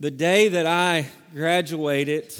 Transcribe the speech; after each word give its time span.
The 0.00 0.10
day 0.10 0.48
that 0.48 0.64
I 0.64 1.08
graduated 1.34 2.32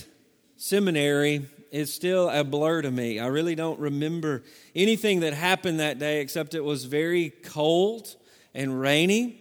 seminary 0.57 1.47
is 1.71 1.93
still 1.93 2.31
a 2.31 2.43
blur 2.43 2.81
to 2.81 2.91
me. 2.91 3.21
I 3.21 3.27
really 3.27 3.55
don't 3.55 3.79
remember 3.79 4.45
anything 4.75 5.21
that 5.21 5.35
happened 5.35 5.79
that 5.79 5.99
day 5.99 6.23
except 6.23 6.55
it 6.55 6.65
was 6.65 6.87
very 6.87 7.29
cold 7.29 8.17
and 8.55 8.81
rainy 8.81 9.40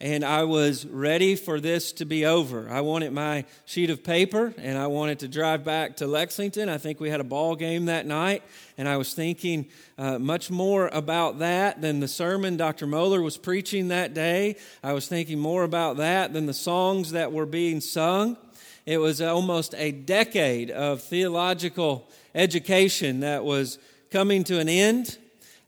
and 0.00 0.24
I 0.24 0.44
was 0.44 0.84
ready 0.84 1.36
for 1.36 1.58
this 1.58 1.92
to 1.92 2.04
be 2.04 2.26
over. 2.26 2.68
I 2.68 2.82
wanted 2.82 3.12
my 3.12 3.46
sheet 3.64 3.88
of 3.88 4.04
paper 4.04 4.52
and 4.58 4.76
I 4.76 4.88
wanted 4.88 5.20
to 5.20 5.28
drive 5.28 5.64
back 5.64 5.96
to 5.96 6.06
Lexington. 6.06 6.68
I 6.68 6.76
think 6.76 7.00
we 7.00 7.08
had 7.08 7.20
a 7.20 7.24
ball 7.24 7.56
game 7.56 7.86
that 7.86 8.06
night, 8.06 8.42
and 8.76 8.88
I 8.88 8.98
was 8.98 9.14
thinking 9.14 9.68
uh, 9.96 10.18
much 10.18 10.50
more 10.50 10.88
about 10.88 11.38
that 11.38 11.80
than 11.80 12.00
the 12.00 12.08
sermon 12.08 12.58
Dr. 12.58 12.86
Mohler 12.86 13.22
was 13.22 13.38
preaching 13.38 13.88
that 13.88 14.12
day. 14.12 14.56
I 14.82 14.92
was 14.92 15.08
thinking 15.08 15.38
more 15.38 15.64
about 15.64 15.96
that 15.96 16.34
than 16.34 16.44
the 16.44 16.54
songs 16.54 17.12
that 17.12 17.32
were 17.32 17.46
being 17.46 17.80
sung. 17.80 18.36
It 18.84 18.98
was 18.98 19.20
almost 19.20 19.74
a 19.76 19.92
decade 19.92 20.70
of 20.70 21.00
theological 21.02 22.08
education 22.34 23.20
that 23.20 23.44
was 23.44 23.78
coming 24.10 24.44
to 24.44 24.60
an 24.60 24.68
end 24.68 25.18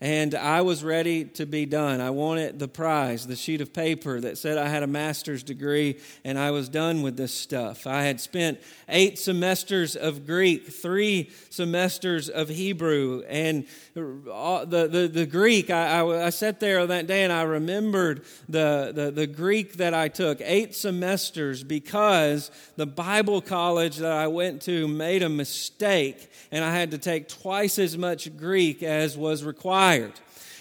and 0.01 0.37
I 0.37 0.61
was 0.61 0.85
ready 0.85 1.25
to 1.25 1.45
be 1.45 1.67
done. 1.67 2.01
I 2.01 2.11
wanted 2.11 2.61
the 2.61 2.69
prize, 2.69 3.27
the 3.27 3.35
sheet 3.35 3.61
of 3.61 3.73
paper 3.73 4.21
that 4.21 4.39
said 4.39 4.57
I 4.57 4.69
had 4.69 4.85
a 4.85 4.87
master's 4.87 5.43
degree 5.43 5.99
and 6.25 6.39
I 6.39 6.53
was 6.53 6.69
done 6.69 7.03
with 7.03 7.17
this 7.17 7.35
stuff. 7.35 7.85
I 7.85 8.05
had 8.05 8.21
spent 8.21 8.61
eight 8.89 9.19
semesters 9.19 9.97
of 9.97 10.25
Greek, 10.25 10.69
three 10.69 11.31
semesters 11.51 12.29
of 12.29 12.49
Hebrew, 12.49 13.25
and 13.29 13.67
uh, 13.97 14.65
the, 14.65 14.87
the, 14.87 15.11
the 15.13 15.27
Greek, 15.27 15.69
I, 15.69 15.99
I, 15.99 16.27
I 16.27 16.31
sat 16.31 16.61
there 16.61 16.87
that 16.87 17.09
day 17.09 17.25
and 17.25 17.33
I 17.33 17.43
remembered 17.43 18.23
the, 18.49 18.93
the, 18.95 19.11
the 19.11 19.27
Greek 19.27 19.79
that 19.79 19.95
I 19.95 20.07
took, 20.07 20.41
eight 20.43 20.77
semesters, 20.77 21.65
because 21.65 22.53
the 22.77 22.87
Bible 22.87 23.41
college 23.41 23.97
that 23.97 24.13
I 24.13 24.29
went 24.29 24.63
to 24.63 24.87
made 24.87 25.25
a 25.25 25.29
mistake 25.29 26.31
and 26.53 26.65
I 26.65 26.73
had 26.73 26.93
to 26.93 26.99
take 26.99 27.29
twice 27.29 27.81
as 27.81 27.99
much 27.99 28.37
Greek 28.37 28.85
as 28.85 29.19
was 29.19 29.43
required. 29.43 29.88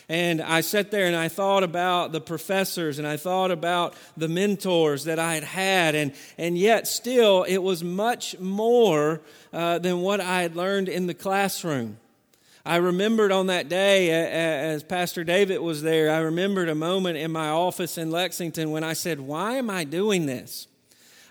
And 0.09 0.42
I 0.42 0.61
sat 0.61 0.89
there 0.89 1.06
and 1.06 1.16
I 1.16 1.28
thought 1.28 1.64
about 1.64 2.14
the 2.14 2.22
professors 2.22 2.97
and 2.97 3.06
I 3.08 3.17
thought 3.17 3.52
about 3.52 3.94
the 4.16 4.30
mentors 4.30 5.03
that 5.03 5.19
I 5.19 5.34
had 5.34 5.44
had. 5.44 5.95
And, 5.95 6.14
and 6.38 6.58
yet, 6.58 6.88
still, 6.88 7.44
it 7.44 7.58
was 7.58 7.84
much 7.84 8.39
more 8.39 9.22
uh, 9.52 9.80
than 9.80 10.00
what 10.00 10.22
I 10.22 10.44
had 10.44 10.56
learned 10.56 10.88
in 10.88 11.08
the 11.08 11.14
classroom. 11.14 11.97
I 12.66 12.78
remembered 12.78 13.31
on 13.31 13.47
that 13.47 13.69
day, 13.69 14.09
as 14.11 14.84
Pastor 14.84 15.23
David 15.23 15.59
was 15.59 15.81
there, 15.81 16.12
I 16.12 16.19
remembered 16.19 16.67
a 16.67 16.75
moment 16.75 17.17
in 17.17 17.31
my 17.31 17.50
office 17.50 17.97
in 17.97 18.12
Lexington 18.12 18.72
when 18.72 18.84
I 18.84 18.91
said, 18.91 19.22
Why 19.22 19.53
am 19.53 19.69
I 19.69 19.86
doing 19.86 20.25
this? 20.25 20.67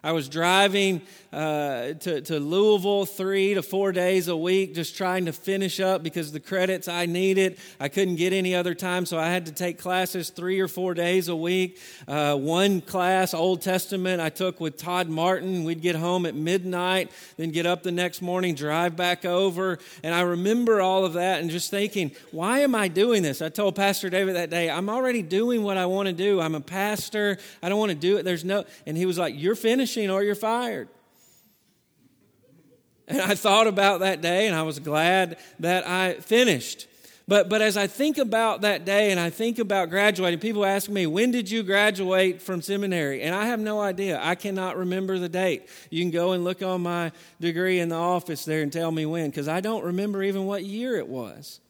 I 0.06 0.12
was 0.12 0.28
driving 0.28 1.02
uh, 1.32 1.94
to, 1.94 2.20
to 2.20 2.38
Louisville 2.38 3.06
three 3.06 3.54
to 3.54 3.62
four 3.62 3.90
days 3.90 4.28
a 4.28 4.36
week, 4.36 4.72
just 4.72 4.96
trying 4.96 5.24
to 5.24 5.32
finish 5.32 5.80
up 5.80 6.04
because 6.04 6.30
the 6.30 6.38
credits 6.38 6.86
I 6.86 7.06
needed, 7.06 7.58
I 7.80 7.88
couldn't 7.88 8.14
get 8.14 8.32
any 8.32 8.54
other 8.54 8.72
time, 8.72 9.04
so 9.04 9.18
I 9.18 9.26
had 9.26 9.46
to 9.46 9.52
take 9.52 9.80
classes 9.80 10.30
three 10.30 10.60
or 10.60 10.68
four 10.68 10.94
days 10.94 11.26
a 11.26 11.34
week. 11.34 11.80
Uh, 12.06 12.36
one 12.36 12.80
class, 12.80 13.34
Old 13.34 13.62
Testament, 13.62 14.22
I 14.22 14.28
took 14.28 14.60
with 14.60 14.76
Todd 14.76 15.08
Martin. 15.08 15.64
We'd 15.64 15.82
get 15.82 15.96
home 15.96 16.24
at 16.24 16.36
midnight, 16.36 17.10
then 17.36 17.50
get 17.50 17.66
up 17.66 17.82
the 17.82 17.90
next 17.90 18.22
morning, 18.22 18.54
drive 18.54 18.94
back 18.94 19.24
over. 19.24 19.80
And 20.04 20.14
I 20.14 20.20
remember 20.20 20.80
all 20.80 21.04
of 21.04 21.14
that 21.14 21.40
and 21.40 21.50
just 21.50 21.68
thinking, 21.68 22.12
why 22.30 22.60
am 22.60 22.76
I 22.76 22.86
doing 22.86 23.24
this? 23.24 23.42
I 23.42 23.48
told 23.48 23.74
Pastor 23.74 24.08
David 24.08 24.36
that 24.36 24.50
day, 24.50 24.70
I'm 24.70 24.88
already 24.88 25.22
doing 25.22 25.64
what 25.64 25.76
I 25.76 25.86
want 25.86 26.06
to 26.06 26.14
do. 26.14 26.40
I'm 26.40 26.54
a 26.54 26.60
pastor. 26.60 27.38
I 27.60 27.68
don't 27.68 27.80
want 27.80 27.90
to 27.90 27.98
do 27.98 28.18
it. 28.18 28.22
There's 28.22 28.44
no, 28.44 28.64
and 28.86 28.96
he 28.96 29.04
was 29.04 29.18
like, 29.18 29.34
You're 29.36 29.56
finishing 29.96 30.10
or 30.10 30.22
you're 30.22 30.34
fired. 30.34 30.88
And 33.08 33.20
I 33.20 33.34
thought 33.34 33.66
about 33.66 34.00
that 34.00 34.20
day 34.20 34.46
and 34.46 34.56
I 34.56 34.62
was 34.62 34.78
glad 34.78 35.38
that 35.60 35.86
I 35.86 36.14
finished. 36.14 36.88
But, 37.28 37.48
but 37.48 37.60
as 37.60 37.76
I 37.76 37.88
think 37.88 38.18
about 38.18 38.60
that 38.60 38.84
day 38.84 39.10
and 39.10 39.18
I 39.18 39.30
think 39.30 39.58
about 39.58 39.90
graduating, 39.90 40.38
people 40.38 40.64
ask 40.64 40.88
me, 40.88 41.06
when 41.06 41.32
did 41.32 41.50
you 41.50 41.64
graduate 41.64 42.40
from 42.40 42.62
seminary? 42.62 43.22
And 43.22 43.34
I 43.34 43.46
have 43.46 43.58
no 43.58 43.80
idea. 43.80 44.20
I 44.22 44.36
cannot 44.36 44.76
remember 44.76 45.18
the 45.18 45.28
date. 45.28 45.68
You 45.90 46.02
can 46.02 46.12
go 46.12 46.32
and 46.32 46.44
look 46.44 46.62
on 46.62 46.82
my 46.82 47.10
degree 47.40 47.80
in 47.80 47.88
the 47.88 47.96
office 47.96 48.44
there 48.44 48.62
and 48.62 48.72
tell 48.72 48.92
me 48.92 49.06
when, 49.06 49.30
because 49.30 49.48
I 49.48 49.60
don't 49.60 49.84
remember 49.84 50.22
even 50.22 50.46
what 50.46 50.64
year 50.64 50.96
it 50.96 51.08
was. 51.08 51.60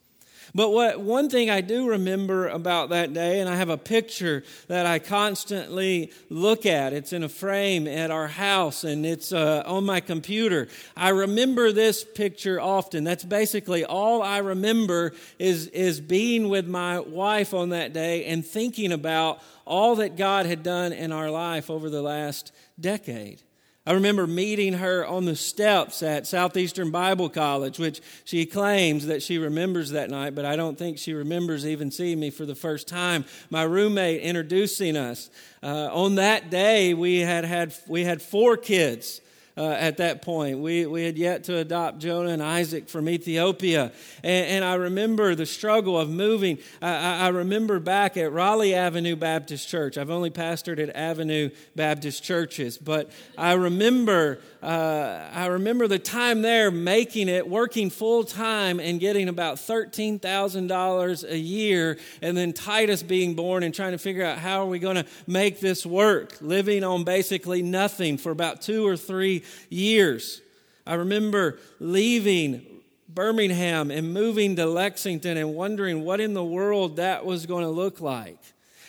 But 0.54 0.70
what 0.70 1.00
one 1.00 1.28
thing 1.28 1.50
I 1.50 1.60
do 1.60 1.88
remember 1.88 2.48
about 2.48 2.90
that 2.90 3.12
day, 3.12 3.40
and 3.40 3.48
I 3.48 3.56
have 3.56 3.68
a 3.68 3.78
picture 3.78 4.44
that 4.68 4.86
I 4.86 4.98
constantly 4.98 6.12
look 6.30 6.66
at. 6.66 6.92
It's 6.92 7.12
in 7.12 7.22
a 7.22 7.28
frame 7.28 7.86
at 7.86 8.10
our 8.10 8.28
house, 8.28 8.84
and 8.84 9.04
it's 9.04 9.32
uh, 9.32 9.62
on 9.66 9.84
my 9.84 10.00
computer. 10.00 10.68
I 10.96 11.10
remember 11.10 11.72
this 11.72 12.04
picture 12.04 12.60
often. 12.60 13.04
That's 13.04 13.24
basically 13.24 13.84
all 13.84 14.22
I 14.22 14.38
remember 14.38 15.12
is 15.38 15.66
is 15.68 16.00
being 16.00 16.48
with 16.48 16.66
my 16.66 17.00
wife 17.00 17.54
on 17.54 17.70
that 17.70 17.92
day 17.92 18.24
and 18.26 18.44
thinking 18.44 18.92
about 18.92 19.40
all 19.66 19.96
that 19.96 20.16
God 20.16 20.46
had 20.46 20.62
done 20.62 20.92
in 20.92 21.12
our 21.12 21.30
life 21.30 21.70
over 21.70 21.90
the 21.90 22.02
last 22.02 22.52
decade. 22.80 23.42
I 23.88 23.92
remember 23.92 24.26
meeting 24.26 24.72
her 24.72 25.06
on 25.06 25.26
the 25.26 25.36
steps 25.36 26.02
at 26.02 26.26
Southeastern 26.26 26.90
Bible 26.90 27.28
College, 27.28 27.78
which 27.78 28.00
she 28.24 28.44
claims 28.44 29.06
that 29.06 29.22
she 29.22 29.38
remembers 29.38 29.90
that 29.90 30.10
night, 30.10 30.34
but 30.34 30.44
I 30.44 30.56
don't 30.56 30.76
think 30.76 30.98
she 30.98 31.12
remembers 31.12 31.64
even 31.64 31.92
seeing 31.92 32.18
me 32.18 32.30
for 32.30 32.44
the 32.44 32.56
first 32.56 32.88
time. 32.88 33.24
My 33.48 33.62
roommate 33.62 34.22
introducing 34.22 34.96
us. 34.96 35.30
Uh, 35.62 35.88
on 35.92 36.16
that 36.16 36.50
day, 36.50 36.94
we 36.94 37.20
had, 37.20 37.44
had, 37.44 37.74
we 37.86 38.02
had 38.02 38.20
four 38.20 38.56
kids 38.56 39.20
uh, 39.56 39.70
at 39.70 39.96
that 39.96 40.22
point. 40.22 40.58
We, 40.58 40.86
we 40.86 41.04
had 41.04 41.16
yet 41.16 41.44
to 41.44 41.56
adopt 41.56 41.98
Jonah 41.98 42.30
and 42.30 42.42
Isaac 42.42 42.88
from 42.88 43.08
Ethiopia. 43.08 43.92
And, 44.22 44.46
and 44.46 44.64
I 44.64 44.74
remember 44.74 45.34
the 45.34 45.46
struggle 45.46 45.98
of 45.98 46.10
moving. 46.10 46.58
I, 46.82 47.26
I, 47.26 47.28
remember 47.28 47.78
back 47.80 48.16
at 48.16 48.32
Raleigh 48.32 48.74
Avenue 48.74 49.16
Baptist 49.16 49.68
Church. 49.68 49.96
I've 49.96 50.10
only 50.10 50.30
pastored 50.30 50.78
at 50.78 50.94
Avenue 50.94 51.50
Baptist 51.74 52.22
churches, 52.22 52.76
but 52.76 53.10
I 53.38 53.54
remember 53.54 54.40
uh, 54.66 55.30
I 55.32 55.46
remember 55.46 55.86
the 55.86 56.00
time 56.00 56.42
there 56.42 56.72
making 56.72 57.28
it, 57.28 57.48
working 57.48 57.88
full 57.88 58.24
time, 58.24 58.80
and 58.80 58.98
getting 58.98 59.28
about 59.28 59.58
$13,000 59.58 61.30
a 61.30 61.38
year, 61.38 61.98
and 62.20 62.36
then 62.36 62.52
Titus 62.52 63.04
being 63.04 63.34
born 63.34 63.62
and 63.62 63.72
trying 63.72 63.92
to 63.92 63.98
figure 63.98 64.24
out 64.24 64.38
how 64.38 64.62
are 64.62 64.66
we 64.66 64.80
going 64.80 64.96
to 64.96 65.06
make 65.28 65.60
this 65.60 65.86
work, 65.86 66.36
living 66.40 66.82
on 66.82 67.04
basically 67.04 67.62
nothing 67.62 68.18
for 68.18 68.32
about 68.32 68.60
two 68.60 68.84
or 68.84 68.96
three 68.96 69.44
years. 69.68 70.42
I 70.84 70.94
remember 70.94 71.60
leaving 71.78 72.66
Birmingham 73.08 73.92
and 73.92 74.12
moving 74.12 74.56
to 74.56 74.66
Lexington 74.66 75.36
and 75.36 75.54
wondering 75.54 76.02
what 76.04 76.20
in 76.20 76.34
the 76.34 76.44
world 76.44 76.96
that 76.96 77.24
was 77.24 77.46
going 77.46 77.62
to 77.62 77.70
look 77.70 78.00
like. 78.00 78.38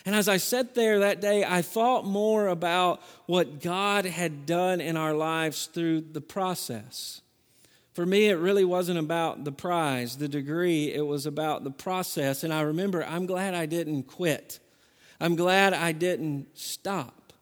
And 0.07 0.15
as 0.15 0.29
I 0.29 0.37
sat 0.37 0.73
there 0.73 0.99
that 0.99 1.19
day, 1.19 1.43
I 1.43 1.61
thought 1.61 2.05
more 2.05 2.47
about 2.47 3.01
what 3.25 3.59
God 3.59 4.05
had 4.05 4.45
done 4.45 4.79
in 4.79 4.95
our 4.95 5.13
lives 5.13 5.65
through 5.65 5.99
the 5.99 6.21
process. 6.21 7.19
For 7.93 8.05
me, 8.05 8.29
it 8.29 8.35
really 8.35 8.63
wasn't 8.63 8.99
about 8.99 9.43
the 9.43 9.51
prize, 9.51 10.15
the 10.15 10.29
degree, 10.29 10.93
it 10.93 11.05
was 11.05 11.25
about 11.25 11.65
the 11.65 11.71
process. 11.71 12.45
And 12.45 12.53
I 12.53 12.61
remember, 12.61 13.03
I'm 13.03 13.25
glad 13.25 13.53
I 13.53 13.65
didn't 13.65 14.03
quit. 14.03 14.59
I'm 15.19 15.35
glad 15.35 15.73
I 15.73 15.91
didn't 15.91 16.57
stop. 16.57 17.33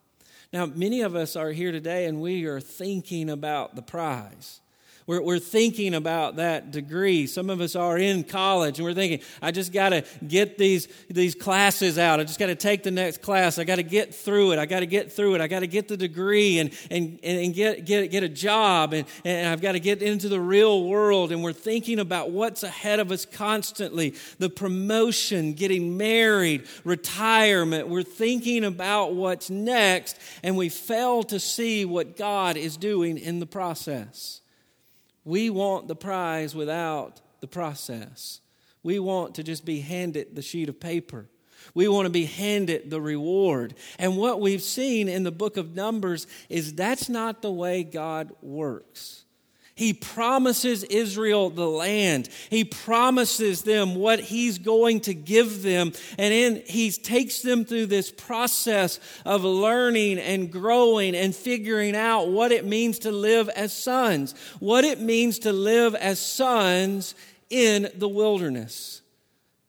Now, 0.52 0.66
many 0.66 1.02
of 1.02 1.16
us 1.16 1.36
are 1.36 1.52
here 1.52 1.72
today 1.72 2.06
and 2.06 2.20
we 2.20 2.46
are 2.46 2.60
thinking 2.60 3.30
about 3.30 3.76
the 3.76 3.84
prize. 3.84 4.60
We're, 5.08 5.22
we're 5.22 5.40
thinking 5.40 5.94
about 5.94 6.38
that 6.38 6.72
degree. 6.72 7.28
Some 7.28 7.52
of 7.52 7.62
us 7.62 7.76
are 7.76 7.96
in 7.96 8.24
college 8.24 8.80
and 8.80 8.86
we're 8.88 8.96
thinking, 8.96 9.20
I 9.40 9.52
just 9.52 9.72
got 9.72 9.90
to 9.90 10.04
get 10.28 10.58
these, 10.58 10.88
these 11.12 11.36
classes 11.36 12.00
out. 12.00 12.20
I 12.20 12.24
just 12.24 12.40
got 12.40 12.48
to 12.48 12.56
take 12.56 12.82
the 12.82 12.90
next 12.90 13.22
class. 13.22 13.60
I 13.60 13.66
got 13.66 13.76
to 13.76 13.84
get 13.84 14.16
through 14.16 14.54
it. 14.54 14.60
I 14.60 14.66
got 14.66 14.80
to 14.80 14.88
get 14.88 15.12
through 15.12 15.36
it. 15.36 15.42
I 15.42 15.48
got 15.48 15.60
to 15.60 15.68
get 15.68 15.88
the 15.88 15.96
degree 15.96 16.58
and, 16.58 16.72
and, 16.90 17.20
and 17.22 17.54
get, 17.54 17.86
get, 17.86 18.10
get 18.10 18.24
a 18.24 18.30
job. 18.30 18.94
And, 18.94 19.06
and 19.24 19.48
I've 19.48 19.62
got 19.62 19.74
to 19.74 19.80
get 19.80 20.02
into 20.02 20.28
the 20.28 20.42
real 20.42 20.86
world. 20.86 21.32
And 21.32 21.44
we're 21.44 21.54
thinking 21.54 22.00
about 22.00 22.32
what's 22.32 22.64
ahead 22.64 23.00
of 23.00 23.12
us 23.12 23.26
constantly 23.26 24.16
the 24.40 24.50
promotion, 24.50 25.54
getting 25.54 25.98
married, 25.98 26.66
retirement. 26.84 27.90
We're 27.90 28.02
thinking 28.02 28.64
about 28.64 29.14
what's 29.14 29.52
next 29.52 30.18
and 30.42 30.58
we 30.58 30.70
fail 30.70 31.22
to 31.24 31.40
see 31.40 31.86
what 31.86 32.18
God 32.18 32.58
is 32.58 32.76
doing 32.76 33.20
in 33.20 33.40
the 33.40 33.46
process. 33.46 34.42
We 35.26 35.50
want 35.50 35.88
the 35.88 35.96
prize 35.96 36.56
without 36.56 37.20
the 37.42 37.48
process. 37.48 38.40
We 38.84 39.00
want 39.00 39.36
to 39.36 39.44
just 39.44 39.66
be 39.66 39.82
handed 39.82 40.36
the 40.36 40.42
sheet 40.42 40.70
of 40.70 40.80
paper. 40.80 41.28
We 41.74 41.88
want 41.88 42.06
to 42.06 42.12
be 42.12 42.26
handed 42.26 42.90
the 42.90 43.02
reward. 43.02 43.74
And 43.98 44.16
what 44.18 44.40
we've 44.40 44.62
seen 44.62 45.10
in 45.10 45.24
the 45.24 45.32
book 45.32 45.58
of 45.58 45.76
Numbers 45.76 46.28
is 46.48 46.76
that's 46.76 47.10
not 47.10 47.42
the 47.42 47.52
way 47.52 47.84
God 47.84 48.32
works. 48.42 49.25
He 49.76 49.92
promises 49.92 50.86
Israel 50.86 51.50
the 51.50 51.68
land. 51.68 52.30
He 52.50 52.64
promises 52.64 53.64
them 53.64 53.96
what 53.96 54.22
he's 54.22 54.58
going 54.58 55.02
to 55.02 55.14
give 55.14 55.64
them. 55.64 55.92
And 56.18 56.58
he 56.60 56.92
takes 56.92 57.42
them 57.42 57.66
through 57.66 57.88
this 57.88 58.10
process 58.10 59.02
of 59.26 59.44
learning 59.44 60.18
and 60.20 60.50
growing 60.50 61.14
and 61.14 61.36
figuring 61.36 61.94
out 61.94 62.30
what 62.30 62.54
it 62.54 62.66
means 62.66 63.00
to 63.00 63.12
live 63.12 63.50
as 63.50 63.74
sons, 63.74 64.34
what 64.60 64.86
it 64.86 65.02
means 65.02 65.40
to 65.40 65.52
live 65.52 65.94
as 65.94 66.22
sons 66.22 67.14
in 67.50 67.90
the 67.96 68.08
wilderness. 68.08 69.02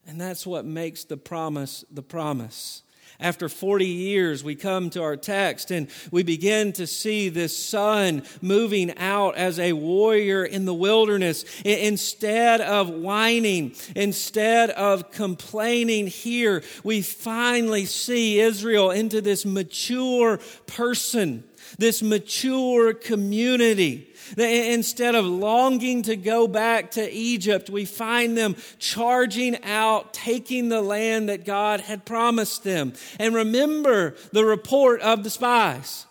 And 0.06 0.20
that's 0.20 0.47
what 0.47 0.64
makes 0.64 1.03
the 1.03 1.17
promise 1.17 1.85
the 1.91 2.03
promise. 2.03 2.85
After 3.19 3.49
40 3.49 3.87
years, 3.87 4.45
we 4.45 4.55
come 4.55 4.91
to 4.91 5.03
our 5.03 5.17
text 5.17 5.71
and 5.71 5.89
we 6.11 6.23
begin 6.23 6.73
to 6.75 6.87
see 6.87 7.29
this 7.29 7.57
son 7.57 8.23
moving 8.43 8.97
out 8.99 9.37
as 9.37 9.59
a 9.59 9.73
warrior 9.73 10.45
in 10.45 10.67
the 10.67 10.75
wilderness. 10.75 11.45
Instead 11.65 12.61
of 12.61 12.91
whining, 12.91 13.75
instead 13.95 14.71
of 14.71 15.11
complaining 15.11 16.07
here, 16.07 16.63
we 16.85 17.01
finally 17.01 17.87
see 17.87 18.41
Israel 18.41 18.91
into 18.91 19.21
this 19.21 19.47
mature 19.47 20.39
person, 20.67 21.45
this 21.79 22.03
mature 22.03 22.95
community 22.95 24.13
Instead 24.37 25.15
of 25.15 25.25
longing 25.25 26.03
to 26.03 26.17
go 26.17 26.49
back 26.49 26.93
to 26.93 27.13
Egypt, 27.13 27.71
we 27.71 27.85
find 27.85 28.37
them 28.37 28.57
charging 28.79 29.63
out, 29.63 30.13
taking 30.13 30.69
the 30.69 30.83
land 30.83 31.29
that 31.29 31.45
God 31.45 31.81
had 31.81 32.05
promised 32.05 32.65
them. 32.65 32.93
And 33.19 33.35
remember 33.35 34.17
the 34.33 34.45
report 34.45 35.01
of 35.01 35.23
the 35.23 35.31
spies. 35.31 36.07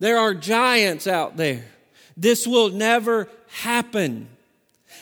There 0.00 0.18
are 0.18 0.34
giants 0.34 1.06
out 1.06 1.36
there. 1.36 1.64
This 2.16 2.46
will 2.46 2.70
never 2.70 3.28
happen. 3.48 4.28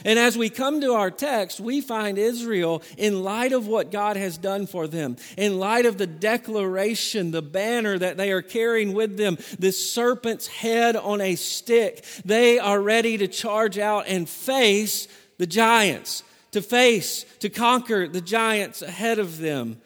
And 0.05 0.19
as 0.19 0.39
we 0.39 0.51
come 0.51 0.81
to 0.81 0.95
our 0.95 1.11
text, 1.11 1.61
we 1.61 1.81
find 1.81 2.19
Israel, 2.19 2.83
in 2.97 3.23
light 3.23 3.53
of 3.53 3.67
what 3.67 3.91
God 3.91 4.17
has 4.17 4.39
done 4.39 4.67
for 4.67 4.87
them, 4.87 5.17
in 5.37 5.59
light 5.59 5.87
of 5.87 5.99
the 5.99 6.07
declaration, 6.07 7.31
the 7.31 7.43
banner 7.43 7.99
that 7.99 8.17
they 8.17 8.33
are 8.33 8.43
carrying 8.43 8.93
with 8.93 9.17
them, 9.17 9.39
this 9.59 9.93
serpent's 9.93 10.47
head 10.47 10.97
on 10.97 11.21
a 11.21 11.35
stick, 11.35 12.05
they 12.25 12.59
are 12.59 12.81
ready 12.81 13.19
to 13.19 13.29
charge 13.29 13.79
out 13.79 14.07
and 14.07 14.29
face 14.29 15.09
the 15.39 15.47
giants, 15.47 16.23
to 16.53 16.63
face, 16.63 17.25
to 17.41 17.49
conquer 17.49 18.09
the 18.09 18.21
giants 18.21 18.83
ahead 18.83 19.19
of 19.19 19.39
them. 19.39 19.81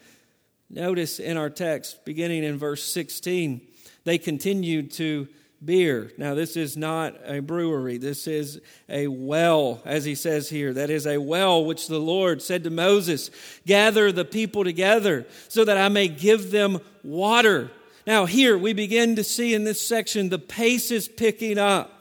Notice 0.69 1.19
in 1.19 1.37
our 1.37 1.49
text, 1.49 2.03
beginning 2.03 2.43
in 2.43 2.57
verse 2.57 2.83
16, 2.83 3.61
they 4.05 4.17
continued 4.17 4.91
to 4.93 5.27
beer. 5.65 6.11
Now, 6.17 6.33
this 6.33 6.57
is 6.57 6.75
not 6.75 7.15
a 7.25 7.39
brewery. 7.39 7.97
This 7.97 8.27
is 8.27 8.59
a 8.89 9.07
well, 9.07 9.81
as 9.85 10.05
he 10.05 10.15
says 10.15 10.49
here. 10.49 10.73
That 10.73 10.89
is 10.89 11.07
a 11.07 11.19
well 11.19 11.65
which 11.65 11.87
the 11.87 11.99
Lord 11.99 12.41
said 12.41 12.63
to 12.63 12.69
Moses, 12.69 13.29
Gather 13.65 14.11
the 14.11 14.25
people 14.25 14.63
together 14.63 15.25
so 15.47 15.65
that 15.65 15.77
I 15.77 15.89
may 15.89 16.07
give 16.07 16.51
them 16.51 16.79
water. 17.03 17.71
Now, 18.05 18.25
here 18.25 18.57
we 18.57 18.73
begin 18.73 19.15
to 19.15 19.23
see 19.23 19.53
in 19.53 19.63
this 19.63 19.81
section 19.81 20.29
the 20.29 20.39
pace 20.39 20.91
is 20.91 21.07
picking 21.07 21.57
up. 21.57 21.92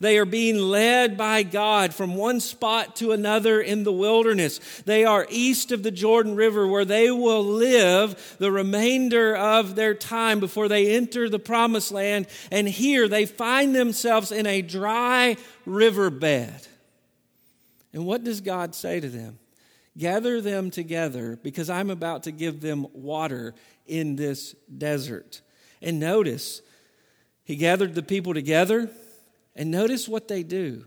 They 0.00 0.18
are 0.18 0.24
being 0.24 0.58
led 0.58 1.16
by 1.16 1.42
God 1.42 1.94
from 1.94 2.14
one 2.14 2.40
spot 2.40 2.96
to 2.96 3.12
another 3.12 3.60
in 3.60 3.84
the 3.84 3.92
wilderness. 3.92 4.58
They 4.84 5.04
are 5.04 5.26
east 5.30 5.72
of 5.72 5.82
the 5.82 5.90
Jordan 5.90 6.36
River 6.36 6.66
where 6.66 6.84
they 6.84 7.10
will 7.10 7.44
live 7.44 8.36
the 8.38 8.52
remainder 8.52 9.36
of 9.36 9.74
their 9.74 9.94
time 9.94 10.40
before 10.40 10.68
they 10.68 10.94
enter 10.94 11.28
the 11.28 11.38
promised 11.38 11.92
land. 11.92 12.26
And 12.50 12.68
here 12.68 13.08
they 13.08 13.26
find 13.26 13.74
themselves 13.74 14.32
in 14.32 14.46
a 14.46 14.62
dry 14.62 15.36
riverbed. 15.66 16.66
And 17.92 18.06
what 18.06 18.24
does 18.24 18.40
God 18.40 18.74
say 18.74 19.00
to 19.00 19.08
them? 19.08 19.38
Gather 19.96 20.40
them 20.40 20.70
together 20.70 21.38
because 21.42 21.68
I'm 21.68 21.90
about 21.90 22.24
to 22.24 22.32
give 22.32 22.60
them 22.60 22.86
water 22.92 23.54
in 23.86 24.14
this 24.14 24.54
desert. 24.76 25.40
And 25.82 25.98
notice, 25.98 26.62
he 27.42 27.56
gathered 27.56 27.94
the 27.94 28.02
people 28.02 28.34
together 28.34 28.90
and 29.58 29.72
notice 29.72 30.08
what 30.08 30.28
they 30.28 30.42
do. 30.42 30.86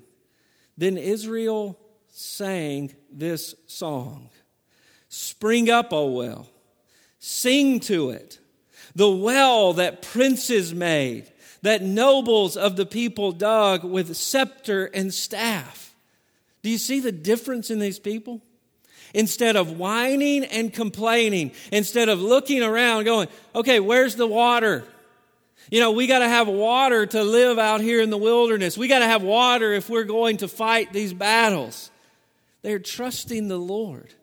Then 0.77 0.97
Israel 0.97 1.77
sang 2.07 2.95
this 3.11 3.53
song 3.67 4.29
Spring 5.09 5.69
up, 5.69 5.91
O 5.91 6.09
well, 6.09 6.47
sing 7.19 7.81
to 7.81 8.11
it. 8.11 8.39
The 8.95 9.09
well 9.09 9.73
that 9.73 10.01
princes 10.01 10.73
made, 10.73 11.29
that 11.61 11.81
nobles 11.81 12.55
of 12.55 12.77
the 12.77 12.85
people 12.85 13.33
dug 13.33 13.83
with 13.83 14.15
scepter 14.15 14.85
and 14.85 15.13
staff. 15.13 15.93
Do 16.63 16.69
you 16.69 16.77
see 16.77 17.01
the 17.01 17.11
difference 17.11 17.69
in 17.69 17.79
these 17.79 17.99
people? 17.99 18.41
Instead 19.13 19.57
of 19.57 19.77
whining 19.77 20.45
and 20.45 20.71
complaining, 20.71 21.51
instead 21.73 22.07
of 22.07 22.21
looking 22.21 22.63
around 22.63 23.03
going, 23.03 23.27
okay, 23.53 23.81
where's 23.81 24.15
the 24.15 24.27
water? 24.27 24.85
You 25.69 25.79
know, 25.79 25.91
we 25.91 26.07
got 26.07 26.19
to 26.19 26.27
have 26.27 26.47
water 26.47 27.05
to 27.05 27.23
live 27.23 27.59
out 27.59 27.81
here 27.81 28.01
in 28.01 28.09
the 28.09 28.17
wilderness. 28.17 28.77
We 28.77 28.87
got 28.87 28.99
to 28.99 29.05
have 29.05 29.23
water 29.23 29.73
if 29.73 29.89
we're 29.89 30.03
going 30.03 30.37
to 30.37 30.47
fight 30.47 30.91
these 30.91 31.13
battles. 31.13 31.91
They're 32.61 32.79
trusting 32.79 33.47
the 33.47 33.57
Lord. 33.57 34.13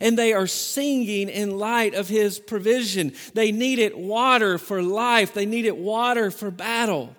And 0.00 0.18
they 0.18 0.32
are 0.32 0.46
singing 0.46 1.28
in 1.28 1.58
light 1.58 1.94
of 1.94 2.08
his 2.08 2.38
provision. 2.38 3.12
They 3.34 3.52
needed 3.52 3.94
water 3.94 4.58
for 4.58 4.82
life, 4.82 5.34
they 5.34 5.46
needed 5.46 5.72
water 5.72 6.30
for 6.30 6.50
battle. 6.50 7.14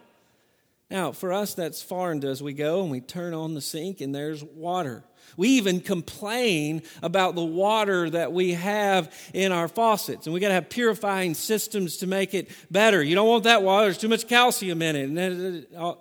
Now, 0.90 1.12
for 1.12 1.34
us, 1.34 1.56
that's 1.56 1.82
foreign 1.82 2.22
to 2.22 2.32
us. 2.32 2.42
We 2.42 2.54
go 2.54 2.82
and 2.84 2.92
we 2.92 3.02
turn 3.02 3.34
on 3.34 3.56
the 3.56 3.62
sink 3.62 4.02
and 4.02 4.14
there's 4.14 4.44
water. 4.44 5.04
We 5.38 5.50
even 5.50 5.80
complain 5.80 6.84
about 7.02 7.36
the 7.36 7.44
water 7.44 8.10
that 8.10 8.34
we 8.34 8.54
have 8.54 9.14
in 9.34 9.52
our 9.52 9.68
faucets, 9.68 10.28
and 10.28 10.34
we 10.34 10.40
got 10.40 10.50
to 10.50 10.54
have 10.54 10.70
purifying 10.70 11.34
systems 11.34 11.98
to 11.98 12.08
make 12.08 12.34
it 12.34 12.50
better. 12.72 13.04
You 13.04 13.16
don't 13.16 13.28
want 13.28 13.44
that 13.46 13.64
water, 13.64 13.86
there's 13.86 13.98
too 13.98 14.10
much 14.10 14.28
calcium 14.28 14.82
in 14.82 15.18
it. 15.18 15.70
but 15.72 16.00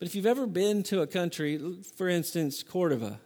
if 0.00 0.14
you've 0.14 0.26
ever 0.26 0.46
been 0.46 0.82
to 0.84 1.02
a 1.02 1.06
country, 1.06 1.60
for 1.96 2.08
instance, 2.08 2.62
Cordova, 2.62 3.20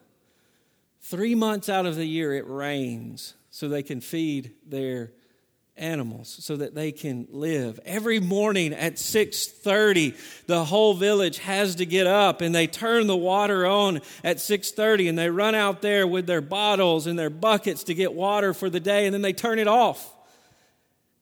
three 1.02 1.34
months 1.34 1.68
out 1.68 1.86
of 1.86 1.96
the 1.96 2.06
year 2.06 2.34
it 2.34 2.46
rains 2.46 3.34
so 3.50 3.68
they 3.68 3.82
can 3.82 4.00
feed 4.00 4.52
their 4.66 5.12
animals 5.78 6.36
so 6.40 6.56
that 6.56 6.74
they 6.74 6.92
can 6.92 7.26
live. 7.30 7.80
Every 7.84 8.20
morning 8.20 8.72
at 8.72 8.98
6:30, 8.98 10.14
the 10.46 10.64
whole 10.64 10.94
village 10.94 11.38
has 11.38 11.76
to 11.76 11.86
get 11.86 12.06
up 12.06 12.40
and 12.40 12.54
they 12.54 12.66
turn 12.66 13.06
the 13.06 13.16
water 13.16 13.66
on 13.66 14.00
at 14.22 14.40
6:30 14.40 15.08
and 15.08 15.18
they 15.18 15.30
run 15.30 15.54
out 15.54 15.82
there 15.82 16.06
with 16.06 16.26
their 16.26 16.40
bottles 16.40 17.06
and 17.06 17.18
their 17.18 17.30
buckets 17.30 17.84
to 17.84 17.94
get 17.94 18.12
water 18.12 18.52
for 18.52 18.68
the 18.68 18.80
day 18.80 19.06
and 19.06 19.14
then 19.14 19.22
they 19.22 19.32
turn 19.32 19.58
it 19.58 19.68
off. 19.68 20.14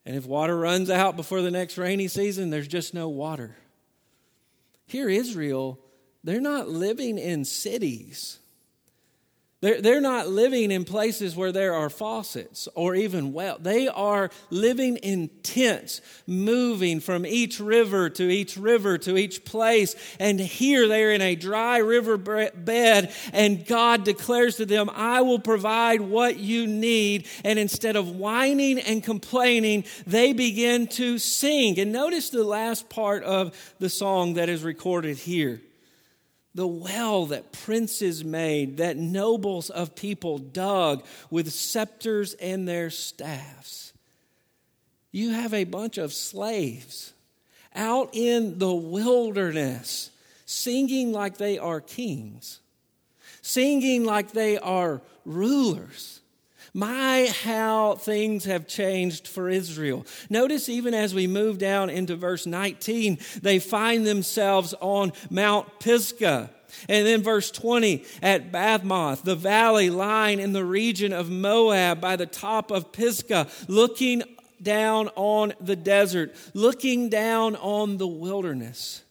And 0.05 0.17
if 0.17 0.25
water 0.25 0.56
runs 0.56 0.88
out 0.88 1.17
before 1.17 1.43
the 1.43 1.50
next 1.50 1.76
rainy 1.76 2.08
season, 2.08 2.50
there's 2.50 2.69
just 2.69 2.94
no 2.94 3.08
water. 3.08 3.56
Here 4.87 5.08
Israel, 5.08 5.81
they're 6.22 6.41
not 6.41 6.69
living 6.69 7.19
in 7.19 7.44
cities. 7.44 8.39
They're, 9.63 9.81
they're 9.81 10.03
not 10.03 10.29
living 10.29 10.70
in 10.70 10.84
places 10.84 11.34
where 11.34 11.51
there 11.51 11.72
are 11.72 11.89
faucets 11.89 12.69
or 12.75 12.94
even 12.94 13.32
well. 13.32 13.56
They 13.58 13.89
are 13.89 14.29
living 14.51 14.98
in 14.98 15.31
tents, 15.43 16.03
moving 16.27 17.01
from 17.01 17.25
each 17.25 17.58
river 17.58 18.10
to 18.10 18.25
each 18.25 18.58
river 18.58 18.98
to 18.98 19.17
each 19.17 19.46
place. 19.46 19.96
And 20.20 20.39
here 20.39 20.86
they're 20.86 21.13
in 21.13 21.22
a 21.22 21.36
dry 21.36 21.79
river 21.79 22.19
bed, 22.19 23.15
and 23.32 23.67
God 23.67 24.05
declares 24.05 24.56
to 24.56 24.67
them, 24.67 24.91
I 24.93 25.22
will 25.22 25.41
provide 25.41 26.03
what 26.03 26.39
you 26.39 26.67
need. 26.67 27.27
And 27.43 27.58
instead 27.58 27.96
of 27.96 28.15
whining 28.15 28.79
and 28.79 29.03
complaining, 29.03 29.84
they 30.06 30.34
begin 30.34 30.86
to 30.89 31.17
sing. 31.17 31.81
And 31.81 31.93
notice 31.93 32.29
the 32.29 32.44
last 32.44 32.91
part 32.91 33.22
of 33.25 33.75
the 33.79 33.89
song 33.89 34.34
that 34.34 34.51
is 34.51 34.63
recorded 34.63 35.17
here 35.17 35.63
the 36.56 36.67
well 36.67 37.27
that 37.27 37.53
princes 37.53 38.25
made, 38.25 38.79
that 38.79 38.96
nobles 38.96 39.69
of 39.69 39.94
people 39.94 40.39
dug 40.39 41.05
with 41.31 41.53
scepters 41.53 42.32
and 42.34 42.67
their 42.67 42.89
staffs. 42.89 43.93
You 45.13 45.32
have 45.32 45.53
a 45.53 45.65
bunch 45.65 45.98
of 45.98 46.15
slaves 46.15 47.13
out 47.75 48.10
in 48.15 48.58
the 48.58 48.75
wilderness 48.75 50.10
singing 50.46 51.13
like 51.13 51.36
they 51.36 51.58
are 51.58 51.81
kings, 51.81 52.60
singing 53.43 54.05
like 54.05 54.32
they 54.32 54.56
are 54.56 55.03
rulers. 55.27 56.20
My, 56.76 57.32
how 57.42 57.94
things 57.94 58.44
have 58.44 58.68
changed 58.68 59.28
for 59.28 59.48
Israel. 59.48 60.04
Notice, 60.28 60.68
even 60.68 60.92
as 60.92 61.14
we 61.14 61.26
move 61.26 61.56
down 61.56 61.88
into 61.88 62.16
verse 62.16 62.44
19, 62.44 63.16
they 63.40 63.58
find 63.58 64.06
themselves 64.06 64.74
on 64.82 65.14
Mount 65.30 65.80
Pisgah. 65.80 66.50
And 66.86 67.06
then 67.06 67.22
verse 67.22 67.50
20 67.50 68.04
at 68.20 68.52
Bamoth, 68.52 69.22
the 69.22 69.34
valley 69.34 69.88
lying 69.88 70.38
in 70.38 70.52
the 70.52 70.66
region 70.66 71.14
of 71.14 71.30
Moab 71.30 71.98
by 72.02 72.14
the 72.14 72.26
top 72.26 72.70
of 72.70 72.92
Pisgah, 72.92 73.48
looking 73.68 74.22
down 74.62 75.08
on 75.16 75.54
the 75.58 75.76
desert, 75.76 76.34
looking 76.52 77.08
down 77.08 77.56
on 77.56 77.96
the 77.96 78.06
wilderness. 78.06 79.02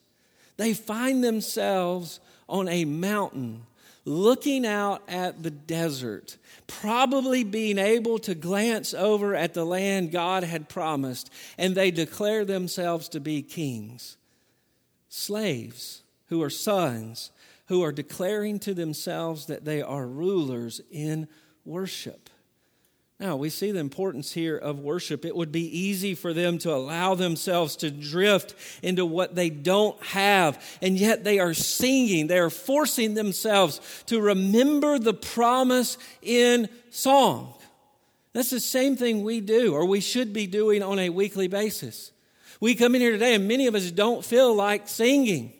They 0.57 0.75
find 0.75 1.23
themselves 1.23 2.19
on 2.47 2.67
a 2.67 2.85
mountain 2.85 3.65
looking 4.05 4.65
out 4.65 5.01
at 5.07 5.41
the 5.41 5.51
desert, 5.51 6.37
probably 6.67 7.43
being 7.43 7.79
able 7.79 8.19
to 8.19 8.35
glance 8.35 8.93
over 8.93 9.35
at 9.35 9.53
the 9.53 9.65
land 9.65 10.11
God 10.11 10.43
had 10.43 10.69
promised, 10.69 11.31
and 11.57 11.75
they 11.75 11.91
declare 11.91 12.45
themselves 12.45 13.09
to 13.09 13.19
be 13.19 13.41
kings. 13.41 14.17
Slaves 15.09 16.03
who 16.27 16.41
are 16.43 16.49
sons, 16.49 17.31
who 17.67 17.83
are 17.83 17.91
declaring 17.91 18.59
to 18.59 18.73
themselves 18.73 19.47
that 19.47 19.65
they 19.65 19.81
are 19.81 20.05
rulers 20.05 20.81
in 20.91 21.27
worship. 21.65 22.24
Now, 23.17 23.37
we 23.37 23.49
see 23.49 23.71
the 23.71 23.79
importance 23.79 24.33
here 24.33 24.57
of 24.57 24.79
worship. 24.79 25.23
It 25.23 25.35
would 25.35 25.51
be 25.51 25.79
easy 25.79 26.15
for 26.15 26.33
them 26.33 26.57
to 26.59 26.73
allow 26.73 27.15
themselves 27.15 27.77
to 27.77 27.89
drift 27.89 28.55
into 28.83 29.05
what 29.05 29.35
they 29.35 29.49
don't 29.49 30.01
have, 30.03 30.61
and 30.81 30.97
yet 30.97 31.23
they 31.23 31.39
are 31.39 31.53
singing. 31.53 32.27
They 32.27 32.39
are 32.39 32.49
forcing 32.49 33.13
themselves 33.13 33.79
to 34.07 34.19
remember 34.19 34.99
the 34.99 35.13
promise 35.13 35.97
in 36.21 36.67
song. 36.89 37.53
That's 38.33 38.49
the 38.49 38.59
same 38.59 38.97
thing 38.97 39.23
we 39.23 39.39
do, 39.39 39.73
or 39.73 39.85
we 39.85 40.01
should 40.01 40.33
be 40.33 40.45
doing 40.45 40.83
on 40.83 40.99
a 40.99 41.07
weekly 41.07 41.47
basis. 41.47 42.11
We 42.59 42.75
come 42.75 42.95
in 42.95 43.01
here 43.01 43.13
today, 43.13 43.35
and 43.35 43.47
many 43.47 43.67
of 43.67 43.75
us 43.75 43.91
don't 43.91 44.25
feel 44.25 44.53
like 44.53 44.89
singing. 44.89 45.53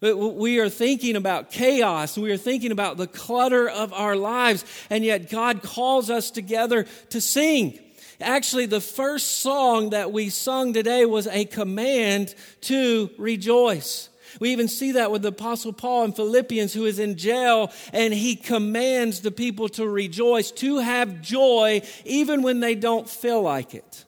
But 0.00 0.16
we 0.16 0.60
are 0.60 0.68
thinking 0.68 1.16
about 1.16 1.50
chaos. 1.50 2.16
We 2.16 2.30
are 2.30 2.36
thinking 2.36 2.70
about 2.70 2.96
the 2.96 3.08
clutter 3.08 3.68
of 3.68 3.92
our 3.92 4.14
lives. 4.14 4.64
And 4.90 5.04
yet 5.04 5.30
God 5.30 5.62
calls 5.62 6.08
us 6.08 6.30
together 6.30 6.86
to 7.10 7.20
sing. 7.20 7.78
Actually, 8.20 8.66
the 8.66 8.80
first 8.80 9.40
song 9.40 9.90
that 9.90 10.12
we 10.12 10.28
sung 10.28 10.72
today 10.72 11.04
was 11.04 11.26
a 11.28 11.44
command 11.44 12.34
to 12.62 13.10
rejoice. 13.18 14.08
We 14.40 14.50
even 14.50 14.68
see 14.68 14.92
that 14.92 15.10
with 15.10 15.22
the 15.22 15.28
Apostle 15.28 15.72
Paul 15.72 16.04
in 16.04 16.12
Philippians, 16.12 16.72
who 16.72 16.84
is 16.84 16.98
in 16.98 17.16
jail, 17.16 17.72
and 17.92 18.12
he 18.12 18.36
commands 18.36 19.20
the 19.20 19.30
people 19.30 19.68
to 19.70 19.88
rejoice, 19.88 20.50
to 20.52 20.78
have 20.78 21.22
joy, 21.22 21.82
even 22.04 22.42
when 22.42 22.60
they 22.60 22.74
don't 22.74 23.08
feel 23.08 23.40
like 23.42 23.74
it. 23.74 24.04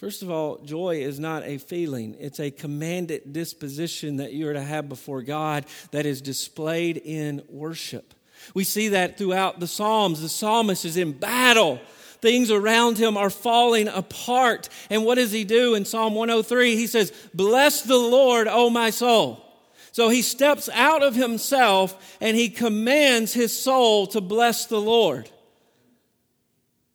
First 0.00 0.22
of 0.22 0.30
all, 0.30 0.56
joy 0.64 1.02
is 1.02 1.20
not 1.20 1.42
a 1.44 1.58
feeling, 1.58 2.16
it's 2.18 2.40
a 2.40 2.50
commanded 2.50 3.34
disposition 3.34 4.16
that 4.16 4.32
you 4.32 4.48
are 4.48 4.54
to 4.54 4.62
have 4.62 4.88
before 4.88 5.20
God 5.20 5.66
that 5.90 6.06
is 6.06 6.22
displayed 6.22 6.96
in 6.96 7.42
worship. 7.50 8.14
We 8.54 8.64
see 8.64 8.88
that 8.88 9.18
throughout 9.18 9.60
the 9.60 9.66
Psalms. 9.66 10.22
The 10.22 10.30
psalmist 10.30 10.86
is 10.86 10.96
in 10.96 11.12
battle. 11.12 11.78
Things 12.22 12.50
around 12.50 12.96
him 12.96 13.18
are 13.18 13.28
falling 13.28 13.88
apart. 13.88 14.70
And 14.88 15.04
what 15.04 15.16
does 15.16 15.32
he 15.32 15.44
do 15.44 15.74
in 15.74 15.84
Psalm 15.84 16.14
103? 16.14 16.76
He 16.76 16.86
says, 16.86 17.12
Bless 17.34 17.82
the 17.82 17.98
Lord, 17.98 18.48
O 18.48 18.70
my 18.70 18.88
soul. 18.88 19.44
So 19.92 20.08
he 20.08 20.22
steps 20.22 20.70
out 20.72 21.02
of 21.02 21.14
himself 21.14 22.16
and 22.22 22.38
he 22.38 22.48
commands 22.48 23.34
his 23.34 23.56
soul 23.56 24.06
to 24.08 24.22
bless 24.22 24.64
the 24.64 24.80
Lord. 24.80 25.28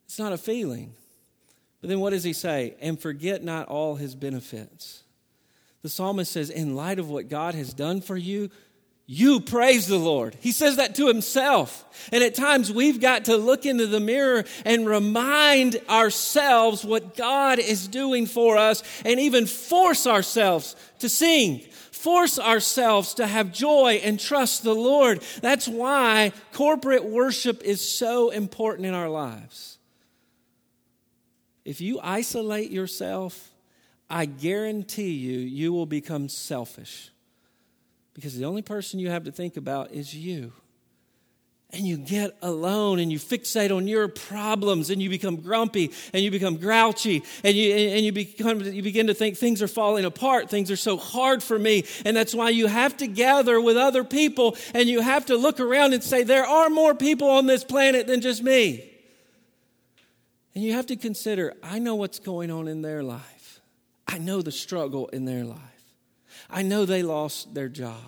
It's 0.06 0.18
not 0.18 0.34
a 0.34 0.40
feeling, 0.40 0.94
but 1.86 1.89
then 1.89 2.00
what 2.00 2.13
does 2.13 2.24
he 2.24 2.34
say? 2.34 2.74
And 2.82 3.00
forget 3.00 3.44
not 3.44 3.68
all 3.68 3.94
his 3.94 4.15
benefits. 4.15 5.04
The 5.84 5.89
psalmist 5.89 6.32
says, 6.32 6.50
in 6.50 6.75
light 6.75 6.98
of 6.98 7.12
what 7.12 7.30
God 7.30 7.54
has 7.54 7.75
done 7.75 8.01
for 8.01 8.18
you, 8.18 8.50
you 9.06 9.39
praise 9.39 9.86
the 9.86 10.00
Lord. 10.00 10.36
He 10.39 10.51
says 10.51 10.77
that 10.77 10.96
to 10.96 11.08
himself. 11.08 11.86
And 12.12 12.24
at 12.24 12.34
times 12.34 12.72
we've 12.72 13.00
got 13.00 13.25
to 13.25 13.38
look 13.38 13.68
into 13.68 13.86
the 13.86 14.00
mirror 14.00 14.46
and 14.65 14.88
remind 14.88 15.80
ourselves 15.88 16.84
what 16.84 17.15
God 17.15 17.60
is 17.60 17.88
doing 17.88 18.25
for 18.25 18.58
us 18.58 18.82
and 19.06 19.20
even 19.20 19.46
force 19.46 20.08
ourselves 20.08 20.75
to 21.01 21.08
sing. 21.08 21.60
Force 21.92 22.39
ourselves 22.39 23.13
to 23.13 23.27
have 23.27 23.51
joy 23.51 24.01
and 24.04 24.20
trust 24.20 24.63
the 24.63 24.74
Lord. 24.74 25.22
That's 25.44 25.68
why 25.68 26.32
corporate 26.51 27.06
worship 27.06 27.62
is 27.62 27.88
so 27.88 28.32
important 28.32 28.88
in 28.88 28.96
our 28.96 29.10
lives. 29.10 29.77
If 31.65 31.81
you 31.81 32.00
isolate 32.01 32.69
yourself, 32.69 33.51
I 34.07 34.25
guarantee 34.25 35.13
you, 35.13 35.39
you 35.39 35.74
will 35.74 35.88
become 35.88 36.29
selfish. 36.29 37.10
Because 38.13 38.38
the 38.38 38.45
only 38.45 38.62
person 38.62 39.00
you 39.00 39.10
have 39.10 39.25
to 39.25 39.31
think 39.31 39.57
about 39.57 39.91
is 39.91 40.13
you. 40.13 40.53
And 41.72 41.86
you 41.86 41.98
get 41.98 42.38
alone 42.41 43.00
and 43.00 43.12
you 43.12 43.17
fixate 43.19 43.75
on 43.75 43.88
your 43.88 44.07
problems 44.07 44.91
and 44.91 45.01
you 45.01 45.10
become 45.10 45.38
grumpy 45.38 45.91
and 46.13 46.24
you 46.24 46.31
become 46.31 46.55
grouchy 46.57 47.24
and 47.43 47.57
you, 47.57 47.74
and 47.74 48.05
you, 48.05 48.12
become, 48.13 48.62
you 48.62 48.84
begin 48.84 49.07
to 49.07 49.13
think 49.13 49.36
things 49.36 49.62
are 49.62 49.67
falling 49.67 50.05
apart. 50.05 50.50
Things 50.50 50.69
are 50.72 50.77
so 50.77 50.95
hard 50.95 51.43
for 51.43 51.57
me. 51.57 51.84
And 52.05 52.15
that's 52.15 52.34
why 52.34 52.51
you 52.51 52.67
have 52.67 52.95
to 52.98 53.07
gather 53.07 53.60
with 53.60 53.75
other 53.75 54.05
people 54.05 54.55
and 54.74 54.88
you 54.88 55.01
have 55.01 55.25
to 55.25 55.36
look 55.36 55.60
around 55.60 55.93
and 55.93 56.03
say, 56.03 56.24
there 56.24 56.45
are 56.45 56.69
more 56.69 56.93
people 56.93 57.27
on 57.29 57.48
this 57.48 57.63
planet 57.63 58.07
than 58.07 58.22
just 58.22 58.43
me. 58.43 58.95
And 60.56 60.64
you 60.64 60.74
have 60.74 60.88
to 60.88 60.96
consider 60.96 61.54
I 61.62 61.80
know 61.80 61.96
what's 61.96 62.20
going 62.20 62.50
on 62.50 62.68
in 62.68 62.82
their 62.82 63.04
life, 63.04 63.62
I 64.08 64.18
know 64.18 64.42
the 64.42 64.52
struggle 64.52 65.08
in 65.10 65.26
their 65.26 65.44
life, 65.44 65.60
I 66.50 66.62
know 66.64 66.86
they 66.86 67.04
lost 67.04 67.54
their 67.54 67.70
job. 67.70 68.00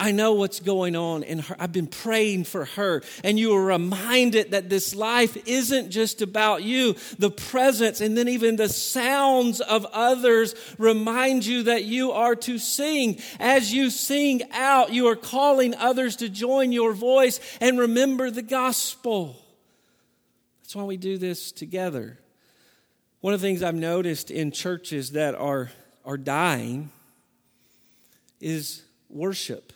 I 0.00 0.12
know 0.12 0.34
what's 0.34 0.60
going 0.60 0.94
on 0.94 1.24
in 1.24 1.40
her. 1.40 1.56
I've 1.58 1.72
been 1.72 1.88
praying 1.88 2.44
for 2.44 2.66
her. 2.66 3.02
And 3.24 3.36
you 3.36 3.56
are 3.56 3.64
reminded 3.64 4.52
that 4.52 4.70
this 4.70 4.94
life 4.94 5.36
isn't 5.48 5.90
just 5.90 6.22
about 6.22 6.62
you. 6.62 6.94
The 7.18 7.32
presence 7.32 8.00
and 8.00 8.16
then 8.16 8.28
even 8.28 8.54
the 8.54 8.68
sounds 8.68 9.60
of 9.60 9.84
others 9.86 10.54
remind 10.78 11.44
you 11.44 11.64
that 11.64 11.82
you 11.82 12.12
are 12.12 12.36
to 12.36 12.58
sing. 12.58 13.18
As 13.40 13.72
you 13.72 13.90
sing 13.90 14.42
out, 14.52 14.92
you 14.92 15.08
are 15.08 15.16
calling 15.16 15.74
others 15.74 16.14
to 16.16 16.28
join 16.28 16.70
your 16.70 16.92
voice 16.92 17.40
and 17.60 17.76
remember 17.76 18.30
the 18.30 18.42
gospel. 18.42 19.36
That's 20.68 20.76
why 20.76 20.84
we 20.84 20.98
do 20.98 21.16
this 21.16 21.50
together. 21.50 22.18
One 23.22 23.32
of 23.32 23.40
the 23.40 23.46
things 23.46 23.62
I've 23.62 23.74
noticed 23.74 24.30
in 24.30 24.52
churches 24.52 25.12
that 25.12 25.34
are, 25.34 25.70
are 26.04 26.18
dying 26.18 26.90
is 28.38 28.82
worship. 29.08 29.72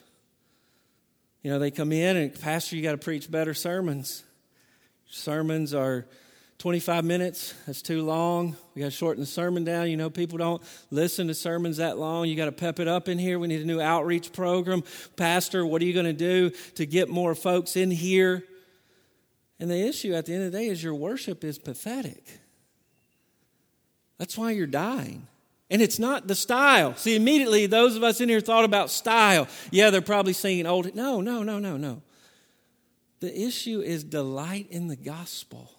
You 1.43 1.51
know, 1.51 1.59
they 1.59 1.71
come 1.71 1.93
in 1.93 2.19
and, 2.19 2.39
Pastor, 2.39 2.77
you 2.77 2.83
got 2.83 2.91
to 2.91 2.99
preach 2.99 3.31
better 3.31 3.55
sermons. 3.55 4.23
Sermons 5.09 5.73
are 5.73 6.05
25 6.59 7.07
minutes, 7.07 7.55
that's 7.65 7.81
too 7.81 8.03
long. 8.03 8.55
We 8.75 8.81
got 8.81 8.89
to 8.89 8.91
shorten 8.91 9.23
the 9.23 9.27
sermon 9.27 9.65
down. 9.65 9.89
You 9.89 9.97
know, 9.97 10.11
people 10.11 10.37
don't 10.37 10.63
listen 10.91 11.27
to 11.29 11.35
sermons 11.35 11.79
that 11.79 11.97
long. 11.97 12.29
You 12.29 12.37
got 12.37 12.45
to 12.45 12.53
pep 12.53 12.81
it 12.81 12.87
up 12.87 13.09
in 13.09 13.19
here. 13.19 13.39
We 13.39 13.49
need 13.49 13.63
a 13.63 13.67
new 13.67 13.81
outreach 13.81 14.31
program. 14.35 14.85
Pastor, 15.17 15.65
what 15.65 15.81
are 15.81 15.87
you 15.87 15.95
going 15.95 16.05
to 16.05 16.13
do 16.13 16.51
to 16.75 16.85
get 16.85 17.09
more 17.09 17.35
folks 17.35 17.77
in 17.77 17.91
here? 17.91 18.45
And 19.63 19.71
the 19.71 19.87
issue 19.87 20.13
at 20.13 20.27
the 20.27 20.35
end 20.35 20.43
of 20.43 20.51
the 20.51 20.59
day 20.59 20.67
is 20.67 20.83
your 20.83 20.97
worship 20.97 21.45
is 21.45 21.57
pathetic. 21.57 22.41
That's 24.19 24.37
why 24.37 24.51
you're 24.51 24.67
dying. 24.67 25.29
And 25.71 25.81
it's 25.81 26.01
not 26.01 26.27
the 26.27 26.35
style. 26.35 26.97
See, 26.97 27.15
immediately 27.15 27.67
those 27.67 27.95
of 27.95 28.03
us 28.03 28.21
in 28.21 28.29
here 28.29 28.41
thought 28.41 28.65
about 28.65 28.91
style. 28.91 29.47
Yeah, 29.71 29.91
they're 29.91 30.01
probably 30.01 30.33
singing 30.33 30.67
old. 30.67 30.93
No, 30.97 31.21
no, 31.21 31.45
no, 31.45 31.61
no, 31.61 31.77
no. 31.77 32.03
The 33.21 33.41
issue 33.41 33.81
is 33.83 34.03
delight 34.03 34.67
in 34.69 34.89
the 34.89 34.97
gospel 34.97 35.71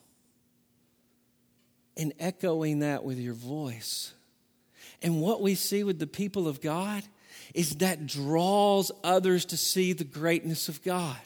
and 1.97 2.13
echoing 2.21 2.79
that 2.79 3.03
with 3.03 3.19
your 3.19 3.33
voice. 3.33 4.13
And 5.01 5.19
what 5.19 5.41
we 5.41 5.55
see 5.55 5.83
with 5.83 5.99
the 5.99 6.07
people 6.07 6.47
of 6.47 6.61
God 6.61 7.03
is 7.53 7.75
that 7.75 8.07
draws 8.07 8.93
others 9.03 9.43
to 9.47 9.57
see 9.57 9.91
the 9.91 10.05
greatness 10.05 10.69
of 10.69 10.81
God. 10.83 11.19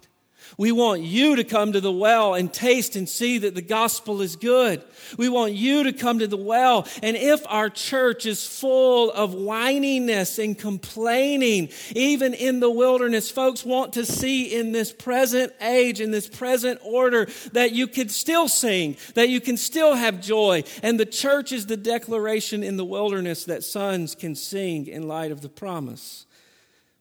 We 0.57 0.71
want 0.71 1.01
you 1.01 1.35
to 1.35 1.43
come 1.43 1.73
to 1.73 1.81
the 1.81 1.91
well 1.91 2.33
and 2.33 2.53
taste 2.53 2.95
and 2.95 3.07
see 3.07 3.39
that 3.39 3.55
the 3.55 3.61
gospel 3.61 4.21
is 4.21 4.35
good. 4.35 4.83
We 5.17 5.29
want 5.29 5.53
you 5.53 5.83
to 5.83 5.93
come 5.93 6.19
to 6.19 6.27
the 6.27 6.37
well. 6.37 6.87
And 7.01 7.17
if 7.17 7.45
our 7.47 7.69
church 7.69 8.25
is 8.25 8.45
full 8.45 9.11
of 9.11 9.33
whininess 9.33 10.43
and 10.43 10.57
complaining, 10.57 11.69
even 11.95 12.33
in 12.33 12.59
the 12.59 12.71
wilderness, 12.71 13.31
folks 13.31 13.65
want 13.65 13.93
to 13.93 14.05
see 14.05 14.55
in 14.55 14.71
this 14.71 14.93
present 14.93 15.53
age, 15.61 15.99
in 15.99 16.11
this 16.11 16.27
present 16.27 16.79
order, 16.83 17.27
that 17.53 17.71
you 17.71 17.87
can 17.87 18.09
still 18.09 18.47
sing, 18.47 18.97
that 19.15 19.29
you 19.29 19.41
can 19.41 19.57
still 19.57 19.95
have 19.95 20.21
joy. 20.21 20.63
And 20.83 20.99
the 20.99 21.05
church 21.05 21.51
is 21.51 21.65
the 21.65 21.77
declaration 21.77 22.63
in 22.63 22.77
the 22.77 22.85
wilderness 22.85 23.45
that 23.45 23.63
sons 23.63 24.15
can 24.15 24.35
sing 24.35 24.87
in 24.87 25.07
light 25.07 25.31
of 25.31 25.41
the 25.41 25.49
promise. 25.49 26.26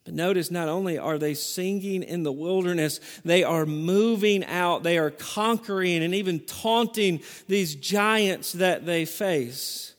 But 0.06 0.14
notice 0.14 0.52
not 0.52 0.68
only 0.68 0.98
are 0.98 1.18
they 1.18 1.34
singing 1.34 2.04
in 2.04 2.22
the 2.22 2.30
wilderness, 2.30 3.00
they 3.24 3.42
are 3.42 3.66
moving 3.66 4.44
out, 4.44 4.84
they 4.84 4.98
are 4.98 5.10
conquering 5.10 6.04
and 6.04 6.14
even 6.14 6.38
taunting 6.38 7.20
these 7.48 7.74
giants 7.74 8.52
that 8.52 8.86
they 8.86 9.04
face. 9.04 9.94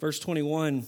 Verse 0.00 0.20
21 0.20 0.86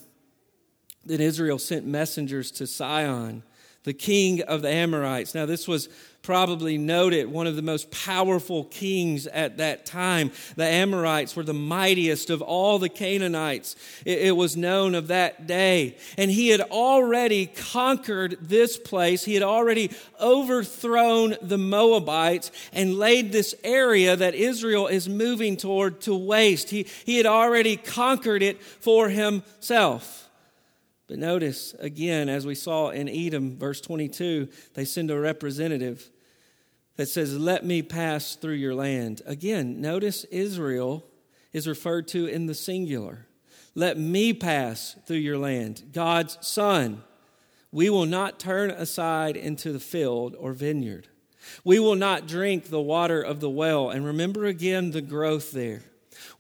Then 1.05 1.21
Israel 1.21 1.59
sent 1.59 1.87
messengers 1.87 2.53
to 2.53 2.69
Sihon, 2.69 3.43
the 3.85 3.93
king 3.93 4.43
of 4.43 4.63
the 4.63 4.69
Amorites. 4.69 5.35
Now, 5.35 5.47
this 5.47 5.69
was 5.69 5.89
probably 6.23 6.79
noted 6.79 7.31
one 7.31 7.47
of 7.47 7.55
the 7.55 7.63
most 7.63 7.91
powerful 7.91 8.65
kings 8.65 9.27
at 9.27 9.59
that 9.59 9.85
time. 9.85 10.33
The 10.57 10.65
Amorites 10.65 11.37
were 11.37 11.43
the 11.43 11.53
mightiest 11.53 12.31
of 12.31 12.41
all 12.41 12.79
the 12.79 12.89
Canaanites. 12.89 13.77
It, 14.07 14.29
it, 14.29 14.31
was 14.33 14.57
known 14.57 14.95
of 14.95 15.09
that 15.09 15.47
day. 15.47 15.99
And 16.17 16.31
he 16.31 16.49
had 16.49 16.63
already 16.63 17.47
conquered 17.47 18.39
this 18.41 18.79
place. 18.79 19.25
He 19.25 19.35
had 19.35 19.43
already 19.43 19.91
overthrown 20.19 21.37
the 21.43 21.59
Moabites 21.59 22.51
and 22.73 22.99
laid 22.99 23.31
this 23.31 23.55
area 23.63 24.17
that 24.17 24.35
Israel 24.35 24.87
is 24.87 25.09
moving 25.09 25.59
toward 25.59 26.01
to 26.03 26.17
waste. 26.17 26.71
He, 26.71 26.87
he 27.05 27.19
had 27.19 27.27
already 27.27 27.77
conquered 27.77 28.43
it 28.43 28.63
for 28.63 29.11
himself. 29.11 30.24
But 31.07 31.19
notice 31.19 31.75
again, 31.79 32.29
as 32.29 32.47
we 32.47 32.55
saw 32.55 32.89
in 32.89 33.09
Edom, 33.09 33.59
verse 33.59 33.81
22, 33.81 34.49
they 34.75 34.85
send 34.85 35.11
a 35.11 35.19
representative 35.19 36.11
that 36.97 37.09
says, 37.09 37.37
Let 37.37 37.65
me 37.65 37.83
pass 37.83 38.37
through 38.37 38.55
your 38.55 38.75
land. 38.75 39.21
Again, 39.27 39.81
notice 39.81 40.25
Israel 40.25 41.05
is 41.53 41.69
referred 41.69 42.09
to 42.09 42.27
in 42.27 42.47
the 42.47 42.55
singular. 42.55 43.27
Let 43.75 43.99
me 43.99 44.33
pass 44.33 44.97
through 45.07 45.19
your 45.19 45.39
land. 45.39 45.83
God's 45.93 46.39
son. 46.47 47.03
We 47.71 47.91
will 47.91 48.07
not 48.07 48.39
turn 48.39 48.71
aside 48.71 49.37
into 49.37 49.73
the 49.73 49.81
field 49.81 50.37
or 50.39 50.53
vineyard. 50.53 51.09
We 51.65 51.81
will 51.81 51.97
not 51.97 52.29
drink 52.29 52.67
the 52.71 52.81
water 52.81 53.21
of 53.21 53.41
the 53.41 53.51
well. 53.51 53.91
And 53.91 54.07
remember 54.07 54.47
again 54.47 54.93
the 54.93 55.01
growth 55.01 55.51
there 55.51 55.83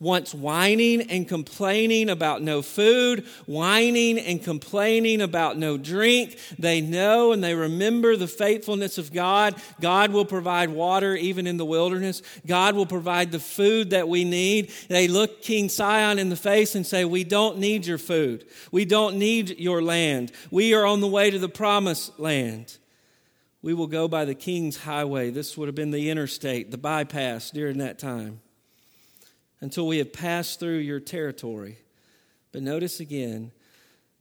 once 0.00 0.34
whining 0.34 1.02
and 1.02 1.28
complaining 1.28 2.08
about 2.08 2.42
no 2.42 2.62
food, 2.62 3.26
whining 3.46 4.18
and 4.18 4.42
complaining 4.42 5.20
about 5.20 5.56
no 5.58 5.76
drink. 5.78 6.38
They 6.58 6.80
know 6.80 7.32
and 7.32 7.42
they 7.42 7.54
remember 7.54 8.16
the 8.16 8.28
faithfulness 8.28 8.98
of 8.98 9.12
God. 9.12 9.54
God 9.80 10.12
will 10.12 10.24
provide 10.24 10.70
water 10.70 11.16
even 11.16 11.46
in 11.46 11.56
the 11.56 11.64
wilderness. 11.64 12.22
God 12.46 12.74
will 12.74 12.86
provide 12.86 13.32
the 13.32 13.40
food 13.40 13.90
that 13.90 14.08
we 14.08 14.24
need. 14.24 14.70
They 14.88 15.08
look 15.08 15.42
King 15.42 15.68
Sihon 15.68 16.18
in 16.18 16.28
the 16.28 16.36
face 16.36 16.74
and 16.74 16.86
say, 16.86 17.04
We 17.04 17.24
don't 17.24 17.58
need 17.58 17.86
your 17.86 17.98
food. 17.98 18.46
We 18.70 18.84
don't 18.84 19.16
need 19.16 19.58
your 19.58 19.82
land. 19.82 20.32
We 20.50 20.74
are 20.74 20.86
on 20.86 21.00
the 21.00 21.08
way 21.08 21.30
to 21.30 21.38
the 21.38 21.48
promised 21.48 22.18
land. 22.18 22.78
We 23.62 23.72
will 23.72 23.86
go 23.86 24.08
by 24.08 24.26
the 24.26 24.34
king's 24.34 24.76
highway. 24.76 25.30
This 25.30 25.56
would 25.56 25.68
have 25.68 25.74
been 25.74 25.90
the 25.90 26.10
interstate, 26.10 26.70
the 26.70 26.76
bypass 26.76 27.50
during 27.50 27.78
that 27.78 27.98
time 27.98 28.40
until 29.64 29.86
we 29.86 29.96
have 29.96 30.12
passed 30.12 30.60
through 30.60 30.76
your 30.76 31.00
territory. 31.00 31.78
But 32.52 32.62
notice 32.62 33.00
again, 33.00 33.50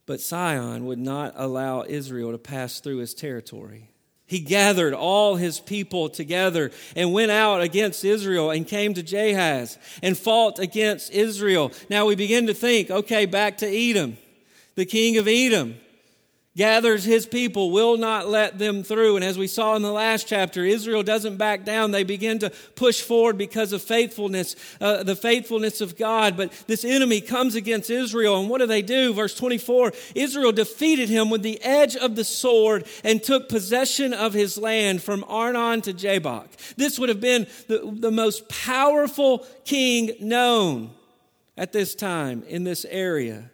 but 0.06 0.22
Sihon 0.22 0.86
would 0.86 1.00
not 1.00 1.34
allow 1.36 1.84
Israel 1.84 2.32
to 2.32 2.38
pass 2.38 2.80
through 2.80 3.00
his 3.00 3.14
territory. 3.14 3.90
He 4.26 4.40
gathered 4.40 4.94
all 4.94 5.36
his 5.36 5.60
people 5.60 6.08
together 6.08 6.72
and 6.96 7.12
went 7.12 7.30
out 7.30 7.62
against 7.62 8.06
Israel 8.06 8.52
and 8.52 8.66
came 8.66 8.94
to 8.94 9.04
Jahaz 9.04 9.78
and 10.02 10.18
fought 10.18 10.60
against 10.60 11.12
Israel. 11.12 11.74
Now 11.90 12.06
we 12.06 12.16
begin 12.16 12.48
to 12.48 12.54
think, 12.54 12.90
okay, 12.90 13.26
back 13.26 13.58
to 13.58 13.68
Edom, 13.68 14.16
the 14.76 14.86
king 14.86 15.18
of 15.18 15.28
Edom 15.28 15.76
gathers 16.56 17.04
his 17.04 17.26
people, 17.26 17.72
will 17.72 17.98
not 17.98 18.28
let 18.28 18.60
them 18.60 18.84
through. 18.84 19.16
And 19.16 19.26
as 19.26 19.38
we 19.38 19.48
saw 19.48 19.76
in 19.76 19.82
the 19.82 19.92
last 19.92 20.28
chapter, 20.28 20.64
Israel 20.64 21.02
doesn't 21.02 21.38
back 21.38 21.66
down. 21.66 21.92
They 21.92 22.04
begin 22.04 22.40
to 22.40 22.52
push 22.76 23.02
forward 23.02 23.38
because 23.38 23.74
of 23.74 23.82
faithfulness, 23.82 24.56
uh, 24.80 25.04
the 25.04 25.16
faithfulness 25.16 25.82
of 25.82 25.98
God. 25.98 26.38
But 26.38 26.52
this 26.68 26.86
enemy 26.86 27.22
comes 27.22 27.56
against 27.56 27.90
Israel. 27.90 28.40
And 28.40 28.50
what 28.50 28.60
do 28.60 28.68
they 28.68 28.84
do? 28.84 29.14
Verse 29.14 29.36
24 29.36 29.94
Israel 30.16 30.52
defeated 30.52 31.10
him 31.10 31.30
with 31.30 31.42
the 31.42 31.62
edge 31.64 31.96
of 31.96 32.16
the 32.16 32.24
sword 32.24 32.86
and 33.04 33.22
took 33.22 33.50
possession 33.50 34.14
of 34.14 34.34
his 34.34 34.58
land 34.58 35.02
from 35.02 35.26
Arnon 35.28 35.82
to 35.82 35.94
Jabbok. 35.94 36.50
This 36.78 37.00
would 37.00 37.10
have 37.10 37.22
been 37.22 37.48
the, 37.68 37.92
the 37.92 38.12
most 38.12 38.48
powerful 38.48 39.46
king 39.66 40.12
known 40.20 40.92
at 41.58 41.72
this 41.72 41.96
time 41.96 42.44
in 42.48 42.64
this 42.64 42.86
area 42.86 43.50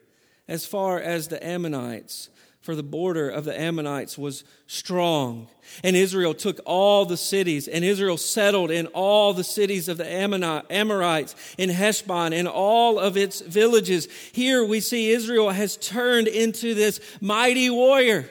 as 0.48 0.66
far 0.66 1.00
as 1.00 1.28
the 1.28 1.46
Ammonites 1.46 2.30
for 2.62 2.76
the 2.76 2.84
border 2.84 3.30
of 3.30 3.46
the 3.46 3.58
Ammonites 3.58 4.18
was 4.18 4.44
strong. 4.68 5.48
And 5.84 5.96
Israel 5.96 6.34
took 6.34 6.60
all 6.66 7.06
the 7.06 7.18
cities, 7.18 7.68
and 7.68 7.86
Israel 7.86 8.18
settled 8.18 8.70
in 8.70 8.88
all 8.88 9.34
the 9.34 9.44
cities 9.44 9.88
of 9.88 9.98
the 9.98 10.12
Amorites, 10.12 11.36
in 11.58 11.70
Heshbon, 11.70 12.34
and 12.34 12.48
all 12.48 13.00
of 13.00 13.16
its 13.16 13.40
villages. 13.40 14.08
Here 14.34 14.64
we 14.64 14.82
see 14.82 15.12
Israel 15.12 15.52
has 15.52 15.78
turned 15.78 16.28
into 16.28 16.74
this 16.74 17.00
mighty 17.22 17.70
warrior. 17.70 18.30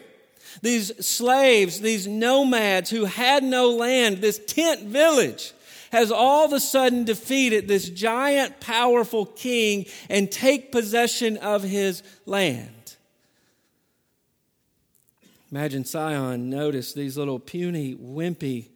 These 0.63 1.07
slaves, 1.07 1.81
these 1.81 2.07
nomads 2.07 2.91
who 2.91 3.05
had 3.07 3.43
no 3.45 3.71
land, 3.71 4.19
this 4.19 4.41
tent 4.47 4.83
village 4.83 5.53
has 5.91 6.11
all 6.11 6.45
of 6.45 6.53
a 6.53 6.61
sudden 6.61 7.05
defeated 7.05 7.67
this 7.67 7.89
giant, 7.89 8.61
powerful 8.61 9.25
king 9.25 9.87
and 10.11 10.31
take 10.31 10.71
possession 10.71 11.39
of 11.39 11.63
his 11.63 12.03
land. 12.27 12.71
Imagine 15.51 15.85
Sihon 15.85 16.51
noticed 16.51 16.95
these 16.95 17.17
little 17.17 17.39
puny, 17.39 17.95
wimpy 17.95 18.69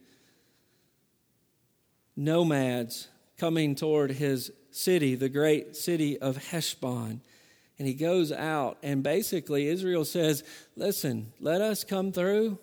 nomads 2.17 3.09
coming 3.39 3.75
toward 3.75 4.13
his 4.13 4.53
city, 4.71 5.15
the 5.15 5.29
great 5.29 5.77
city 5.77 6.19
of 6.19 6.37
Heshbon. 6.37 7.21
And 7.79 7.89
he 7.89 7.95
goes 7.95 8.33
out, 8.33 8.79
and 8.83 9.03
basically 9.03 9.69
Israel 9.69 10.05
says, 10.05 10.45
Listen, 10.77 11.33
let 11.41 11.61
us 11.61 11.85
come 11.85 12.13
through, 12.13 12.59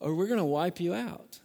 or 0.00 0.14
we're 0.14 0.26
going 0.26 0.38
to 0.38 0.44
wipe 0.44 0.80
you 0.80 0.92
out. 0.92 1.38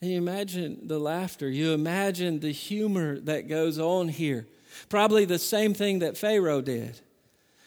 And 0.00 0.10
you 0.10 0.18
imagine 0.18 0.86
the 0.86 0.98
laughter, 0.98 1.48
you 1.50 1.72
imagine 1.72 2.40
the 2.40 2.52
humor 2.52 3.18
that 3.20 3.48
goes 3.48 3.78
on 3.78 4.08
here. 4.08 4.46
Probably 4.88 5.24
the 5.24 5.38
same 5.38 5.74
thing 5.74 5.98
that 5.98 6.16
Pharaoh 6.16 6.60
did 6.60 7.00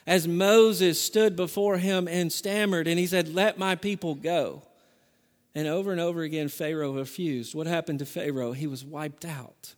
as 0.07 0.27
Moses 0.27 1.01
stood 1.01 1.35
before 1.35 1.77
him 1.77 2.07
and 2.07 2.31
stammered, 2.31 2.87
and 2.87 2.99
he 2.99 3.07
said, 3.07 3.33
Let 3.33 3.57
my 3.57 3.75
people 3.75 4.15
go. 4.15 4.63
And 5.53 5.67
over 5.67 5.91
and 5.91 5.99
over 5.99 6.21
again, 6.21 6.47
Pharaoh 6.47 6.93
refused. 6.93 7.53
What 7.53 7.67
happened 7.67 7.99
to 7.99 8.05
Pharaoh? 8.05 8.53
He 8.53 8.67
was 8.67 8.85
wiped 8.85 9.25
out. 9.25 9.75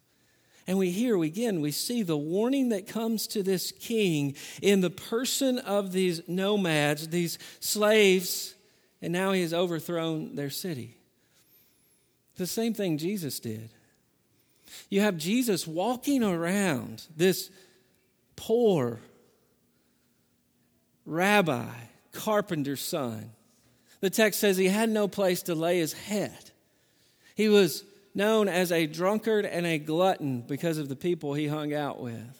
And 0.65 0.77
we 0.77 0.91
hear 0.91 1.21
again, 1.21 1.59
we 1.59 1.71
see 1.71 2.03
the 2.03 2.17
warning 2.17 2.69
that 2.69 2.87
comes 2.87 3.27
to 3.27 3.43
this 3.43 3.71
king 3.71 4.35
in 4.61 4.81
the 4.81 4.89
person 4.89 5.59
of 5.59 5.91
these 5.91 6.21
nomads, 6.27 7.09
these 7.09 7.37
slaves, 7.59 8.55
and 9.01 9.11
now 9.11 9.33
he 9.33 9.41
has 9.41 9.53
overthrown 9.53 10.35
their 10.35 10.49
city. 10.49 10.95
The 12.37 12.47
same 12.47 12.73
thing 12.73 12.97
Jesus 12.97 13.39
did. 13.39 13.69
You 14.89 15.01
have 15.01 15.17
Jesus 15.17 15.67
walking 15.67 16.23
around 16.23 17.03
this 17.15 17.51
poor, 18.35 19.01
rabbi, 21.05 21.69
carpenter's 22.11 22.81
son. 22.81 23.31
The 23.99 24.09
text 24.09 24.39
says 24.39 24.57
he 24.57 24.67
had 24.67 24.89
no 24.89 25.07
place 25.07 25.43
to 25.43 25.55
lay 25.55 25.79
his 25.79 25.93
head. 25.93 26.51
He 27.35 27.49
was 27.49 27.83
known 28.13 28.47
as 28.47 28.71
a 28.71 28.85
drunkard 28.85 29.45
and 29.45 29.65
a 29.65 29.79
glutton 29.79 30.41
because 30.41 30.77
of 30.77 30.89
the 30.89 30.95
people 30.95 31.33
he 31.33 31.47
hung 31.47 31.73
out 31.73 32.01
with. 32.01 32.39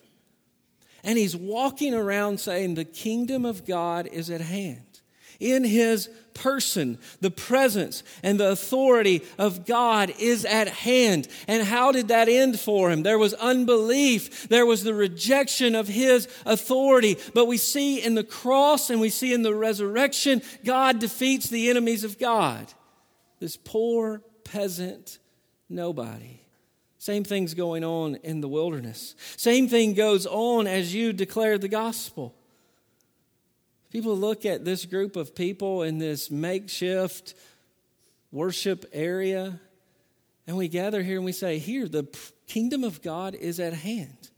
And 1.04 1.18
he's 1.18 1.36
walking 1.36 1.94
around 1.94 2.40
saying, 2.40 2.76
The 2.76 2.86
kingdom 2.86 3.46
of 3.46 3.66
God 3.66 4.08
is 4.08 4.30
at 4.30 4.42
hand 4.42 4.93
in 5.40 5.64
his 5.64 6.10
person. 6.34 6.98
The 7.22 7.32
presence 7.32 8.04
and 8.24 8.40
the 8.40 8.52
authority 8.52 9.22
of 9.38 9.66
God 9.66 10.14
is 10.20 10.46
at 10.46 10.68
hand. 10.68 11.28
And 11.48 11.64
how 11.64 11.92
did 11.92 12.08
that 12.10 12.30
end 12.30 12.60
for 12.60 12.92
him? 12.92 13.04
There 13.04 13.20
was 13.20 13.34
unbelief, 13.36 14.48
there 14.50 14.66
was 14.66 14.84
the 14.84 14.94
rejection 14.94 15.76
of 15.76 15.88
his 15.88 16.28
authority. 16.46 17.18
But 17.34 17.46
we 17.46 17.58
see 17.58 18.02
in 18.02 18.16
the 18.16 18.24
cross 18.24 18.90
and 18.90 19.00
we 19.00 19.10
see 19.10 19.34
in 19.34 19.44
the 19.44 19.56
resurrection, 19.56 20.42
God 20.64 21.00
defeats 21.00 21.50
the 21.50 21.70
enemies 21.70 22.04
of 22.04 22.20
God. 22.20 22.72
This 23.40 23.58
poor 23.58 24.22
peasant 24.44 25.20
nobody. 25.70 26.40
Same 26.98 27.26
thing's 27.26 27.54
going 27.54 27.84
on 27.84 28.16
in 28.24 28.40
the 28.40 28.48
wilderness. 28.48 29.16
Same 29.36 29.68
thing 29.68 29.94
goes 29.94 30.26
on 30.26 30.68
as 30.68 30.96
you 30.96 31.12
declare 31.12 31.58
the 31.58 31.68
gospel. 31.68 32.34
People 33.94 34.18
look 34.18 34.44
at 34.44 34.66
this 34.66 34.86
group 34.86 35.16
of 35.16 35.36
people 35.36 35.84
in 35.84 36.00
this 36.00 36.32
makeshift 36.32 37.36
worship 38.32 38.88
area, 38.92 39.60
and 40.48 40.58
we 40.58 40.68
gather 40.68 41.04
here 41.04 41.18
and 41.18 41.26
we 41.26 41.32
say, 41.32 41.60
Here, 41.60 41.88
the 41.88 42.08
kingdom 42.48 42.84
of 42.84 43.04
God 43.04 43.36
is 43.36 43.60
at 43.60 43.74
hand. 43.74 44.32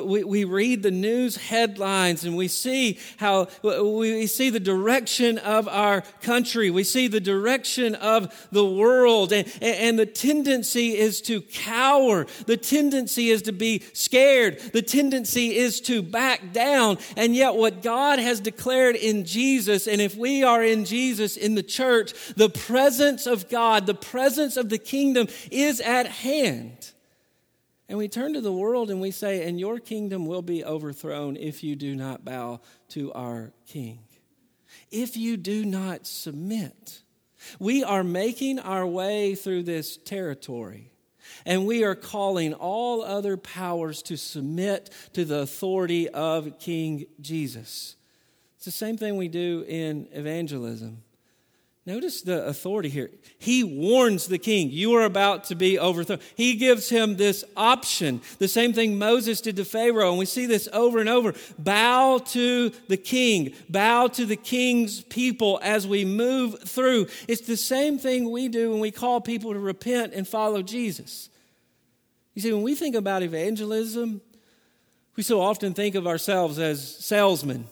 We, 0.00 0.24
we, 0.24 0.44
read 0.44 0.82
the 0.82 0.90
news 0.90 1.36
headlines 1.36 2.24
and 2.24 2.34
we 2.34 2.48
see 2.48 2.98
how 3.18 3.48
we 3.62 4.26
see 4.26 4.48
the 4.48 4.58
direction 4.58 5.36
of 5.36 5.68
our 5.68 6.00
country. 6.22 6.70
We 6.70 6.82
see 6.82 7.08
the 7.08 7.20
direction 7.20 7.94
of 7.96 8.48
the 8.50 8.64
world. 8.64 9.34
And, 9.34 9.46
and 9.60 9.98
the 9.98 10.06
tendency 10.06 10.96
is 10.96 11.20
to 11.22 11.42
cower. 11.42 12.26
The 12.46 12.56
tendency 12.56 13.28
is 13.28 13.42
to 13.42 13.52
be 13.52 13.82
scared. 13.92 14.60
The 14.72 14.80
tendency 14.80 15.56
is 15.56 15.80
to 15.82 16.02
back 16.02 16.54
down. 16.54 16.96
And 17.14 17.36
yet, 17.36 17.54
what 17.54 17.82
God 17.82 18.18
has 18.18 18.40
declared 18.40 18.96
in 18.96 19.26
Jesus, 19.26 19.86
and 19.86 20.00
if 20.00 20.16
we 20.16 20.42
are 20.42 20.64
in 20.64 20.86
Jesus 20.86 21.36
in 21.36 21.54
the 21.54 21.62
church, 21.62 22.14
the 22.34 22.48
presence 22.48 23.26
of 23.26 23.50
God, 23.50 23.86
the 23.86 23.94
presence 23.94 24.56
of 24.56 24.70
the 24.70 24.78
kingdom 24.78 25.28
is 25.50 25.80
at 25.80 26.06
hand. 26.06 26.81
And 27.88 27.98
we 27.98 28.08
turn 28.08 28.34
to 28.34 28.40
the 28.40 28.52
world 28.52 28.90
and 28.90 29.00
we 29.00 29.10
say, 29.10 29.46
And 29.46 29.58
your 29.58 29.78
kingdom 29.78 30.26
will 30.26 30.42
be 30.42 30.64
overthrown 30.64 31.36
if 31.36 31.62
you 31.62 31.76
do 31.76 31.94
not 31.94 32.24
bow 32.24 32.60
to 32.90 33.12
our 33.12 33.52
king, 33.66 34.00
if 34.90 35.16
you 35.16 35.36
do 35.36 35.64
not 35.64 36.06
submit. 36.06 37.02
We 37.58 37.82
are 37.82 38.04
making 38.04 38.60
our 38.60 38.86
way 38.86 39.34
through 39.34 39.64
this 39.64 39.96
territory. 39.96 40.92
And 41.44 41.66
we 41.66 41.84
are 41.84 41.94
calling 41.94 42.54
all 42.54 43.02
other 43.02 43.36
powers 43.36 44.02
to 44.04 44.16
submit 44.16 44.90
to 45.12 45.24
the 45.24 45.40
authority 45.40 46.08
of 46.08 46.58
King 46.58 47.06
Jesus. 47.20 47.96
It's 48.56 48.64
the 48.64 48.70
same 48.70 48.96
thing 48.96 49.16
we 49.16 49.28
do 49.28 49.64
in 49.66 50.08
evangelism. 50.12 51.02
Notice 51.84 52.22
the 52.22 52.46
authority 52.46 52.88
here. 52.88 53.10
He 53.38 53.64
warns 53.64 54.28
the 54.28 54.38
king, 54.38 54.70
You 54.70 54.94
are 54.94 55.04
about 55.04 55.44
to 55.44 55.56
be 55.56 55.80
overthrown. 55.80 56.20
He 56.36 56.54
gives 56.54 56.88
him 56.88 57.16
this 57.16 57.44
option. 57.56 58.20
The 58.38 58.46
same 58.46 58.72
thing 58.72 58.98
Moses 58.98 59.40
did 59.40 59.56
to 59.56 59.64
Pharaoh. 59.64 60.10
And 60.10 60.18
we 60.18 60.26
see 60.26 60.46
this 60.46 60.68
over 60.72 61.00
and 61.00 61.08
over. 61.08 61.34
Bow 61.58 62.18
to 62.18 62.70
the 62.86 62.96
king, 62.96 63.54
bow 63.68 64.06
to 64.08 64.24
the 64.24 64.36
king's 64.36 65.00
people 65.00 65.58
as 65.60 65.84
we 65.84 66.04
move 66.04 66.60
through. 66.60 67.08
It's 67.26 67.48
the 67.48 67.56
same 67.56 67.98
thing 67.98 68.30
we 68.30 68.46
do 68.46 68.70
when 68.70 68.80
we 68.80 68.92
call 68.92 69.20
people 69.20 69.52
to 69.52 69.58
repent 69.58 70.12
and 70.14 70.26
follow 70.26 70.62
Jesus. 70.62 71.30
You 72.34 72.42
see, 72.42 72.52
when 72.52 72.62
we 72.62 72.76
think 72.76 72.94
about 72.94 73.24
evangelism, 73.24 74.20
we 75.16 75.24
so 75.24 75.40
often 75.40 75.74
think 75.74 75.96
of 75.96 76.06
ourselves 76.06 76.60
as 76.60 76.96
salesmen. 77.04 77.66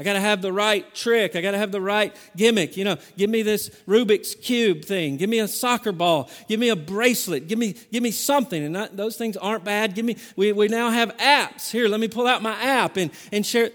I 0.00 0.04
got 0.04 0.12
to 0.12 0.20
have 0.20 0.42
the 0.42 0.52
right 0.52 0.94
trick. 0.94 1.34
I 1.34 1.40
got 1.40 1.50
to 1.50 1.58
have 1.58 1.72
the 1.72 1.80
right 1.80 2.14
gimmick. 2.36 2.76
You 2.76 2.84
know, 2.84 2.98
give 3.16 3.28
me 3.28 3.42
this 3.42 3.68
Rubik's 3.88 4.36
Cube 4.36 4.84
thing. 4.84 5.16
Give 5.16 5.28
me 5.28 5.40
a 5.40 5.48
soccer 5.48 5.90
ball. 5.90 6.30
Give 6.48 6.60
me 6.60 6.68
a 6.68 6.76
bracelet. 6.76 7.48
Give 7.48 7.58
me, 7.58 7.74
give 7.90 8.02
me 8.02 8.12
something. 8.12 8.62
And 8.62 8.96
those 8.96 9.16
things 9.16 9.36
aren't 9.36 9.64
bad. 9.64 9.96
Give 9.96 10.04
me, 10.04 10.16
we, 10.36 10.52
we 10.52 10.68
now 10.68 10.90
have 10.90 11.16
apps. 11.16 11.72
Here, 11.72 11.88
let 11.88 11.98
me 11.98 12.06
pull 12.06 12.28
out 12.28 12.42
my 12.42 12.54
app 12.62 12.96
and, 12.96 13.10
and 13.32 13.44
share. 13.44 13.70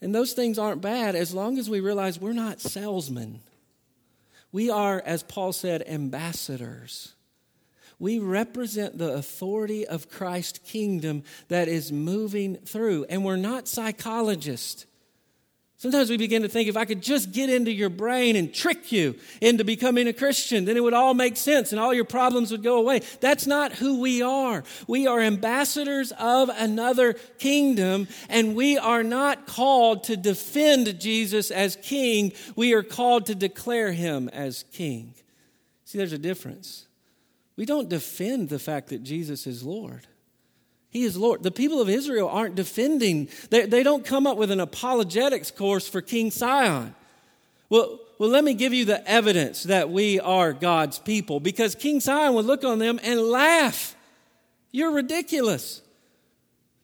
And 0.00 0.14
those 0.14 0.32
things 0.32 0.60
aren't 0.60 0.80
bad 0.80 1.16
as 1.16 1.34
long 1.34 1.58
as 1.58 1.68
we 1.68 1.80
realize 1.80 2.20
we're 2.20 2.32
not 2.32 2.60
salesmen. 2.60 3.40
We 4.52 4.70
are, 4.70 5.02
as 5.04 5.24
Paul 5.24 5.52
said, 5.52 5.82
ambassadors. 5.88 7.14
We 7.98 8.20
represent 8.20 8.98
the 8.98 9.12
authority 9.14 9.86
of 9.88 10.08
Christ's 10.08 10.58
kingdom 10.60 11.24
that 11.48 11.66
is 11.66 11.90
moving 11.90 12.56
through. 12.56 13.06
And 13.08 13.24
we're 13.24 13.36
not 13.36 13.66
psychologists. 13.66 14.86
Sometimes 15.82 16.10
we 16.10 16.16
begin 16.16 16.42
to 16.42 16.48
think 16.48 16.68
if 16.68 16.76
I 16.76 16.84
could 16.84 17.02
just 17.02 17.32
get 17.32 17.50
into 17.50 17.72
your 17.72 17.88
brain 17.88 18.36
and 18.36 18.54
trick 18.54 18.92
you 18.92 19.16
into 19.40 19.64
becoming 19.64 20.06
a 20.06 20.12
Christian, 20.12 20.64
then 20.64 20.76
it 20.76 20.80
would 20.84 20.94
all 20.94 21.12
make 21.12 21.36
sense 21.36 21.72
and 21.72 21.80
all 21.80 21.92
your 21.92 22.04
problems 22.04 22.52
would 22.52 22.62
go 22.62 22.78
away. 22.78 23.00
That's 23.18 23.48
not 23.48 23.72
who 23.72 23.98
we 23.98 24.22
are. 24.22 24.62
We 24.86 25.08
are 25.08 25.18
ambassadors 25.18 26.12
of 26.20 26.50
another 26.50 27.14
kingdom, 27.40 28.06
and 28.28 28.54
we 28.54 28.78
are 28.78 29.02
not 29.02 29.48
called 29.48 30.04
to 30.04 30.16
defend 30.16 31.00
Jesus 31.00 31.50
as 31.50 31.74
king. 31.82 32.32
We 32.54 32.74
are 32.74 32.84
called 32.84 33.26
to 33.26 33.34
declare 33.34 33.90
him 33.90 34.28
as 34.28 34.64
king. 34.70 35.14
See, 35.84 35.98
there's 35.98 36.12
a 36.12 36.16
difference. 36.18 36.86
We 37.56 37.66
don't 37.66 37.88
defend 37.88 38.50
the 38.50 38.60
fact 38.60 38.90
that 38.90 39.02
Jesus 39.02 39.48
is 39.48 39.64
Lord. 39.64 40.06
He 40.92 41.04
is 41.04 41.16
Lord. 41.16 41.42
The 41.42 41.50
people 41.50 41.80
of 41.80 41.88
Israel 41.88 42.28
aren't 42.28 42.54
defending, 42.54 43.30
they, 43.48 43.64
they 43.64 43.82
don't 43.82 44.04
come 44.04 44.26
up 44.26 44.36
with 44.36 44.50
an 44.50 44.60
apologetics 44.60 45.50
course 45.50 45.88
for 45.88 46.02
King 46.02 46.30
Sihon. 46.30 46.94
Well, 47.70 47.98
well, 48.18 48.28
let 48.28 48.44
me 48.44 48.52
give 48.52 48.74
you 48.74 48.84
the 48.84 49.10
evidence 49.10 49.62
that 49.64 49.90
we 49.90 50.20
are 50.20 50.52
God's 50.52 50.98
people 50.98 51.40
because 51.40 51.74
King 51.74 51.98
Sihon 51.98 52.34
would 52.34 52.44
look 52.44 52.62
on 52.62 52.78
them 52.78 53.00
and 53.02 53.18
laugh. 53.22 53.96
You're 54.70 54.92
ridiculous. 54.92 55.80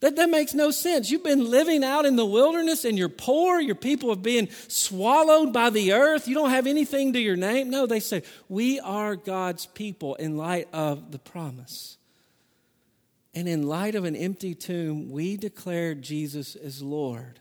That, 0.01 0.17
that 0.17 0.31
makes 0.31 0.55
no 0.55 0.71
sense. 0.71 1.11
You've 1.11 1.23
been 1.23 1.51
living 1.51 1.85
out 1.85 2.07
in 2.07 2.17
the 2.17 2.25
wilderness 2.25 2.87
and 2.87 2.97
you're 2.97 3.11
poor. 3.11 3.61
Your 3.61 3.75
people 3.75 4.09
have 4.09 4.23
been 4.23 4.49
swallowed 4.69 5.53
by 5.53 5.69
the 5.69 5.93
earth. 5.93 6.27
You 6.27 6.35
don't 6.35 6.51
have 6.51 6.67
anything 6.67 7.13
to 7.13 7.21
your 7.21 7.37
name. 7.37 7.69
No, 7.69 7.85
they 7.85 8.01
say, 8.01 8.23
We 8.49 8.81
are 8.81 9.15
God's 9.15 9.67
people 9.67 10.15
in 10.15 10.39
light 10.39 10.69
of 10.73 11.13
the 11.13 11.19
promise. 11.19 11.98
And 13.35 13.49
in 13.49 13.67
light 13.67 13.95
of 13.95 14.05
an 14.05 14.17
empty 14.17 14.55
tomb, 14.55 15.11
we 15.11 15.37
declare 15.37 15.95
Jesus 15.95 16.57
as 16.57 16.83
Lord. 16.83 17.39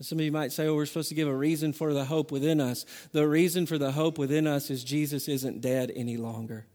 Some 0.00 0.18
of 0.18 0.24
you 0.24 0.30
might 0.30 0.52
say, 0.52 0.68
oh, 0.68 0.74
we're 0.74 0.86
supposed 0.86 1.08
to 1.08 1.16
give 1.16 1.26
a 1.26 1.34
reason 1.34 1.72
for 1.72 1.92
the 1.92 2.04
hope 2.04 2.30
within 2.30 2.60
us. 2.60 2.86
The 3.12 3.26
reason 3.26 3.66
for 3.66 3.78
the 3.78 3.90
hope 3.90 4.16
within 4.16 4.46
us 4.46 4.70
is 4.70 4.84
Jesus 4.84 5.26
isn't 5.26 5.60
dead 5.60 5.90
any 5.94 6.16
longer. 6.16 6.66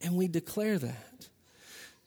And 0.00 0.14
we 0.14 0.28
declare 0.28 0.78
that. 0.78 1.28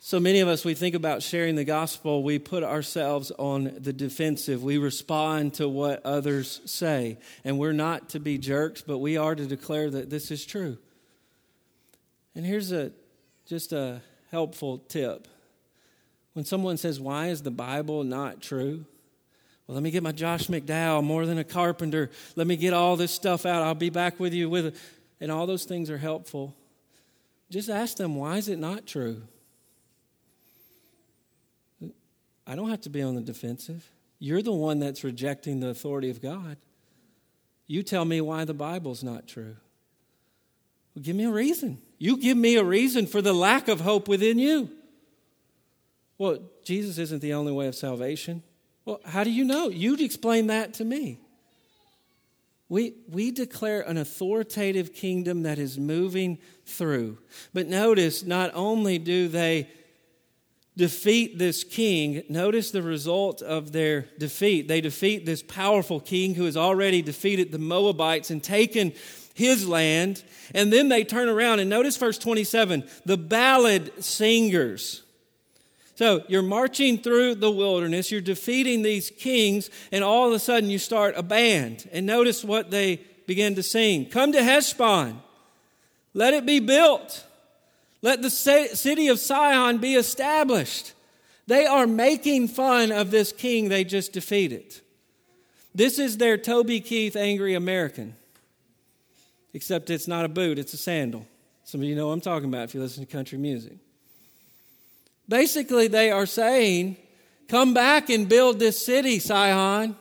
So 0.02 0.18
many 0.18 0.40
of 0.40 0.48
us, 0.48 0.64
we 0.64 0.76
think 0.76 0.96
about 0.96 1.22
sharing 1.22 1.56
the 1.56 1.66
gospel, 1.66 2.24
we 2.24 2.40
put 2.40 2.64
ourselves 2.64 3.32
on 3.32 3.76
the 3.80 3.92
defensive. 3.92 4.64
We 4.64 4.78
respond 4.78 5.56
to 5.56 5.68
what 5.68 6.06
others 6.06 6.62
say. 6.64 7.18
And 7.44 7.60
we're 7.60 7.74
not 7.74 8.10
to 8.10 8.20
be 8.22 8.38
jerks, 8.38 8.82
but 8.82 9.00
we 9.00 9.18
are 9.18 9.36
to 9.36 9.46
declare 9.46 9.90
that 9.90 10.10
this 10.10 10.32
is 10.32 10.46
true. 10.46 10.78
And 12.34 12.46
here's 12.46 12.72
a 12.72 12.92
just 13.46 13.74
a 13.74 14.02
helpful 14.32 14.78
tip. 14.78 15.28
When 16.34 16.46
someone 16.46 16.78
says, 16.78 17.00
Why 17.00 17.28
is 17.28 17.42
the 17.42 17.52
Bible 17.52 18.04
not 18.04 18.42
true? 18.42 18.86
Well, 19.68 19.76
let 19.76 19.84
me 19.84 19.92
get 19.92 20.02
my 20.02 20.12
Josh 20.12 20.48
McDowell, 20.48 21.04
more 21.04 21.26
than 21.26 21.38
a 21.38 21.44
carpenter. 21.44 22.10
Let 22.36 22.48
me 22.48 22.56
get 22.56 22.74
all 22.74 22.96
this 22.96 23.12
stuff 23.12 23.46
out. 23.46 23.62
I'll 23.62 23.76
be 23.76 23.90
back 23.92 24.20
with 24.20 24.34
you 24.34 24.50
with 24.50 24.68
it. 24.68 24.76
And 25.22 25.32
all 25.32 25.46
those 25.46 25.66
things 25.66 25.90
are 25.90 25.98
helpful. 25.98 26.56
Just 27.50 27.70
ask 27.70 27.98
them, 27.98 28.16
Why 28.16 28.38
is 28.38 28.48
it 28.48 28.60
not 28.60 28.86
true? 28.86 29.22
I 32.48 32.56
don't 32.56 32.70
have 32.70 32.82
to 32.82 32.90
be 32.90 33.04
on 33.04 33.14
the 33.14 33.22
defensive. 33.22 33.88
You're 34.18 34.42
the 34.42 34.52
one 34.52 34.80
that's 34.80 35.04
rejecting 35.04 35.60
the 35.60 35.70
authority 35.70 36.10
of 36.10 36.20
God. 36.20 36.58
You 37.68 37.84
tell 37.84 38.06
me 38.06 38.22
why 38.22 38.46
the 38.46 38.56
Bible's 38.56 39.04
not 39.04 39.28
true. 39.28 39.56
Well, 40.96 41.04
give 41.04 41.16
me 41.16 41.26
a 41.26 41.32
reason. 41.32 41.80
You 42.00 42.18
give 42.18 42.38
me 42.38 42.56
a 42.56 42.64
reason 42.64 43.06
for 43.06 43.22
the 43.22 43.34
lack 43.34 43.68
of 43.68 43.82
hope 43.82 44.08
within 44.08 44.40
you. 44.40 44.70
Well, 46.18 46.40
Jesus 46.64 46.98
isn't 46.98 47.22
the 47.22 47.34
only 47.34 47.52
way 47.52 47.68
of 47.68 47.76
salvation. 47.76 48.42
Well, 48.86 49.02
how 49.06 49.24
do 49.24 49.32
you 49.32 49.44
know? 49.44 49.70
You'd 49.70 50.02
explain 50.02 50.48
that 50.48 50.74
to 50.76 50.86
me. 50.86 51.20
We, 52.70 52.94
we 53.10 53.32
declare 53.32 53.82
an 53.82 53.98
authoritative 53.98 54.94
kingdom 54.94 55.44
that 55.44 55.60
is 55.60 55.78
moving 55.78 56.38
through. 56.66 57.18
But 57.54 57.68
notice, 57.68 58.24
not 58.24 58.52
only 58.54 58.98
do 58.98 59.28
they 59.28 59.70
defeat 60.78 61.38
this 61.38 61.64
king, 61.64 62.24
notice 62.30 62.72
the 62.72 62.82
result 62.82 63.42
of 63.42 63.72
their 63.72 64.08
defeat. 64.18 64.68
They 64.68 64.82
defeat 64.82 65.26
this 65.26 65.44
powerful 65.44 66.00
king 66.00 66.36
who 66.36 66.46
has 66.46 66.56
already 66.56 67.02
defeated 67.02 67.52
the 67.52 67.60
Moabites 67.60 68.30
and 68.30 68.42
taken 68.42 68.94
his 69.40 69.68
land. 69.68 70.22
And 70.54 70.72
then 70.72 70.90
they 70.90 71.04
turn 71.04 71.30
around 71.30 71.60
and 71.60 71.70
notice 71.70 71.98
verse 71.98 72.20
27 72.20 72.84
the 73.06 73.18
ballad 73.18 74.04
singers. 74.04 75.02
So 75.96 76.24
you're 76.28 76.42
marching 76.42 76.98
through 76.98 77.36
the 77.36 77.52
wilderness, 77.52 78.12
you're 78.12 78.22
defeating 78.22 78.84
these 78.84 79.10
kings, 79.10 79.70
and 79.92 80.04
all 80.04 80.28
of 80.28 80.34
a 80.34 80.40
sudden 80.40 80.70
you 80.70 80.78
start 80.78 81.16
a 81.18 81.24
band. 81.24 81.90
And 81.92 82.06
notice 82.06 82.44
what 82.44 82.72
they 82.72 83.02
begin 83.26 83.56
to 83.56 83.64
sing 83.64 84.06
Come 84.06 84.32
to 84.34 84.44
Heshbon, 84.44 85.22
let 86.14 86.34
it 86.34 86.46
be 86.46 86.60
built, 86.60 87.26
let 88.02 88.22
the 88.22 88.30
city 88.30 89.08
of 89.08 89.20
Sihon 89.20 89.80
be 89.80 89.96
established. 89.96 90.94
They 91.48 91.66
are 91.66 91.88
making 91.88 92.50
fun 92.50 92.92
of 92.92 93.10
this 93.10 93.32
king 93.32 93.70
they 93.70 93.84
just 93.84 94.14
defeated. 94.14 94.80
This 95.74 95.98
is 95.98 96.18
their 96.18 96.38
Toby 96.38 96.80
Keith 96.80 97.16
Angry 97.16 97.56
American 97.56 98.16
except 99.54 99.90
it's 99.90 100.08
not 100.08 100.26
a 100.26 100.30
boot, 100.30 100.60
it's 100.60 100.74
a 100.74 100.78
sandal. 100.78 101.26
Some 101.64 101.82
of 101.82 101.88
you 101.88 101.96
know 101.96 102.08
what 102.08 102.14
I'm 102.14 102.22
talking 102.22 102.50
about 102.50 102.64
if 102.64 102.74
you 102.74 102.82
listen 102.82 103.06
to 103.06 103.12
country 103.12 103.38
music. 103.38 103.74
Basically, 105.28 105.88
they 105.88 106.12
are 106.12 106.26
saying, 106.26 106.98
Come 107.48 107.74
back 107.74 108.10
and 108.10 108.30
build 108.30 108.60
this 108.60 108.84
city, 108.84 109.20
Sihon. 109.20 109.96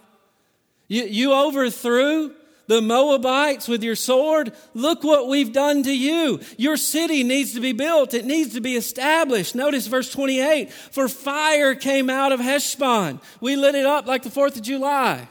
You, 0.86 1.04
you 1.04 1.32
overthrew 1.32 2.34
the 2.68 2.82
Moabites 2.82 3.66
with 3.66 3.82
your 3.82 3.96
sword, 3.96 4.52
look 4.74 5.02
what 5.02 5.26
we've 5.26 5.52
done 5.52 5.82
to 5.82 5.96
you. 5.96 6.40
Your 6.58 6.76
city 6.76 7.24
needs 7.24 7.54
to 7.54 7.60
be 7.60 7.72
built, 7.72 8.14
it 8.14 8.26
needs 8.26 8.52
to 8.54 8.60
be 8.60 8.76
established. 8.76 9.54
Notice 9.54 9.86
verse 9.86 10.12
28 10.12 10.70
For 10.70 11.08
fire 11.08 11.74
came 11.74 12.08
out 12.10 12.30
of 12.30 12.40
Heshbon. 12.40 13.20
We 13.40 13.56
lit 13.56 13.74
it 13.74 13.86
up 13.86 14.06
like 14.06 14.22
the 14.22 14.28
4th 14.28 14.56
of 14.56 14.62
July. 14.62 15.28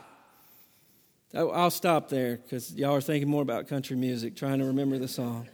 Oh, 1.33 1.49
I'll 1.49 1.71
stop 1.71 2.09
there 2.09 2.37
because 2.37 2.73
y'all 2.73 2.95
are 2.95 3.01
thinking 3.01 3.29
more 3.29 3.41
about 3.41 3.67
country 3.67 3.95
music, 3.95 4.35
trying 4.35 4.59
to 4.59 4.65
remember 4.65 4.97
the 4.97 5.07
song. 5.07 5.47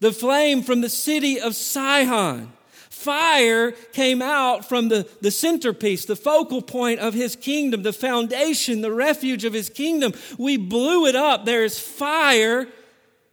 The 0.00 0.12
flame 0.12 0.62
from 0.62 0.80
the 0.80 0.88
city 0.88 1.40
of 1.40 1.54
Sihon. 1.54 2.52
Fire 2.90 3.72
came 3.92 4.22
out 4.22 4.68
from 4.68 4.88
the, 4.88 5.08
the 5.20 5.30
centerpiece, 5.30 6.04
the 6.04 6.16
focal 6.16 6.62
point 6.62 7.00
of 7.00 7.14
his 7.14 7.36
kingdom, 7.36 7.82
the 7.82 7.92
foundation, 7.92 8.80
the 8.80 8.92
refuge 8.92 9.44
of 9.44 9.52
his 9.52 9.68
kingdom. 9.68 10.12
We 10.38 10.56
blew 10.56 11.06
it 11.06 11.16
up. 11.16 11.44
There 11.44 11.64
is 11.64 11.80
fire 11.80 12.68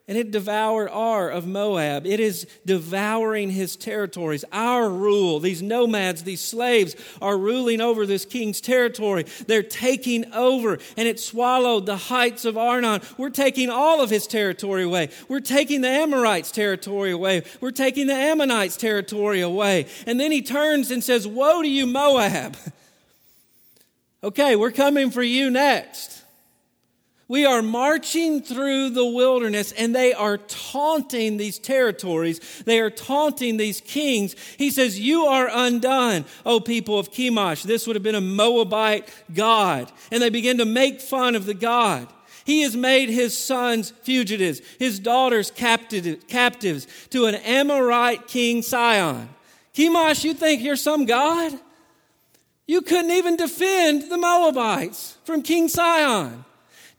and 0.09 0.17
it 0.17 0.31
devoured 0.31 0.89
Ar 0.89 1.29
of 1.29 1.45
Moab. 1.45 2.07
It 2.07 2.19
is 2.19 2.47
devouring 2.65 3.51
his 3.51 3.75
territories. 3.75 4.43
Our 4.51 4.89
rule, 4.89 5.39
these 5.39 5.61
nomads, 5.61 6.23
these 6.23 6.41
slaves 6.41 6.95
are 7.21 7.37
ruling 7.37 7.79
over 7.79 8.07
this 8.07 8.25
king's 8.25 8.59
territory. 8.59 9.25
They're 9.45 9.61
taking 9.61 10.33
over, 10.33 10.79
and 10.97 11.07
it 11.07 11.19
swallowed 11.19 11.85
the 11.85 11.95
heights 11.95 12.43
of 12.43 12.57
Arnon. 12.57 13.01
We're 13.19 13.29
taking 13.29 13.69
all 13.69 14.01
of 14.01 14.09
his 14.09 14.25
territory 14.25 14.81
away. 14.81 15.09
We're 15.27 15.41
taking 15.41 15.81
the 15.81 15.89
Amorites' 15.89 16.51
territory 16.51 17.11
away. 17.11 17.43
We're 17.61 17.69
taking 17.69 18.07
the 18.07 18.15
Ammonites' 18.15 18.77
territory 18.77 19.41
away. 19.41 19.85
And 20.07 20.19
then 20.19 20.31
he 20.31 20.41
turns 20.41 20.89
and 20.89 21.03
says, 21.03 21.27
Woe 21.27 21.61
to 21.61 21.69
you, 21.69 21.85
Moab! 21.85 22.57
okay, 24.23 24.55
we're 24.55 24.71
coming 24.71 25.11
for 25.11 25.21
you 25.21 25.51
next. 25.51 26.18
We 27.29 27.45
are 27.45 27.61
marching 27.61 28.41
through 28.41 28.89
the 28.89 29.05
wilderness 29.05 29.71
and 29.73 29.95
they 29.95 30.13
are 30.13 30.39
taunting 30.39 31.37
these 31.37 31.59
territories. 31.59 32.39
They 32.65 32.79
are 32.79 32.89
taunting 32.89 33.57
these 33.57 33.81
kings. 33.81 34.35
He 34.57 34.71
says, 34.71 34.99
You 34.99 35.25
are 35.25 35.47
undone, 35.49 36.25
O 36.43 36.59
people 36.59 36.97
of 36.97 37.11
Chemosh. 37.11 37.61
This 37.61 37.85
would 37.85 37.95
have 37.95 38.01
been 38.01 38.15
a 38.15 38.21
Moabite 38.21 39.07
god. 39.31 39.91
And 40.11 40.23
they 40.23 40.31
begin 40.31 40.57
to 40.57 40.65
make 40.65 41.01
fun 41.01 41.35
of 41.35 41.45
the 41.45 41.53
god. 41.53 42.11
He 42.45 42.63
has 42.63 42.75
made 42.75 43.09
his 43.09 43.37
sons 43.37 43.91
fugitives, 44.01 44.59
his 44.79 44.97
daughters 44.97 45.51
captives 45.51 46.87
to 47.11 47.25
an 47.27 47.35
Amorite 47.35 48.27
king 48.27 48.63
Sihon. 48.63 49.29
Chemosh, 49.75 50.23
you 50.23 50.33
think 50.33 50.63
you're 50.63 50.75
some 50.75 51.05
god? 51.05 51.53
You 52.65 52.81
couldn't 52.81 53.11
even 53.11 53.35
defend 53.35 54.09
the 54.09 54.17
Moabites 54.17 55.17
from 55.25 55.43
King 55.43 55.67
Sihon. 55.67 56.45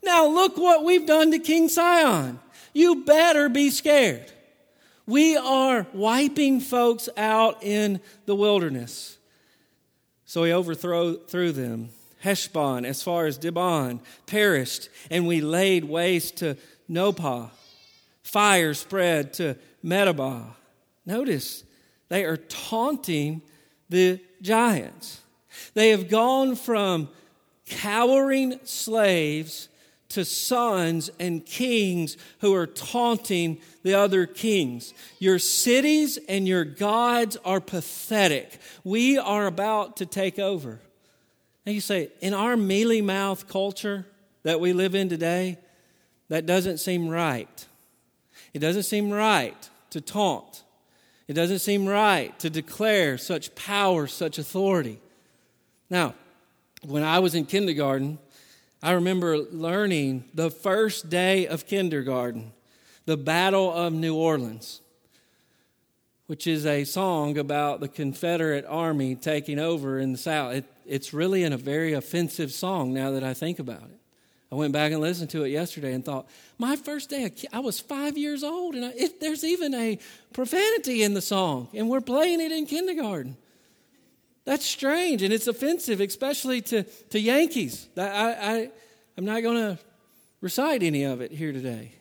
Now, 0.03 0.27
look 0.27 0.57
what 0.57 0.83
we've 0.83 1.05
done 1.05 1.31
to 1.31 1.39
King 1.39 1.69
Sihon. 1.69 2.39
You 2.73 3.03
better 3.03 3.49
be 3.49 3.69
scared. 3.69 4.31
We 5.05 5.35
are 5.37 5.85
wiping 5.93 6.59
folks 6.59 7.09
out 7.17 7.63
in 7.63 7.99
the 8.25 8.35
wilderness. 8.35 9.17
So 10.25 10.43
he 10.43 10.53
overthrew 10.53 11.51
them. 11.51 11.89
Heshbon, 12.23 12.85
as 12.85 13.01
far 13.01 13.25
as 13.25 13.39
Dibon, 13.39 13.99
perished, 14.27 14.89
and 15.09 15.27
we 15.27 15.41
laid 15.41 15.85
waste 15.85 16.37
to 16.37 16.55
Nopah. 16.89 17.49
Fire 18.23 18.73
spread 18.73 19.33
to 19.33 19.57
Medeba. 19.83 20.45
Notice, 21.05 21.63
they 22.09 22.23
are 22.23 22.37
taunting 22.37 23.41
the 23.89 24.19
giants. 24.41 25.21
They 25.73 25.89
have 25.89 26.09
gone 26.09 26.55
from 26.55 27.09
cowering 27.65 28.59
slaves 28.63 29.67
to 30.11 30.25
sons 30.25 31.09
and 31.19 31.45
kings 31.45 32.17
who 32.39 32.53
are 32.53 32.67
taunting 32.67 33.59
the 33.83 33.93
other 33.93 34.25
kings. 34.25 34.93
Your 35.19 35.39
cities 35.39 36.17
and 36.29 36.47
your 36.47 36.63
gods 36.63 37.37
are 37.43 37.61
pathetic. 37.61 38.59
We 38.83 39.17
are 39.17 39.47
about 39.47 39.97
to 39.97 40.05
take 40.05 40.39
over. 40.39 40.79
And 41.65 41.75
you 41.75 41.81
say, 41.81 42.09
in 42.21 42.33
our 42.33 42.57
mealy 42.57 43.01
mouth 43.01 43.47
culture 43.47 44.05
that 44.43 44.59
we 44.59 44.73
live 44.73 44.95
in 44.95 45.09
today, 45.09 45.57
that 46.29 46.45
doesn't 46.45 46.79
seem 46.79 47.07
right. 47.07 47.65
It 48.53 48.59
doesn't 48.59 48.83
seem 48.83 49.11
right 49.11 49.69
to 49.91 50.01
taunt. 50.01 50.63
It 51.27 51.33
doesn't 51.33 51.59
seem 51.59 51.85
right 51.85 52.37
to 52.39 52.49
declare 52.49 53.17
such 53.17 53.53
power, 53.55 54.07
such 54.07 54.37
authority. 54.37 54.99
Now, 55.89 56.15
when 56.85 57.03
I 57.03 57.19
was 57.19 57.35
in 57.35 57.45
kindergarten, 57.45 58.17
I 58.83 58.93
remember 58.93 59.37
learning 59.37 60.25
the 60.33 60.49
first 60.49 61.09
day 61.09 61.45
of 61.45 61.67
kindergarten, 61.67 62.51
the 63.05 63.17
Battle 63.17 63.71
of 63.71 63.93
New 63.93 64.15
Orleans, 64.15 64.81
which 66.25 66.47
is 66.47 66.65
a 66.65 66.83
song 66.83 67.37
about 67.37 67.79
the 67.79 67.87
Confederate 67.87 68.65
Army 68.67 69.15
taking 69.15 69.59
over 69.59 69.99
in 69.99 70.13
the 70.13 70.17
South. 70.17 70.53
It, 70.53 70.65
it's 70.87 71.13
really 71.13 71.43
in 71.43 71.53
a 71.53 71.57
very 71.57 71.93
offensive 71.93 72.51
song 72.51 72.91
now 72.91 73.11
that 73.11 73.23
I 73.23 73.35
think 73.35 73.59
about 73.59 73.83
it. 73.83 73.99
I 74.51 74.55
went 74.55 74.73
back 74.73 74.91
and 74.91 74.99
listened 74.99 75.29
to 75.29 75.43
it 75.43 75.49
yesterday 75.49 75.93
and 75.93 76.03
thought, 76.03 76.27
my 76.57 76.75
first 76.75 77.09
day, 77.09 77.31
I 77.53 77.59
was 77.59 77.79
five 77.79 78.17
years 78.17 78.43
old, 78.43 78.75
and 78.75 78.85
I, 78.85 78.89
it, 78.89 79.19
there's 79.21 79.43
even 79.43 79.73
a 79.75 79.99
profanity 80.33 81.03
in 81.03 81.13
the 81.13 81.21
song, 81.21 81.69
and 81.73 81.87
we're 81.87 82.01
playing 82.01 82.41
it 82.41 82.51
in 82.51 82.65
kindergarten. 82.65 83.37
That's 84.45 84.65
strange 84.65 85.21
and 85.21 85.33
it's 85.33 85.47
offensive, 85.47 86.01
especially 86.01 86.61
to, 86.61 86.83
to 86.83 87.19
Yankees. 87.19 87.87
I, 87.95 88.01
I, 88.01 88.71
I'm 89.17 89.25
not 89.25 89.43
going 89.43 89.57
to 89.57 89.79
recite 90.41 90.83
any 90.83 91.03
of 91.03 91.21
it 91.21 91.31
here 91.31 91.51
today. 91.51 91.93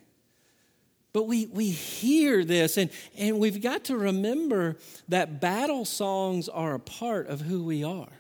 But 1.13 1.25
we, 1.25 1.47
we 1.47 1.69
hear 1.71 2.45
this, 2.45 2.77
and, 2.77 2.89
and 3.19 3.41
we've 3.41 3.61
got 3.61 3.85
to 3.85 3.97
remember 3.97 4.77
that 5.09 5.41
battle 5.41 5.85
songs 5.85 6.49
are 6.49 6.75
a 6.75 6.81
part 6.81 7.27
of 7.27 7.41
who 7.41 7.65
we 7.65 7.83
are. 7.83 8.13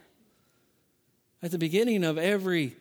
At 1.43 1.53
the 1.53 1.59
beginning 1.59 2.05
of 2.05 2.19
every 2.19 2.77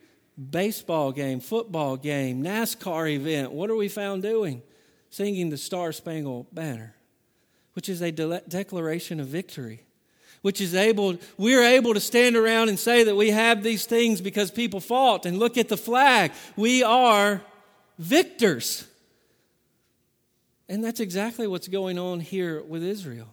baseball 0.50 1.12
game, 1.12 1.40
football 1.40 1.96
game, 1.96 2.42
NASCAR 2.42 3.10
event, 3.10 3.52
what 3.52 3.70
are 3.70 3.76
we 3.76 3.88
found 3.88 4.22
doing? 4.22 4.62
Singing 5.10 5.50
the 5.50 5.56
Star 5.56 5.92
Spangled 5.92 6.52
Banner, 6.52 6.94
which 7.74 7.88
is 7.88 8.02
a 8.02 8.10
de- 8.10 8.42
declaration 8.48 9.20
of 9.20 9.28
victory 9.28 9.84
which 10.42 10.60
is 10.60 10.74
able, 10.74 11.18
we're 11.36 11.62
able 11.62 11.94
to 11.94 12.00
stand 12.00 12.36
around 12.36 12.68
and 12.68 12.78
say 12.78 13.04
that 13.04 13.16
we 13.16 13.30
have 13.30 13.62
these 13.62 13.86
things 13.86 14.20
because 14.20 14.50
people 14.50 14.80
fought 14.80 15.26
and 15.26 15.38
look 15.38 15.58
at 15.58 15.68
the 15.68 15.76
flag. 15.76 16.32
We 16.56 16.82
are 16.82 17.42
victors. 17.98 18.86
And 20.68 20.82
that's 20.84 21.00
exactly 21.00 21.46
what's 21.46 21.68
going 21.68 21.98
on 21.98 22.20
here 22.20 22.62
with 22.62 22.82
Israel. 22.82 23.28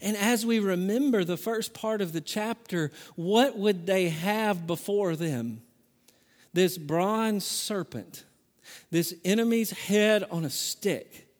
And 0.00 0.16
as 0.16 0.44
we 0.44 0.58
remember 0.58 1.22
the 1.22 1.36
first 1.36 1.72
part 1.72 2.00
of 2.00 2.12
the 2.12 2.20
chapter, 2.20 2.90
what 3.14 3.56
would 3.56 3.86
they 3.86 4.08
have 4.08 4.66
before 4.66 5.14
them? 5.14 5.62
This 6.52 6.76
bronze 6.76 7.44
serpent, 7.44 8.24
this 8.90 9.14
enemy's 9.24 9.70
head 9.70 10.24
on 10.30 10.44
a 10.44 10.50
stick 10.50 11.31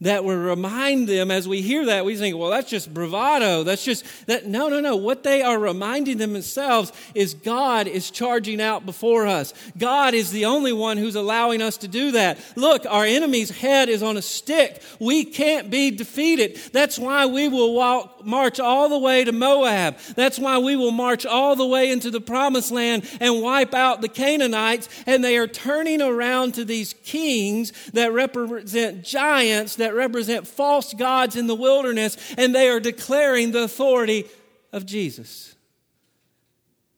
that 0.00 0.24
will 0.24 0.36
remind 0.36 1.08
them 1.08 1.30
as 1.30 1.46
we 1.46 1.62
hear 1.62 1.86
that, 1.86 2.04
we 2.04 2.16
think, 2.16 2.36
well, 2.36 2.50
that's 2.50 2.70
just 2.70 2.92
bravado. 2.92 3.62
That's 3.62 3.84
just 3.84 4.04
that. 4.26 4.46
No, 4.46 4.68
no, 4.68 4.80
no. 4.80 4.96
What 4.96 5.22
they 5.22 5.42
are 5.42 5.58
reminding 5.58 6.18
themselves 6.18 6.92
is 7.14 7.34
God 7.34 7.86
is 7.86 8.10
charging 8.10 8.60
out 8.60 8.86
before 8.86 9.26
us. 9.26 9.52
God 9.76 10.14
is 10.14 10.30
the 10.30 10.46
only 10.46 10.72
one 10.72 10.96
who's 10.96 11.16
allowing 11.16 11.62
us 11.62 11.76
to 11.78 11.88
do 11.88 12.12
that. 12.12 12.38
Look, 12.56 12.86
our 12.88 13.04
enemy's 13.04 13.50
head 13.50 13.88
is 13.88 14.02
on 14.02 14.16
a 14.16 14.22
stick. 14.22 14.82
We 14.98 15.24
can't 15.24 15.70
be 15.70 15.90
defeated. 15.90 16.58
That's 16.72 16.98
why 16.98 17.26
we 17.26 17.48
will 17.48 17.74
walk, 17.74 18.24
march 18.24 18.60
all 18.60 18.88
the 18.88 18.98
way 18.98 19.24
to 19.24 19.32
Moab. 19.32 19.98
That's 20.14 20.38
why 20.38 20.58
we 20.58 20.76
will 20.76 20.90
march 20.90 21.26
all 21.26 21.56
the 21.56 21.66
way 21.66 21.90
into 21.90 22.10
the 22.10 22.20
promised 22.20 22.70
land 22.70 23.08
and 23.20 23.42
wipe 23.42 23.74
out 23.74 24.00
the 24.00 24.08
Canaanites. 24.08 24.88
And 25.06 25.22
they 25.22 25.36
are 25.36 25.46
turning 25.46 26.02
around 26.02 26.54
to 26.54 26.64
these 26.64 26.94
kings 27.04 27.72
that 27.92 28.12
represent 28.12 29.04
giants 29.04 29.76
that 29.80 29.94
represent 29.94 30.46
false 30.46 30.94
gods 30.94 31.36
in 31.36 31.46
the 31.46 31.54
wilderness, 31.54 32.16
and 32.38 32.54
they 32.54 32.68
are 32.68 32.80
declaring 32.80 33.50
the 33.50 33.64
authority 33.64 34.26
of 34.72 34.86
Jesus. 34.86 35.54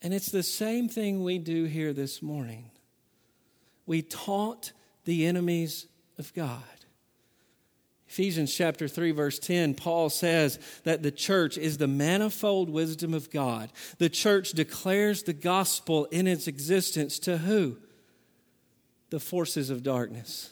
And 0.02 0.12
it's 0.12 0.30
the 0.30 0.42
same 0.42 0.88
thing 0.88 1.22
we 1.22 1.38
do 1.38 1.64
here 1.64 1.92
this 1.92 2.22
morning. 2.22 2.70
We 3.86 4.02
taunt 4.02 4.72
the 5.04 5.26
enemies 5.26 5.86
of 6.18 6.32
God. 6.34 6.62
Ephesians 8.08 8.54
chapter 8.54 8.88
3 8.88 9.12
verse 9.12 9.38
10 9.38 9.72
Paul 9.72 10.10
says 10.10 10.58
that 10.84 11.02
the 11.02 11.10
church 11.10 11.56
is 11.56 11.78
the 11.78 11.88
manifold 11.88 12.68
wisdom 12.68 13.14
of 13.14 13.30
God. 13.30 13.72
The 13.96 14.10
church 14.10 14.50
declares 14.50 15.22
the 15.22 15.32
gospel 15.32 16.04
in 16.06 16.26
its 16.26 16.46
existence 16.46 17.18
to 17.20 17.38
who? 17.38 17.78
The 19.08 19.18
forces 19.18 19.70
of 19.70 19.82
darkness 19.82 20.51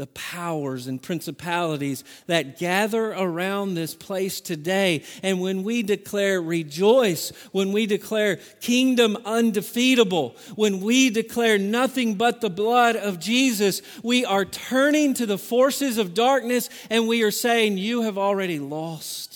the 0.00 0.06
powers 0.06 0.86
and 0.86 1.02
principalities 1.02 2.04
that 2.26 2.58
gather 2.58 3.12
around 3.12 3.74
this 3.74 3.94
place 3.94 4.40
today. 4.40 5.04
And 5.22 5.42
when 5.42 5.62
we 5.62 5.82
declare 5.82 6.40
rejoice, 6.40 7.32
when 7.52 7.70
we 7.70 7.84
declare 7.84 8.36
kingdom 8.62 9.18
undefeatable, 9.26 10.36
when 10.54 10.80
we 10.80 11.10
declare 11.10 11.58
nothing 11.58 12.14
but 12.14 12.40
the 12.40 12.48
blood 12.48 12.96
of 12.96 13.20
Jesus, 13.20 13.82
we 14.02 14.24
are 14.24 14.46
turning 14.46 15.12
to 15.14 15.26
the 15.26 15.36
forces 15.36 15.98
of 15.98 16.14
darkness 16.14 16.70
and 16.88 17.06
we 17.06 17.22
are 17.22 17.30
saying, 17.30 17.76
You 17.76 18.00
have 18.00 18.16
already 18.16 18.58
lost. 18.58 19.29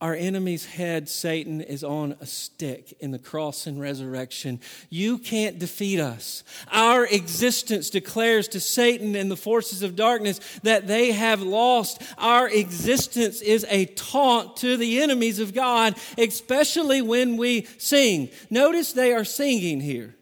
Our 0.00 0.14
enemy's 0.14 0.64
head, 0.64 1.10
Satan, 1.10 1.60
is 1.60 1.84
on 1.84 2.16
a 2.20 2.26
stick 2.26 2.96
in 3.00 3.10
the 3.10 3.18
cross 3.18 3.66
and 3.66 3.78
resurrection. 3.78 4.60
You 4.88 5.18
can't 5.18 5.58
defeat 5.58 6.00
us. 6.00 6.42
Our 6.72 7.04
existence 7.04 7.90
declares 7.90 8.48
to 8.48 8.60
Satan 8.60 9.14
and 9.14 9.30
the 9.30 9.36
forces 9.36 9.82
of 9.82 9.96
darkness 9.96 10.40
that 10.62 10.86
they 10.86 11.12
have 11.12 11.42
lost. 11.42 12.00
Our 12.16 12.48
existence 12.48 13.42
is 13.42 13.66
a 13.68 13.86
taunt 13.86 14.56
to 14.58 14.78
the 14.78 15.02
enemies 15.02 15.38
of 15.38 15.52
God, 15.52 15.96
especially 16.16 17.02
when 17.02 17.36
we 17.36 17.66
sing. 17.76 18.30
Notice 18.48 18.94
they 18.94 19.12
are 19.12 19.24
singing 19.24 19.80
here. 19.80 20.16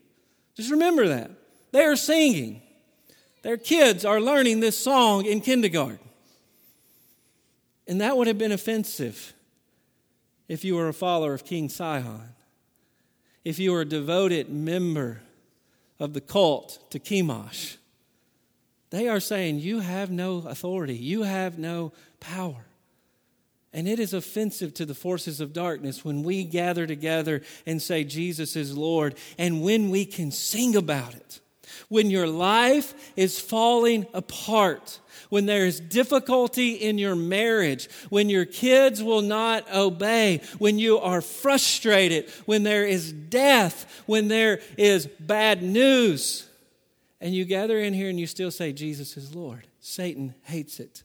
Just 0.57 0.73
remember 0.73 1.07
that. 1.07 1.31
They 1.71 1.85
are 1.85 1.95
singing. 1.95 2.63
Their 3.43 3.57
kids 3.57 4.05
are 4.05 4.21
learning 4.21 4.59
this 4.59 4.77
song 4.77 5.25
in 5.25 5.41
kindergarten. 5.41 6.01
And 7.87 8.01
that 8.01 8.17
would 8.17 8.27
have 8.27 8.39
been 8.39 8.51
offensive 8.51 9.35
if 10.49 10.65
you 10.65 10.75
were 10.75 10.89
a 10.89 10.95
follower 10.95 11.35
of 11.35 11.45
King 11.45 11.69
Sihon, 11.69 12.31
if 13.45 13.59
you 13.59 13.73
were 13.73 13.83
a 13.83 13.89
devoted 13.89 14.51
member 14.51 15.21
of 16.01 16.15
the 16.15 16.21
cult 16.21 16.91
to 16.91 16.99
Chemosh, 16.99 17.77
they 18.91 19.09
are 19.09 19.21
saying 19.21 19.59
you 19.59 19.81
have 19.81 20.11
no 20.11 20.39
authority, 20.39 20.97
you 20.97 21.23
have 21.23 21.59
no 21.59 21.93
power. 22.21 22.65
And 23.73 23.87
it 23.87 23.99
is 23.99 24.15
offensive 24.15 24.73
to 24.75 24.87
the 24.87 24.95
forces 24.95 25.41
of 25.41 25.53
darkness 25.53 26.05
when 26.05 26.23
we 26.23 26.45
gather 26.45 26.87
together 26.87 27.43
and 27.67 27.83
say 27.83 28.03
Jesus 28.03 28.57
is 28.57 28.77
Lord, 28.77 29.15
and 29.37 29.63
when 29.63 29.91
we 29.91 30.07
can 30.07 30.31
sing 30.31 30.75
about 30.75 31.15
it. 31.15 31.41
When 31.89 32.11
your 32.11 32.27
life 32.27 33.13
is 33.17 33.41
falling 33.41 34.07
apart, 34.13 35.01
when 35.31 35.47
there 35.47 35.67
is 35.67 35.81
difficulty 35.81 36.73
in 36.73 36.99
your 36.99 37.17
marriage, 37.17 37.89
when 38.11 38.29
your 38.29 38.45
kids 38.45 39.03
will 39.03 39.23
not 39.23 39.71
obey, 39.73 40.43
when 40.59 40.79
you 40.79 40.99
are 40.99 41.23
frustrated, 41.23 42.31
when 42.45 42.63
there 42.63 42.87
is 42.87 43.13
death, 43.13 44.03
when 44.07 44.29
there 44.29 44.61
is 44.77 45.07
bad 45.07 45.63
news, 45.63 46.47
and 47.21 47.35
you 47.35 47.45
gather 47.45 47.79
in 47.79 47.95
here 47.95 48.11
and 48.11 48.21
you 48.21 48.27
still 48.27 48.51
say, 48.51 48.73
Jesus 48.73 49.17
is 49.17 49.35
Lord. 49.35 49.67
Satan 49.81 50.35
hates 50.43 50.81
it. 50.81 51.03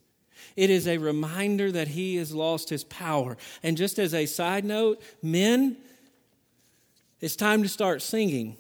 It 0.56 0.70
is 0.70 0.88
a 0.88 0.98
reminder 0.98 1.72
that 1.72 1.88
he 1.88 2.18
has 2.18 2.34
lost 2.34 2.70
his 2.70 2.84
power. 2.84 3.38
And 3.64 3.78
just 3.78 3.98
as 3.98 4.14
a 4.14 4.26
side 4.26 4.66
note, 4.66 5.02
men, 5.22 5.78
it's 7.20 7.36
time 7.36 7.64
to 7.64 7.70
start 7.70 8.02
singing 8.02 8.58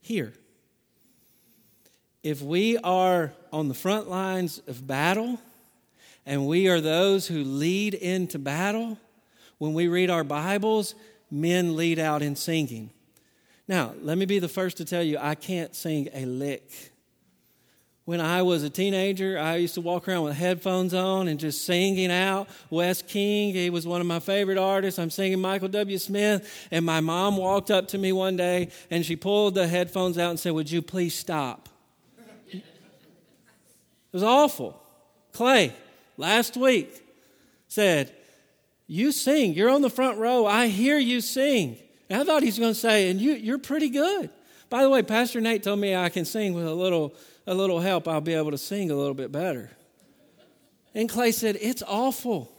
here 0.00 0.34
if 2.24 2.40
we 2.40 2.78
are 2.78 3.32
on 3.52 3.68
the 3.68 3.74
front 3.74 4.08
lines 4.08 4.60
of 4.66 4.84
battle 4.86 5.38
and 6.24 6.46
we 6.46 6.68
are 6.68 6.80
those 6.80 7.26
who 7.28 7.44
lead 7.44 7.92
into 7.92 8.38
battle, 8.38 8.98
when 9.58 9.74
we 9.74 9.88
read 9.88 10.08
our 10.08 10.24
Bibles, 10.24 10.94
men 11.30 11.76
lead 11.76 11.98
out 11.98 12.22
in 12.22 12.34
singing. 12.34 12.90
Now, 13.68 13.92
let 14.02 14.16
me 14.16 14.24
be 14.24 14.38
the 14.38 14.48
first 14.48 14.78
to 14.78 14.86
tell 14.86 15.02
you, 15.02 15.18
I 15.20 15.34
can't 15.34 15.76
sing 15.76 16.08
a 16.14 16.24
lick. 16.24 16.92
When 18.06 18.20
I 18.20 18.42
was 18.42 18.62
a 18.62 18.70
teenager, 18.70 19.38
I 19.38 19.56
used 19.56 19.74
to 19.74 19.80
walk 19.82 20.08
around 20.08 20.24
with 20.24 20.36
headphones 20.36 20.94
on 20.94 21.28
and 21.28 21.38
just 21.38 21.64
singing 21.64 22.10
out. 22.10 22.48
Wes 22.70 23.02
King, 23.02 23.54
he 23.54 23.68
was 23.68 23.86
one 23.86 24.00
of 24.00 24.06
my 24.06 24.18
favorite 24.18 24.58
artists. 24.58 24.98
I'm 24.98 25.10
singing 25.10 25.40
Michael 25.40 25.68
W. 25.68 25.98
Smith. 25.98 26.68
And 26.70 26.84
my 26.84 27.00
mom 27.00 27.36
walked 27.36 27.70
up 27.70 27.88
to 27.88 27.98
me 27.98 28.12
one 28.12 28.36
day 28.36 28.68
and 28.90 29.04
she 29.04 29.16
pulled 29.16 29.54
the 29.54 29.66
headphones 29.66 30.18
out 30.18 30.30
and 30.30 30.40
said, 30.40 30.52
Would 30.52 30.70
you 30.70 30.82
please 30.82 31.14
stop? 31.14 31.68
It 34.14 34.18
was 34.18 34.22
awful. 34.22 34.80
Clay, 35.32 35.72
last 36.16 36.56
week, 36.56 37.04
said, 37.66 38.12
You 38.86 39.10
sing. 39.10 39.54
You're 39.54 39.70
on 39.70 39.82
the 39.82 39.90
front 39.90 40.18
row. 40.18 40.46
I 40.46 40.68
hear 40.68 40.96
you 41.00 41.20
sing. 41.20 41.78
And 42.08 42.22
I 42.22 42.24
thought 42.24 42.42
he 42.42 42.46
was 42.46 42.60
going 42.60 42.74
to 42.74 42.78
say, 42.78 43.10
And 43.10 43.20
you, 43.20 43.32
you're 43.32 43.58
pretty 43.58 43.90
good. 43.90 44.30
By 44.70 44.84
the 44.84 44.88
way, 44.88 45.02
Pastor 45.02 45.40
Nate 45.40 45.64
told 45.64 45.80
me 45.80 45.96
I 45.96 46.10
can 46.10 46.24
sing 46.24 46.54
with 46.54 46.64
a 46.64 46.72
little, 46.72 47.12
a 47.44 47.54
little 47.54 47.80
help. 47.80 48.06
I'll 48.06 48.20
be 48.20 48.34
able 48.34 48.52
to 48.52 48.58
sing 48.58 48.92
a 48.92 48.94
little 48.94 49.14
bit 49.14 49.32
better. 49.32 49.72
And 50.94 51.08
Clay 51.08 51.32
said, 51.32 51.58
It's 51.60 51.82
awful. 51.84 52.52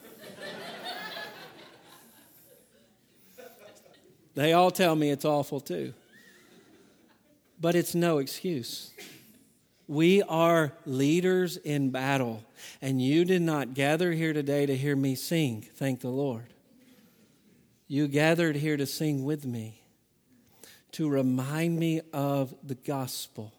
they 4.33 4.51
all 4.51 4.71
tell 4.71 4.93
me 4.93 5.09
it's 5.09 5.23
awful 5.23 5.61
too. 5.61 5.93
But 7.61 7.75
it's 7.75 7.95
no 7.95 8.17
excuse. 8.17 8.91
We 9.87 10.23
are 10.23 10.73
leaders 10.85 11.57
in 11.57 11.91
battle, 11.91 12.43
and 12.81 13.01
you 13.01 13.23
did 13.23 13.43
not 13.43 13.73
gather 13.75 14.11
here 14.11 14.33
today 14.33 14.65
to 14.65 14.75
hear 14.75 14.95
me 14.95 15.15
sing. 15.15 15.67
Thank 15.75 16.01
the 16.01 16.09
Lord. 16.09 16.47
You 17.87 18.07
gathered 18.07 18.55
here 18.55 18.77
to 18.77 18.87
sing 18.87 19.25
with 19.25 19.45
me, 19.45 19.81
to 20.93 21.07
remind 21.07 21.77
me 21.77 22.01
of 22.13 22.55
the 22.63 22.75
gospel 22.75 23.53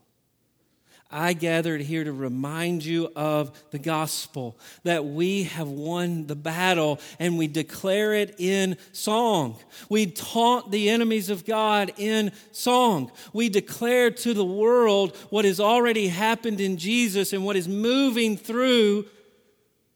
I 1.10 1.34
gathered 1.34 1.80
here 1.80 2.02
to 2.02 2.12
remind 2.12 2.84
you 2.84 3.10
of 3.14 3.70
the 3.70 3.78
gospel, 3.78 4.58
that 4.82 5.04
we 5.04 5.44
have 5.44 5.68
won 5.68 6.26
the 6.26 6.34
battle 6.34 7.00
and 7.18 7.38
we 7.38 7.46
declare 7.46 8.14
it 8.14 8.34
in 8.38 8.76
song. 8.92 9.56
We 9.88 10.06
taunt 10.06 10.72
the 10.72 10.90
enemies 10.90 11.30
of 11.30 11.44
God 11.44 11.92
in 11.96 12.32
song. 12.50 13.12
We 13.32 13.48
declare 13.48 14.10
to 14.10 14.34
the 14.34 14.44
world 14.44 15.16
what 15.30 15.44
has 15.44 15.60
already 15.60 16.08
happened 16.08 16.60
in 16.60 16.76
Jesus 16.76 17.32
and 17.32 17.44
what 17.44 17.56
is 17.56 17.68
moving 17.68 18.36
through 18.36 19.06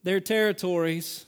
their 0.03 0.21
territories. 0.21 1.27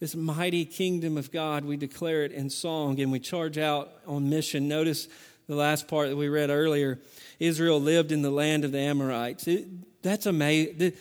This 0.00 0.14
mighty 0.14 0.64
kingdom 0.64 1.16
of 1.16 1.32
God, 1.32 1.64
we 1.64 1.76
declare 1.76 2.24
it 2.24 2.32
in 2.32 2.50
song 2.50 3.00
and 3.00 3.10
we 3.10 3.20
charge 3.20 3.56
out 3.56 3.92
on 4.06 4.28
mission. 4.28 4.68
Notice 4.68 5.08
the 5.46 5.54
last 5.54 5.88
part 5.88 6.08
that 6.08 6.16
we 6.16 6.28
read 6.28 6.50
earlier 6.50 6.98
Israel 7.38 7.80
lived 7.80 8.12
in 8.12 8.22
the 8.22 8.30
land 8.30 8.64
of 8.64 8.72
the 8.72 8.78
Amorites. 8.78 9.46
It, 9.46 10.02
that's 10.02 10.26
amazing. 10.26 10.92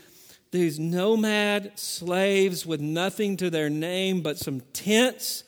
These 0.51 0.79
nomad 0.79 1.77
slaves 1.77 2.65
with 2.65 2.81
nothing 2.81 3.37
to 3.37 3.49
their 3.49 3.69
name 3.69 4.21
but 4.21 4.37
some 4.37 4.61
tents 4.73 5.43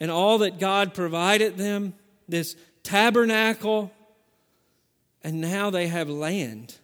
and 0.00 0.10
all 0.10 0.38
that 0.38 0.58
God 0.58 0.94
provided 0.94 1.56
them, 1.56 1.94
this 2.28 2.56
tabernacle, 2.82 3.92
and 5.22 5.40
now 5.40 5.70
they 5.70 5.86
have 5.86 6.08
land. 6.08 6.76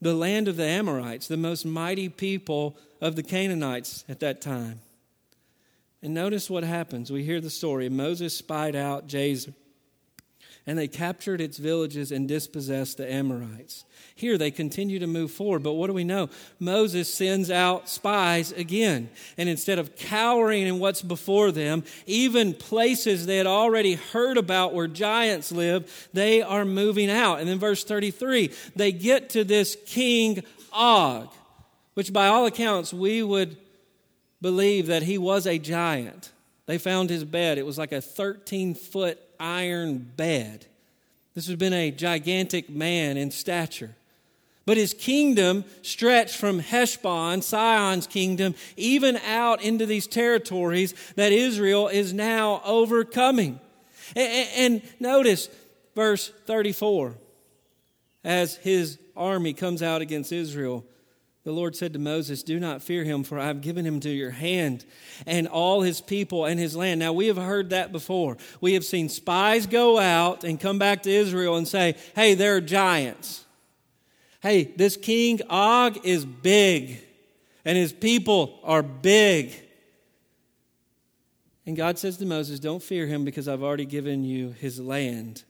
The 0.00 0.14
land 0.14 0.46
of 0.46 0.56
the 0.56 0.64
Amorites, 0.64 1.26
the 1.26 1.36
most 1.36 1.64
mighty 1.64 2.08
people 2.08 2.76
of 3.00 3.16
the 3.16 3.22
Canaanites 3.22 4.04
at 4.08 4.20
that 4.20 4.40
time. 4.40 4.80
And 6.02 6.14
notice 6.14 6.48
what 6.48 6.64
happens. 6.64 7.10
We 7.10 7.24
hear 7.24 7.40
the 7.40 7.50
story. 7.50 7.88
Moses 7.88 8.36
spied 8.36 8.76
out 8.76 9.08
Jazer 9.08 9.54
and 10.68 10.78
they 10.78 10.86
captured 10.86 11.40
its 11.40 11.56
villages 11.56 12.12
and 12.12 12.28
dispossessed 12.28 12.98
the 12.98 13.10
Amorites. 13.10 13.86
Here 14.14 14.36
they 14.36 14.50
continue 14.50 14.98
to 14.98 15.06
move 15.06 15.30
forward, 15.30 15.62
but 15.62 15.72
what 15.72 15.86
do 15.86 15.94
we 15.94 16.04
know? 16.04 16.28
Moses 16.60 17.12
sends 17.12 17.50
out 17.50 17.88
spies 17.88 18.52
again, 18.52 19.08
and 19.38 19.48
instead 19.48 19.78
of 19.78 19.96
cowering 19.96 20.66
in 20.66 20.78
what's 20.78 21.00
before 21.00 21.52
them, 21.52 21.84
even 22.04 22.52
places 22.52 23.24
they 23.24 23.38
had 23.38 23.46
already 23.46 23.94
heard 23.94 24.36
about 24.36 24.74
where 24.74 24.86
giants 24.86 25.50
live, 25.50 26.08
they 26.12 26.42
are 26.42 26.66
moving 26.66 27.10
out. 27.10 27.40
And 27.40 27.48
then 27.48 27.58
verse 27.58 27.82
33, 27.82 28.52
they 28.76 28.92
get 28.92 29.30
to 29.30 29.44
this 29.44 29.74
king 29.86 30.42
Og, 30.74 31.32
which 31.94 32.12
by 32.12 32.26
all 32.26 32.44
accounts 32.44 32.92
we 32.92 33.22
would 33.22 33.56
believe 34.40 34.86
that 34.86 35.02
he 35.02 35.18
was 35.18 35.46
a 35.46 35.58
giant. 35.58 36.32
They 36.66 36.78
found 36.78 37.10
his 37.10 37.24
bed. 37.24 37.58
It 37.58 37.66
was 37.66 37.78
like 37.78 37.92
a 37.92 38.00
13 38.00 38.74
foot 38.74 39.18
iron 39.40 39.98
bed. 40.16 40.66
This 41.34 41.46
has 41.46 41.56
been 41.56 41.72
a 41.72 41.90
gigantic 41.90 42.68
man 42.68 43.16
in 43.16 43.30
stature. 43.30 43.94
But 44.66 44.76
his 44.76 44.92
kingdom 44.92 45.64
stretched 45.80 46.36
from 46.36 46.58
Heshbon, 46.58 47.40
Sihon's 47.40 48.06
kingdom, 48.06 48.54
even 48.76 49.16
out 49.18 49.62
into 49.62 49.86
these 49.86 50.06
territories 50.06 50.94
that 51.16 51.32
Israel 51.32 51.88
is 51.88 52.12
now 52.12 52.60
overcoming. 52.66 53.60
And, 54.14 54.82
notice 55.00 55.48
verse 55.94 56.30
34 56.44 57.14
as 58.24 58.56
his 58.56 58.98
army 59.16 59.54
comes 59.54 59.82
out 59.82 60.02
against 60.02 60.32
Israel. 60.32 60.84
The 61.48 61.54
Lord 61.54 61.74
said 61.74 61.94
to 61.94 61.98
Moses, 61.98 62.42
Do 62.42 62.60
not 62.60 62.82
fear 62.82 63.04
him, 63.04 63.24
for 63.24 63.38
I 63.38 63.46
have 63.46 63.62
given 63.62 63.86
him 63.86 64.00
to 64.00 64.10
your 64.10 64.32
hand 64.32 64.84
and 65.24 65.48
all 65.48 65.80
his 65.80 66.02
people 66.02 66.44
and 66.44 66.60
his 66.60 66.76
land. 66.76 67.00
Now, 67.00 67.14
we 67.14 67.28
have 67.28 67.38
heard 67.38 67.70
that 67.70 67.90
before. 67.90 68.36
We 68.60 68.74
have 68.74 68.84
seen 68.84 69.08
spies 69.08 69.66
go 69.66 69.98
out 69.98 70.44
and 70.44 70.60
come 70.60 70.78
back 70.78 71.04
to 71.04 71.10
Israel 71.10 71.56
and 71.56 71.66
say, 71.66 71.96
Hey, 72.14 72.34
there 72.34 72.56
are 72.56 72.60
giants. 72.60 73.46
Hey, 74.42 74.64
this 74.76 74.98
king 74.98 75.40
Og 75.48 76.04
is 76.04 76.26
big, 76.26 77.02
and 77.64 77.78
his 77.78 77.94
people 77.94 78.60
are 78.62 78.82
big. 78.82 79.54
And 81.64 81.78
God 81.78 81.98
says 81.98 82.18
to 82.18 82.26
Moses, 82.26 82.60
Don't 82.60 82.82
fear 82.82 83.06
him 83.06 83.24
because 83.24 83.48
I've 83.48 83.62
already 83.62 83.86
given 83.86 84.22
you 84.22 84.50
his 84.50 84.78
land. 84.78 85.44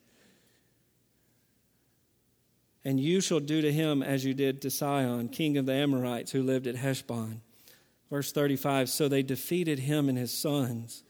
And 2.88 2.98
you 2.98 3.20
shall 3.20 3.40
do 3.40 3.60
to 3.60 3.70
him 3.70 4.02
as 4.02 4.24
you 4.24 4.32
did 4.32 4.62
to 4.62 4.70
Sihon, 4.70 5.28
king 5.28 5.58
of 5.58 5.66
the 5.66 5.74
Amorites, 5.74 6.32
who 6.32 6.42
lived 6.42 6.66
at 6.66 6.74
Heshbon. 6.74 7.42
Verse 8.08 8.32
35 8.32 8.88
So 8.88 9.08
they 9.08 9.22
defeated 9.22 9.80
him 9.80 10.08
and 10.08 10.16
his 10.16 10.32
sons 10.32 11.02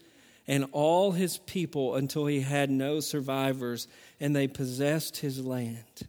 and 0.45 0.65
all 0.73 1.13
his 1.13 1.37
people 1.37 1.95
until 1.95 2.25
he 2.25 2.41
had 2.41 2.69
no 2.69 2.99
survivors, 2.99 3.87
and 4.19 4.35
they 4.35 4.45
possessed 4.45 5.17
his 5.19 5.45
land. 5.45 6.01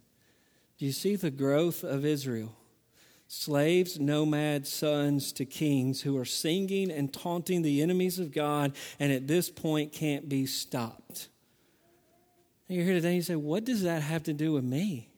Do 0.76 0.86
you 0.86 0.90
see 0.90 1.14
the 1.14 1.30
growth 1.30 1.84
of 1.84 2.04
Israel? 2.04 2.56
Slaves, 3.28 4.00
nomads, 4.00 4.72
sons 4.72 5.32
to 5.34 5.44
kings 5.44 6.02
who 6.02 6.18
are 6.18 6.24
singing 6.24 6.90
and 6.90 7.12
taunting 7.12 7.62
the 7.62 7.80
enemies 7.80 8.18
of 8.18 8.32
God, 8.32 8.72
and 8.98 9.12
at 9.12 9.28
this 9.28 9.48
point 9.48 9.92
can't 9.92 10.28
be 10.28 10.46
stopped. 10.46 11.28
you're 12.66 12.82
here 12.82 12.94
today 12.94 13.14
you 13.14 13.22
say, 13.22 13.36
What 13.36 13.64
does 13.64 13.82
that 13.84 14.02
have 14.02 14.24
to 14.24 14.32
do 14.32 14.50
with 14.50 14.64
me? 14.64 15.09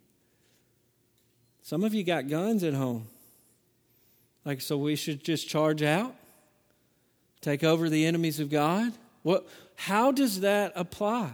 Some 1.62 1.84
of 1.84 1.94
you 1.94 2.04
got 2.04 2.28
guns 2.28 2.64
at 2.64 2.74
home. 2.74 3.06
Like, 4.44 4.60
so 4.60 4.76
we 4.76 4.96
should 4.96 5.22
just 5.22 5.48
charge 5.48 5.82
out? 5.82 6.14
Take 7.40 7.64
over 7.64 7.88
the 7.88 8.06
enemies 8.06 8.40
of 8.40 8.50
God? 8.50 8.92
What, 9.22 9.46
how 9.76 10.12
does 10.12 10.40
that 10.40 10.72
apply? 10.74 11.30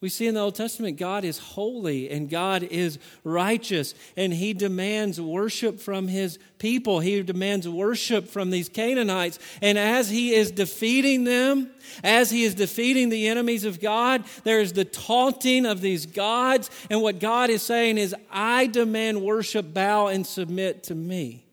We 0.00 0.08
see 0.08 0.26
in 0.26 0.34
the 0.34 0.40
Old 0.40 0.54
Testament, 0.54 0.96
God 0.96 1.24
is 1.24 1.38
holy 1.38 2.08
and 2.08 2.30
God 2.30 2.62
is 2.62 2.98
righteous, 3.22 3.94
and 4.16 4.32
He 4.32 4.54
demands 4.54 5.20
worship 5.20 5.78
from 5.78 6.08
His 6.08 6.38
people. 6.58 7.00
He 7.00 7.22
demands 7.22 7.68
worship 7.68 8.26
from 8.26 8.48
these 8.48 8.70
Canaanites. 8.70 9.38
And 9.60 9.76
as 9.76 10.08
He 10.08 10.34
is 10.34 10.52
defeating 10.52 11.24
them, 11.24 11.70
as 12.02 12.30
He 12.30 12.44
is 12.44 12.54
defeating 12.54 13.10
the 13.10 13.28
enemies 13.28 13.66
of 13.66 13.78
God, 13.78 14.24
there 14.42 14.60
is 14.60 14.72
the 14.72 14.86
taunting 14.86 15.66
of 15.66 15.82
these 15.82 16.06
gods. 16.06 16.70
And 16.88 17.02
what 17.02 17.20
God 17.20 17.50
is 17.50 17.60
saying 17.60 17.98
is, 17.98 18.14
I 18.30 18.68
demand 18.68 19.20
worship, 19.20 19.74
bow, 19.74 20.06
and 20.06 20.26
submit 20.26 20.82
to 20.84 20.94
me. 20.94 21.44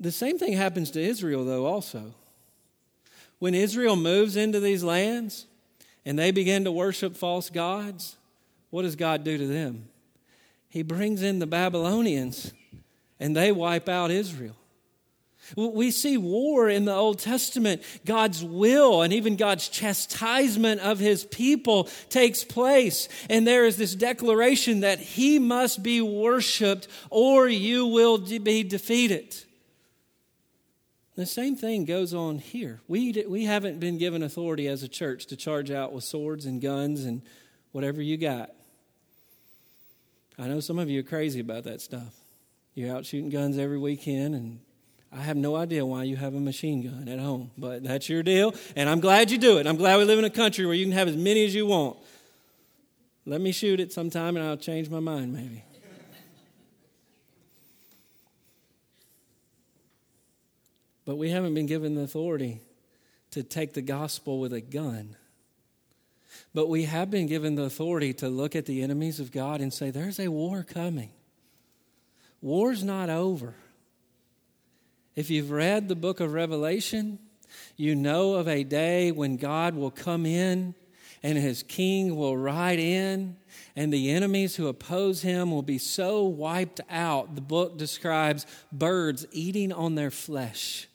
The 0.00 0.10
same 0.10 0.38
thing 0.38 0.54
happens 0.54 0.90
to 0.92 1.00
Israel, 1.00 1.44
though, 1.44 1.66
also. 1.66 2.14
When 3.38 3.54
Israel 3.54 3.96
moves 3.96 4.34
into 4.34 4.60
these 4.60 4.82
lands, 4.82 5.46
and 6.04 6.18
they 6.18 6.30
begin 6.30 6.64
to 6.64 6.72
worship 6.72 7.16
false 7.16 7.50
gods, 7.50 8.16
what 8.70 8.82
does 8.82 8.96
God 8.96 9.24
do 9.24 9.38
to 9.38 9.46
them? 9.46 9.88
He 10.68 10.82
brings 10.82 11.22
in 11.22 11.38
the 11.38 11.46
Babylonians 11.46 12.52
and 13.20 13.36
they 13.36 13.52
wipe 13.52 13.88
out 13.88 14.10
Israel. 14.10 14.56
We 15.56 15.90
see 15.90 16.16
war 16.16 16.68
in 16.68 16.84
the 16.84 16.94
Old 16.94 17.18
Testament. 17.18 17.82
God's 18.06 18.42
will 18.42 19.02
and 19.02 19.12
even 19.12 19.36
God's 19.36 19.68
chastisement 19.68 20.80
of 20.80 20.98
his 20.98 21.24
people 21.24 21.88
takes 22.08 22.42
place. 22.44 23.08
And 23.28 23.46
there 23.46 23.66
is 23.66 23.76
this 23.76 23.94
declaration 23.94 24.80
that 24.80 24.98
he 24.98 25.38
must 25.38 25.82
be 25.82 26.00
worshiped 26.00 26.88
or 27.10 27.48
you 27.48 27.86
will 27.86 28.18
be 28.18 28.62
defeated. 28.62 29.36
The 31.14 31.26
same 31.26 31.56
thing 31.56 31.84
goes 31.84 32.14
on 32.14 32.38
here. 32.38 32.80
We, 32.88 33.24
we 33.28 33.44
haven't 33.44 33.80
been 33.80 33.98
given 33.98 34.22
authority 34.22 34.66
as 34.66 34.82
a 34.82 34.88
church 34.88 35.26
to 35.26 35.36
charge 35.36 35.70
out 35.70 35.92
with 35.92 36.04
swords 36.04 36.46
and 36.46 36.60
guns 36.60 37.04
and 37.04 37.20
whatever 37.72 38.00
you 38.00 38.16
got. 38.16 38.50
I 40.38 40.48
know 40.48 40.60
some 40.60 40.78
of 40.78 40.88
you 40.88 41.00
are 41.00 41.04
crazy 41.04 41.40
about 41.40 41.64
that 41.64 41.82
stuff. 41.82 42.14
You're 42.74 42.96
out 42.96 43.04
shooting 43.04 43.28
guns 43.28 43.58
every 43.58 43.78
weekend, 43.78 44.34
and 44.34 44.60
I 45.12 45.20
have 45.20 45.36
no 45.36 45.56
idea 45.56 45.84
why 45.84 46.04
you 46.04 46.16
have 46.16 46.34
a 46.34 46.40
machine 46.40 46.82
gun 46.82 47.06
at 47.06 47.18
home, 47.18 47.50
but 47.58 47.82
that's 47.82 48.08
your 48.08 48.22
deal, 48.22 48.54
and 48.74 48.88
I'm 48.88 49.00
glad 49.00 49.30
you 49.30 49.36
do 49.36 49.58
it. 49.58 49.66
I'm 49.66 49.76
glad 49.76 49.98
we 49.98 50.04
live 50.04 50.18
in 50.18 50.24
a 50.24 50.30
country 50.30 50.64
where 50.64 50.74
you 50.74 50.86
can 50.86 50.92
have 50.92 51.08
as 51.08 51.16
many 51.16 51.44
as 51.44 51.54
you 51.54 51.66
want. 51.66 51.98
Let 53.26 53.42
me 53.42 53.52
shoot 53.52 53.78
it 53.78 53.92
sometime, 53.92 54.36
and 54.36 54.46
I'll 54.46 54.56
change 54.56 54.88
my 54.88 55.00
mind, 55.00 55.34
maybe. 55.34 55.64
But 61.12 61.18
we 61.18 61.28
haven't 61.28 61.52
been 61.52 61.66
given 61.66 61.94
the 61.94 62.00
authority 62.00 62.62
to 63.32 63.42
take 63.42 63.74
the 63.74 63.82
gospel 63.82 64.40
with 64.40 64.54
a 64.54 64.62
gun. 64.62 65.14
But 66.54 66.70
we 66.70 66.84
have 66.84 67.10
been 67.10 67.26
given 67.26 67.54
the 67.54 67.64
authority 67.64 68.14
to 68.14 68.30
look 68.30 68.56
at 68.56 68.64
the 68.64 68.80
enemies 68.80 69.20
of 69.20 69.30
God 69.30 69.60
and 69.60 69.74
say, 69.74 69.90
there's 69.90 70.18
a 70.18 70.28
war 70.28 70.62
coming. 70.62 71.10
War's 72.40 72.82
not 72.82 73.10
over. 73.10 73.54
If 75.14 75.28
you've 75.28 75.50
read 75.50 75.86
the 75.86 75.94
book 75.94 76.20
of 76.20 76.32
Revelation, 76.32 77.18
you 77.76 77.94
know 77.94 78.32
of 78.32 78.48
a 78.48 78.64
day 78.64 79.12
when 79.12 79.36
God 79.36 79.74
will 79.74 79.90
come 79.90 80.24
in 80.24 80.74
and 81.22 81.36
his 81.36 81.62
king 81.62 82.16
will 82.16 82.38
ride 82.38 82.78
in, 82.78 83.36
and 83.76 83.92
the 83.92 84.12
enemies 84.12 84.56
who 84.56 84.66
oppose 84.66 85.20
him 85.20 85.50
will 85.50 85.60
be 85.60 85.76
so 85.76 86.22
wiped 86.24 86.80
out. 86.88 87.34
The 87.34 87.42
book 87.42 87.76
describes 87.76 88.46
birds 88.72 89.26
eating 89.30 89.74
on 89.74 89.94
their 89.94 90.10
flesh. 90.10 90.88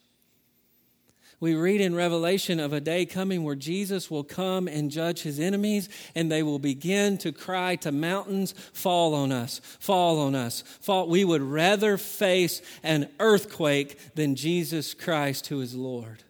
We 1.39 1.53
read 1.53 1.81
in 1.81 1.93
Revelation 1.93 2.59
of 2.59 2.73
a 2.73 2.81
day 2.81 3.05
coming 3.05 3.43
where 3.43 3.55
Jesus 3.55 4.09
will 4.09 4.23
come 4.23 4.67
and 4.67 4.89
judge 4.89 5.21
his 5.21 5.39
enemies, 5.39 5.87
and 6.15 6.31
they 6.31 6.41
will 6.41 6.57
begin 6.57 7.19
to 7.19 7.31
cry 7.31 7.75
to 7.77 7.91
mountains, 7.91 8.55
Fall 8.73 9.13
on 9.13 9.31
us, 9.31 9.61
fall 9.79 10.19
on 10.19 10.33
us. 10.33 10.63
Fall. 10.81 11.07
We 11.07 11.23
would 11.23 11.43
rather 11.43 11.97
face 11.97 12.63
an 12.81 13.09
earthquake 13.19 14.15
than 14.15 14.35
Jesus 14.35 14.95
Christ, 14.95 15.47
who 15.47 15.61
is 15.61 15.75
Lord. 15.75 16.23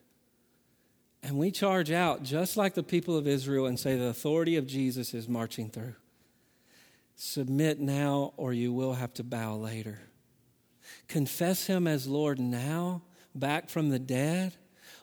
And 1.23 1.37
we 1.37 1.51
charge 1.51 1.91
out 1.91 2.23
just 2.23 2.57
like 2.57 2.73
the 2.73 2.83
people 2.83 3.15
of 3.15 3.27
Israel 3.27 3.65
and 3.65 3.79
say, 3.79 3.95
The 3.95 4.07
authority 4.07 4.57
of 4.57 4.67
Jesus 4.67 5.13
is 5.13 5.29
marching 5.29 5.69
through. 5.69 5.95
Submit 7.15 7.79
now, 7.79 8.33
or 8.35 8.51
you 8.51 8.73
will 8.73 8.93
have 8.93 9.13
to 9.15 9.23
bow 9.23 9.55
later. 9.55 10.01
Confess 11.07 11.67
him 11.67 11.87
as 11.87 12.07
Lord 12.07 12.39
now, 12.39 13.03
back 13.33 13.69
from 13.69 13.89
the 13.89 13.99
dead 13.99 14.53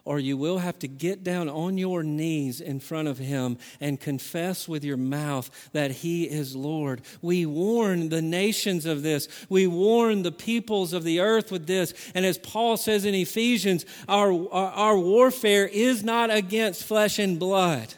or 0.04 0.18
you 0.18 0.36
will 0.36 0.58
have 0.58 0.78
to 0.80 0.88
get 0.88 1.24
down 1.24 1.48
on 1.48 1.78
your 1.78 2.02
knees 2.02 2.60
in 2.60 2.78
front 2.78 3.08
of 3.08 3.18
Him 3.18 3.56
and 3.80 3.98
confess 3.98 4.68
with 4.68 4.84
your 4.84 4.98
mouth 4.98 5.50
that 5.72 5.90
He 5.90 6.24
is 6.24 6.54
Lord. 6.54 7.00
We 7.22 7.46
warn 7.46 8.10
the 8.10 8.20
nations 8.20 8.84
of 8.84 9.02
this. 9.02 9.28
We 9.48 9.66
warn 9.66 10.22
the 10.22 10.32
peoples 10.32 10.92
of 10.92 11.04
the 11.04 11.20
earth 11.20 11.50
with 11.50 11.66
this. 11.66 11.94
And 12.14 12.26
as 12.26 12.36
Paul 12.36 12.76
says 12.76 13.04
in 13.04 13.14
Ephesians, 13.14 13.86
our, 14.08 14.30
our, 14.50 14.70
our 14.72 14.98
warfare 14.98 15.66
is 15.66 16.04
not 16.04 16.30
against 16.30 16.84
flesh 16.84 17.18
and 17.18 17.38
blood. 17.38 17.94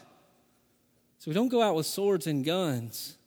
So 1.19 1.29
we 1.29 1.33
don't 1.33 1.49
go 1.49 1.61
out 1.61 1.75
with 1.75 1.85
swords 1.85 2.25
and 2.25 2.45
guns. 2.45 3.17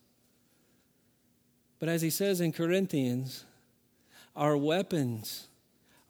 But 1.79 1.89
as 1.89 2.01
he 2.03 2.11
says 2.11 2.41
in 2.41 2.53
Corinthians, 2.53 3.45
our 4.37 4.57
weapons 4.57 5.49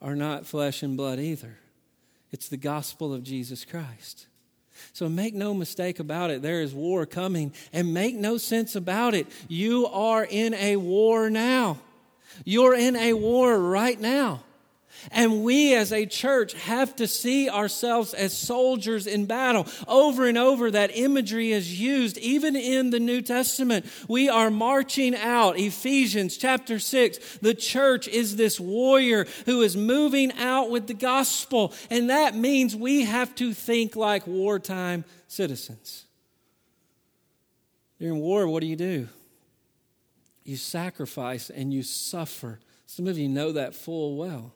are 0.01 0.15
not 0.15 0.45
flesh 0.45 0.83
and 0.83 0.95
blood 0.95 1.19
either. 1.19 1.57
It's 2.31 2.49
the 2.49 2.57
gospel 2.57 3.13
of 3.13 3.23
Jesus 3.23 3.65
Christ. 3.65 4.27
So 4.93 5.09
make 5.09 5.33
no 5.33 5.53
mistake 5.53 5.99
about 5.99 6.31
it, 6.31 6.41
there 6.41 6.61
is 6.61 6.73
war 6.73 7.05
coming, 7.05 7.53
and 7.73 7.93
make 7.93 8.15
no 8.15 8.37
sense 8.37 8.75
about 8.75 9.13
it. 9.13 9.27
You 9.47 9.87
are 9.87 10.25
in 10.29 10.53
a 10.53 10.77
war 10.77 11.29
now. 11.29 11.79
You're 12.45 12.75
in 12.75 12.95
a 12.95 13.13
war 13.13 13.59
right 13.59 13.99
now. 13.99 14.43
And 15.11 15.43
we 15.43 15.75
as 15.75 15.91
a 15.91 16.05
church 16.05 16.53
have 16.53 16.95
to 16.97 17.07
see 17.07 17.49
ourselves 17.49 18.13
as 18.13 18.37
soldiers 18.37 19.07
in 19.07 19.25
battle. 19.25 19.67
Over 19.87 20.27
and 20.27 20.37
over, 20.37 20.71
that 20.71 20.95
imagery 20.95 21.51
is 21.51 21.79
used, 21.79 22.17
even 22.17 22.55
in 22.55 22.89
the 22.89 22.99
New 22.99 23.21
Testament. 23.21 23.85
We 24.07 24.29
are 24.29 24.49
marching 24.49 25.15
out. 25.15 25.57
Ephesians 25.57 26.37
chapter 26.37 26.79
6. 26.79 27.37
The 27.37 27.53
church 27.53 28.07
is 28.07 28.35
this 28.35 28.59
warrior 28.59 29.25
who 29.45 29.61
is 29.61 29.75
moving 29.75 30.31
out 30.33 30.69
with 30.69 30.87
the 30.87 30.93
gospel. 30.93 31.73
And 31.89 32.09
that 32.09 32.35
means 32.35 32.75
we 32.75 33.03
have 33.03 33.33
to 33.35 33.53
think 33.53 33.95
like 33.95 34.27
wartime 34.27 35.05
citizens. 35.27 36.05
During 37.99 38.19
war, 38.19 38.47
what 38.47 38.61
do 38.61 38.67
you 38.67 38.75
do? 38.75 39.07
You 40.43 40.57
sacrifice 40.57 41.49
and 41.49 41.73
you 41.73 41.83
suffer. 41.83 42.59
Some 42.87 43.07
of 43.07 43.17
you 43.17 43.29
know 43.29 43.51
that 43.51 43.75
full 43.75 44.17
well. 44.17 44.53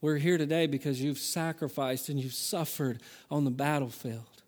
We're 0.00 0.16
here 0.16 0.38
today 0.38 0.66
because 0.66 1.02
you've 1.02 1.18
sacrificed 1.18 2.08
and 2.08 2.18
you've 2.18 2.32
suffered 2.32 3.02
on 3.30 3.44
the 3.44 3.50
battlefield. 3.50 4.42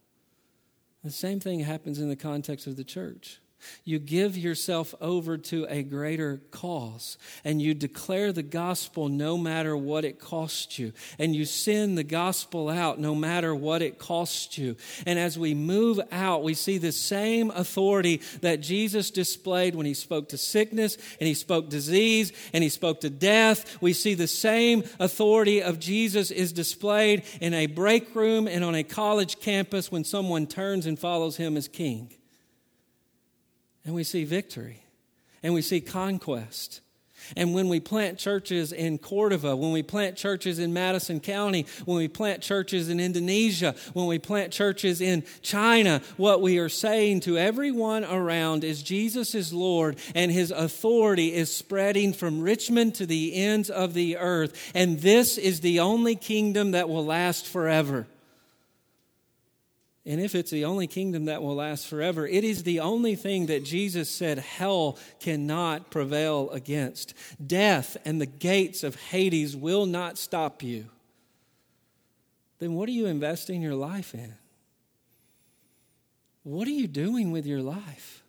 The 1.04 1.10
same 1.10 1.40
thing 1.40 1.60
happens 1.60 1.98
in 1.98 2.08
the 2.08 2.16
context 2.16 2.66
of 2.66 2.76
the 2.76 2.84
church. 2.84 3.40
You 3.84 3.98
give 3.98 4.36
yourself 4.36 4.94
over 5.00 5.36
to 5.38 5.66
a 5.68 5.82
greater 5.82 6.40
cause 6.50 7.18
and 7.44 7.60
you 7.60 7.74
declare 7.74 8.32
the 8.32 8.42
gospel 8.42 9.08
no 9.08 9.36
matter 9.36 9.76
what 9.76 10.04
it 10.04 10.18
costs 10.18 10.78
you. 10.78 10.92
And 11.18 11.34
you 11.34 11.44
send 11.44 11.98
the 11.98 12.04
gospel 12.04 12.68
out 12.68 12.98
no 12.98 13.14
matter 13.14 13.54
what 13.54 13.82
it 13.82 13.98
costs 13.98 14.56
you. 14.58 14.76
And 15.06 15.18
as 15.18 15.38
we 15.38 15.54
move 15.54 16.00
out, 16.10 16.42
we 16.42 16.54
see 16.54 16.78
the 16.78 16.92
same 16.92 17.50
authority 17.50 18.20
that 18.40 18.60
Jesus 18.60 19.10
displayed 19.10 19.74
when 19.74 19.86
he 19.86 19.94
spoke 19.94 20.28
to 20.30 20.38
sickness 20.38 20.96
and 21.20 21.26
he 21.26 21.34
spoke 21.34 21.68
disease 21.68 22.32
and 22.52 22.62
he 22.62 22.70
spoke 22.70 23.00
to 23.00 23.10
death. 23.10 23.80
We 23.80 23.92
see 23.92 24.14
the 24.14 24.28
same 24.28 24.84
authority 24.98 25.62
of 25.62 25.78
Jesus 25.78 26.30
is 26.30 26.52
displayed 26.52 27.24
in 27.40 27.54
a 27.54 27.66
break 27.66 28.14
room 28.14 28.46
and 28.46 28.64
on 28.64 28.74
a 28.74 28.84
college 28.84 29.40
campus 29.40 29.90
when 29.90 30.04
someone 30.04 30.46
turns 30.46 30.86
and 30.86 30.98
follows 30.98 31.36
him 31.36 31.56
as 31.56 31.68
king 31.68 32.12
and 33.84 33.94
we 33.94 34.04
see 34.04 34.24
victory 34.24 34.82
and 35.42 35.54
we 35.54 35.62
see 35.62 35.80
conquest. 35.80 36.80
And 37.36 37.54
when 37.54 37.68
we 37.68 37.80
plant 37.80 38.18
churches 38.18 38.72
in 38.72 38.98
Cordova, 38.98 39.54
when 39.54 39.72
we 39.72 39.82
plant 39.82 40.16
churches 40.16 40.58
in 40.58 40.72
Madison 40.72 41.20
County, 41.20 41.66
when 41.84 41.96
we 41.96 42.08
plant 42.08 42.42
churches 42.42 42.88
in 42.88 42.98
Indonesia, 43.00 43.74
when 43.92 44.06
we 44.06 44.18
plant 44.18 44.52
churches 44.52 45.00
in 45.00 45.24
China, 45.40 46.02
what 46.16 46.42
we 46.42 46.58
are 46.58 46.68
saying 46.68 47.20
to 47.20 47.38
everyone 47.38 48.04
around 48.04 48.64
is 48.64 48.82
Jesus 48.82 49.34
is 49.34 49.52
Lord 49.52 49.98
and 50.14 50.30
his 50.30 50.50
authority 50.50 51.32
is 51.32 51.54
spreading 51.54 52.12
from 52.12 52.40
Richmond 52.40 52.96
to 52.96 53.06
the 53.06 53.34
ends 53.34 53.70
of 53.70 53.94
the 53.94 54.16
earth. 54.16 54.72
And 54.74 55.00
this 55.00 55.38
is 55.38 55.60
the 55.60 55.80
only 55.80 56.16
kingdom 56.16 56.72
that 56.72 56.88
will 56.88 57.06
last 57.06 57.46
forever. 57.46 58.06
And 60.04 60.20
if 60.20 60.34
it's 60.34 60.50
the 60.50 60.64
only 60.64 60.88
kingdom 60.88 61.26
that 61.26 61.42
will 61.42 61.54
last 61.54 61.86
forever, 61.86 62.26
it 62.26 62.42
is 62.42 62.64
the 62.64 62.80
only 62.80 63.14
thing 63.14 63.46
that 63.46 63.64
Jesus 63.64 64.10
said 64.10 64.38
hell 64.38 64.98
cannot 65.20 65.90
prevail 65.90 66.50
against. 66.50 67.14
Death 67.44 67.96
and 68.04 68.20
the 68.20 68.26
gates 68.26 68.82
of 68.82 68.96
Hades 68.96 69.56
will 69.56 69.86
not 69.86 70.18
stop 70.18 70.62
you. 70.62 70.86
Then 72.58 72.74
what 72.74 72.88
are 72.88 72.92
you 72.92 73.06
investing 73.06 73.60
your 73.60 73.74
life 73.74 74.14
in? 74.14 74.34
What 76.44 76.68
are 76.68 76.72
you 76.72 76.88
doing 76.88 77.30
with 77.30 77.46
your 77.46 77.60
life? 77.60 78.22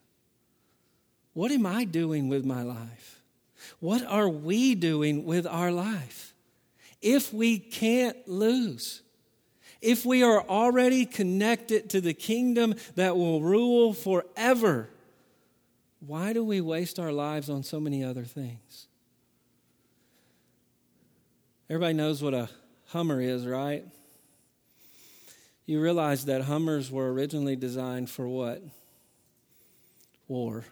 What 1.34 1.52
am 1.52 1.66
I 1.66 1.84
doing 1.84 2.30
with 2.30 2.46
my 2.46 2.62
life? 2.62 3.22
What 3.80 4.04
are 4.06 4.30
we 4.30 4.76
doing 4.76 5.26
with 5.26 5.48
our 5.48 5.72
life? 5.72 6.34
If 7.00 7.32
we 7.32 7.60
can't 7.60 8.18
lose, 8.28 9.03
if 9.84 10.06
we 10.06 10.24
are 10.24 10.42
already 10.48 11.06
connected 11.06 11.90
to 11.90 12.00
the 12.00 12.14
kingdom 12.14 12.76
that 12.96 13.18
will 13.18 13.42
rule 13.42 13.94
forever, 13.94 14.90
why 16.00 16.32
do 16.32 16.44
we 16.44 16.62
waste 16.62 17.00
our 17.00 17.12
lives 17.12 17.50
on 17.50 17.64
so 17.64 17.80
many 17.80 18.04
other 18.04 18.24
things? 18.24 18.88
Everybody 21.70 21.94
knows 21.94 22.24
what 22.24 22.34
a 22.34 22.50
Hummer 22.88 23.20
is, 23.20 23.46
right? 23.46 23.84
You 25.66 25.82
realize 25.82 26.26
that 26.26 26.44
Hummers 26.44 26.92
were 26.92 27.12
originally 27.12 27.56
designed 27.56 28.10
for 28.10 28.28
what? 28.28 28.62
War. 30.28 30.64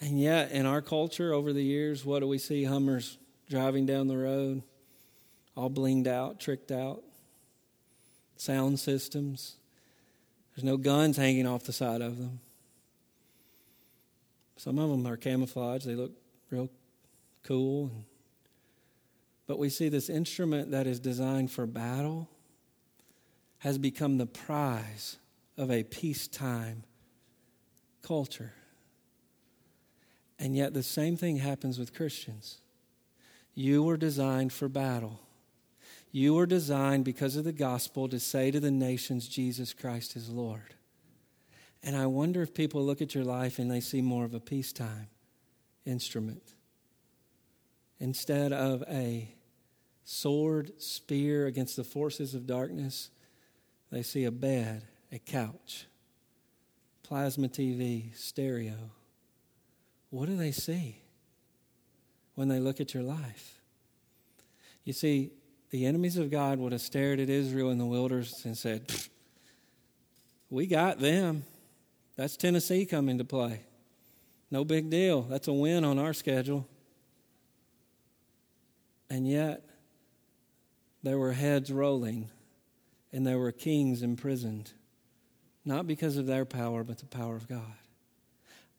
And 0.00 0.20
yet, 0.20 0.50
in 0.50 0.66
our 0.66 0.82
culture 0.82 1.32
over 1.32 1.52
the 1.52 1.62
years, 1.62 2.04
what 2.04 2.20
do 2.20 2.26
we 2.26 2.38
see 2.38 2.64
Hummers 2.64 3.18
driving 3.48 3.86
down 3.86 4.08
the 4.08 4.16
road? 4.18 4.62
All 5.56 5.70
blinged 5.70 6.08
out, 6.08 6.40
tricked 6.40 6.72
out 6.72 7.04
sound 8.42 8.80
systems. 8.80 9.56
There's 10.54 10.64
no 10.64 10.76
guns 10.76 11.16
hanging 11.16 11.46
off 11.46 11.64
the 11.64 11.72
side 11.72 12.02
of 12.02 12.18
them. 12.18 12.40
Some 14.56 14.78
of 14.78 14.90
them 14.90 15.06
are 15.06 15.16
camouflaged, 15.16 15.86
they 15.86 15.94
look 15.94 16.12
real 16.50 16.68
cool. 17.42 17.90
But 19.46 19.58
we 19.58 19.68
see 19.68 19.88
this 19.88 20.08
instrument 20.08 20.70
that 20.70 20.86
is 20.86 21.00
designed 21.00 21.50
for 21.50 21.66
battle 21.66 22.28
has 23.58 23.78
become 23.78 24.18
the 24.18 24.26
prize 24.26 25.18
of 25.56 25.70
a 25.70 25.84
peacetime 25.84 26.84
culture. 28.02 28.52
And 30.38 30.56
yet, 30.56 30.74
the 30.74 30.82
same 30.82 31.16
thing 31.16 31.36
happens 31.36 31.78
with 31.78 31.94
Christians. 31.94 32.58
You 33.54 33.84
were 33.84 33.96
designed 33.96 34.52
for 34.52 34.68
battle. 34.68 35.20
You 36.12 36.34
were 36.34 36.46
designed 36.46 37.06
because 37.06 37.36
of 37.36 37.44
the 37.44 37.52
gospel 37.52 38.06
to 38.10 38.20
say 38.20 38.50
to 38.50 38.60
the 38.60 38.70
nations, 38.70 39.26
Jesus 39.26 39.72
Christ 39.72 40.14
is 40.14 40.28
Lord. 40.28 40.74
And 41.82 41.96
I 41.96 42.06
wonder 42.06 42.42
if 42.42 42.52
people 42.52 42.84
look 42.84 43.00
at 43.00 43.14
your 43.14 43.24
life 43.24 43.58
and 43.58 43.70
they 43.70 43.80
see 43.80 44.02
more 44.02 44.26
of 44.26 44.34
a 44.34 44.40
peacetime 44.40 45.08
instrument 45.86 46.54
instead 47.98 48.52
of 48.52 48.84
a 48.88 49.34
sword, 50.04 50.80
spear 50.80 51.46
against 51.46 51.76
the 51.76 51.84
forces 51.84 52.34
of 52.34 52.46
darkness. 52.46 53.10
They 53.90 54.02
see 54.02 54.24
a 54.24 54.30
bed, 54.30 54.82
a 55.10 55.18
couch, 55.18 55.86
plasma 57.02 57.48
TV, 57.48 58.14
stereo. 58.16 58.90
What 60.10 60.26
do 60.26 60.36
they 60.36 60.52
see 60.52 60.98
when 62.34 62.48
they 62.48 62.60
look 62.60 62.80
at 62.80 62.92
your 62.92 63.02
life? 63.02 63.60
You 64.84 64.92
see, 64.92 65.30
the 65.72 65.86
enemies 65.86 66.18
of 66.18 66.30
God 66.30 66.58
would 66.58 66.72
have 66.72 66.82
stared 66.82 67.18
at 67.18 67.30
Israel 67.30 67.70
in 67.70 67.78
the 67.78 67.86
wilderness 67.86 68.44
and 68.44 68.56
said, 68.56 68.92
We 70.50 70.66
got 70.66 71.00
them. 71.00 71.44
That's 72.14 72.36
Tennessee 72.36 72.84
coming 72.84 73.16
to 73.18 73.24
play. 73.24 73.62
No 74.50 74.66
big 74.66 74.90
deal. 74.90 75.22
That's 75.22 75.48
a 75.48 75.52
win 75.52 75.82
on 75.82 75.98
our 75.98 76.12
schedule. 76.12 76.68
And 79.08 79.26
yet, 79.26 79.64
there 81.02 81.18
were 81.18 81.32
heads 81.32 81.72
rolling 81.72 82.28
and 83.10 83.26
there 83.26 83.38
were 83.38 83.52
kings 83.52 84.02
imprisoned, 84.02 84.72
not 85.64 85.86
because 85.86 86.18
of 86.18 86.26
their 86.26 86.44
power, 86.44 86.84
but 86.84 86.98
the 86.98 87.06
power 87.06 87.34
of 87.34 87.48
God. 87.48 87.60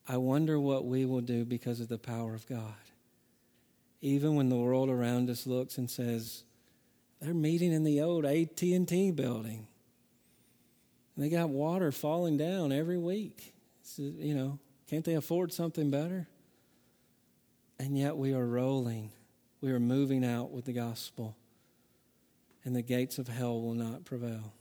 I 0.07 0.17
wonder 0.17 0.59
what 0.59 0.85
we 0.85 1.05
will 1.05 1.21
do 1.21 1.43
because 1.43 1.79
of 1.79 1.87
the 1.87 1.97
power 1.97 2.35
of 2.35 2.47
God. 2.47 2.73
Even 4.01 4.35
when 4.35 4.49
the 4.49 4.57
world 4.57 4.89
around 4.89 5.29
us 5.29 5.47
looks 5.47 5.77
and 5.79 5.89
says, 5.89 6.43
they're 7.23 7.33
meeting 7.33 7.71
in 7.71 7.83
the 7.83 8.01
old 8.01 8.25
AT&T 8.25 9.11
building. 9.11 9.67
And 11.15 11.23
they 11.23 11.29
got 11.29 11.49
water 11.49 11.91
falling 11.91 12.37
down 12.37 12.71
every 12.71 12.97
week. 12.97 13.53
So, 13.81 14.01
you 14.01 14.35
know, 14.35 14.59
can't 14.89 15.05
they 15.05 15.13
afford 15.13 15.53
something 15.53 15.89
better? 15.89 16.27
And 17.79 17.97
yet 17.97 18.17
we 18.17 18.33
are 18.33 18.45
rolling. 18.45 19.11
We 19.61 19.71
are 19.71 19.79
moving 19.79 20.25
out 20.25 20.51
with 20.51 20.65
the 20.65 20.73
gospel. 20.73 21.37
And 22.65 22.75
the 22.75 22.81
gates 22.81 23.17
of 23.17 23.27
hell 23.29 23.61
will 23.61 23.73
not 23.73 24.03
prevail. 24.03 24.53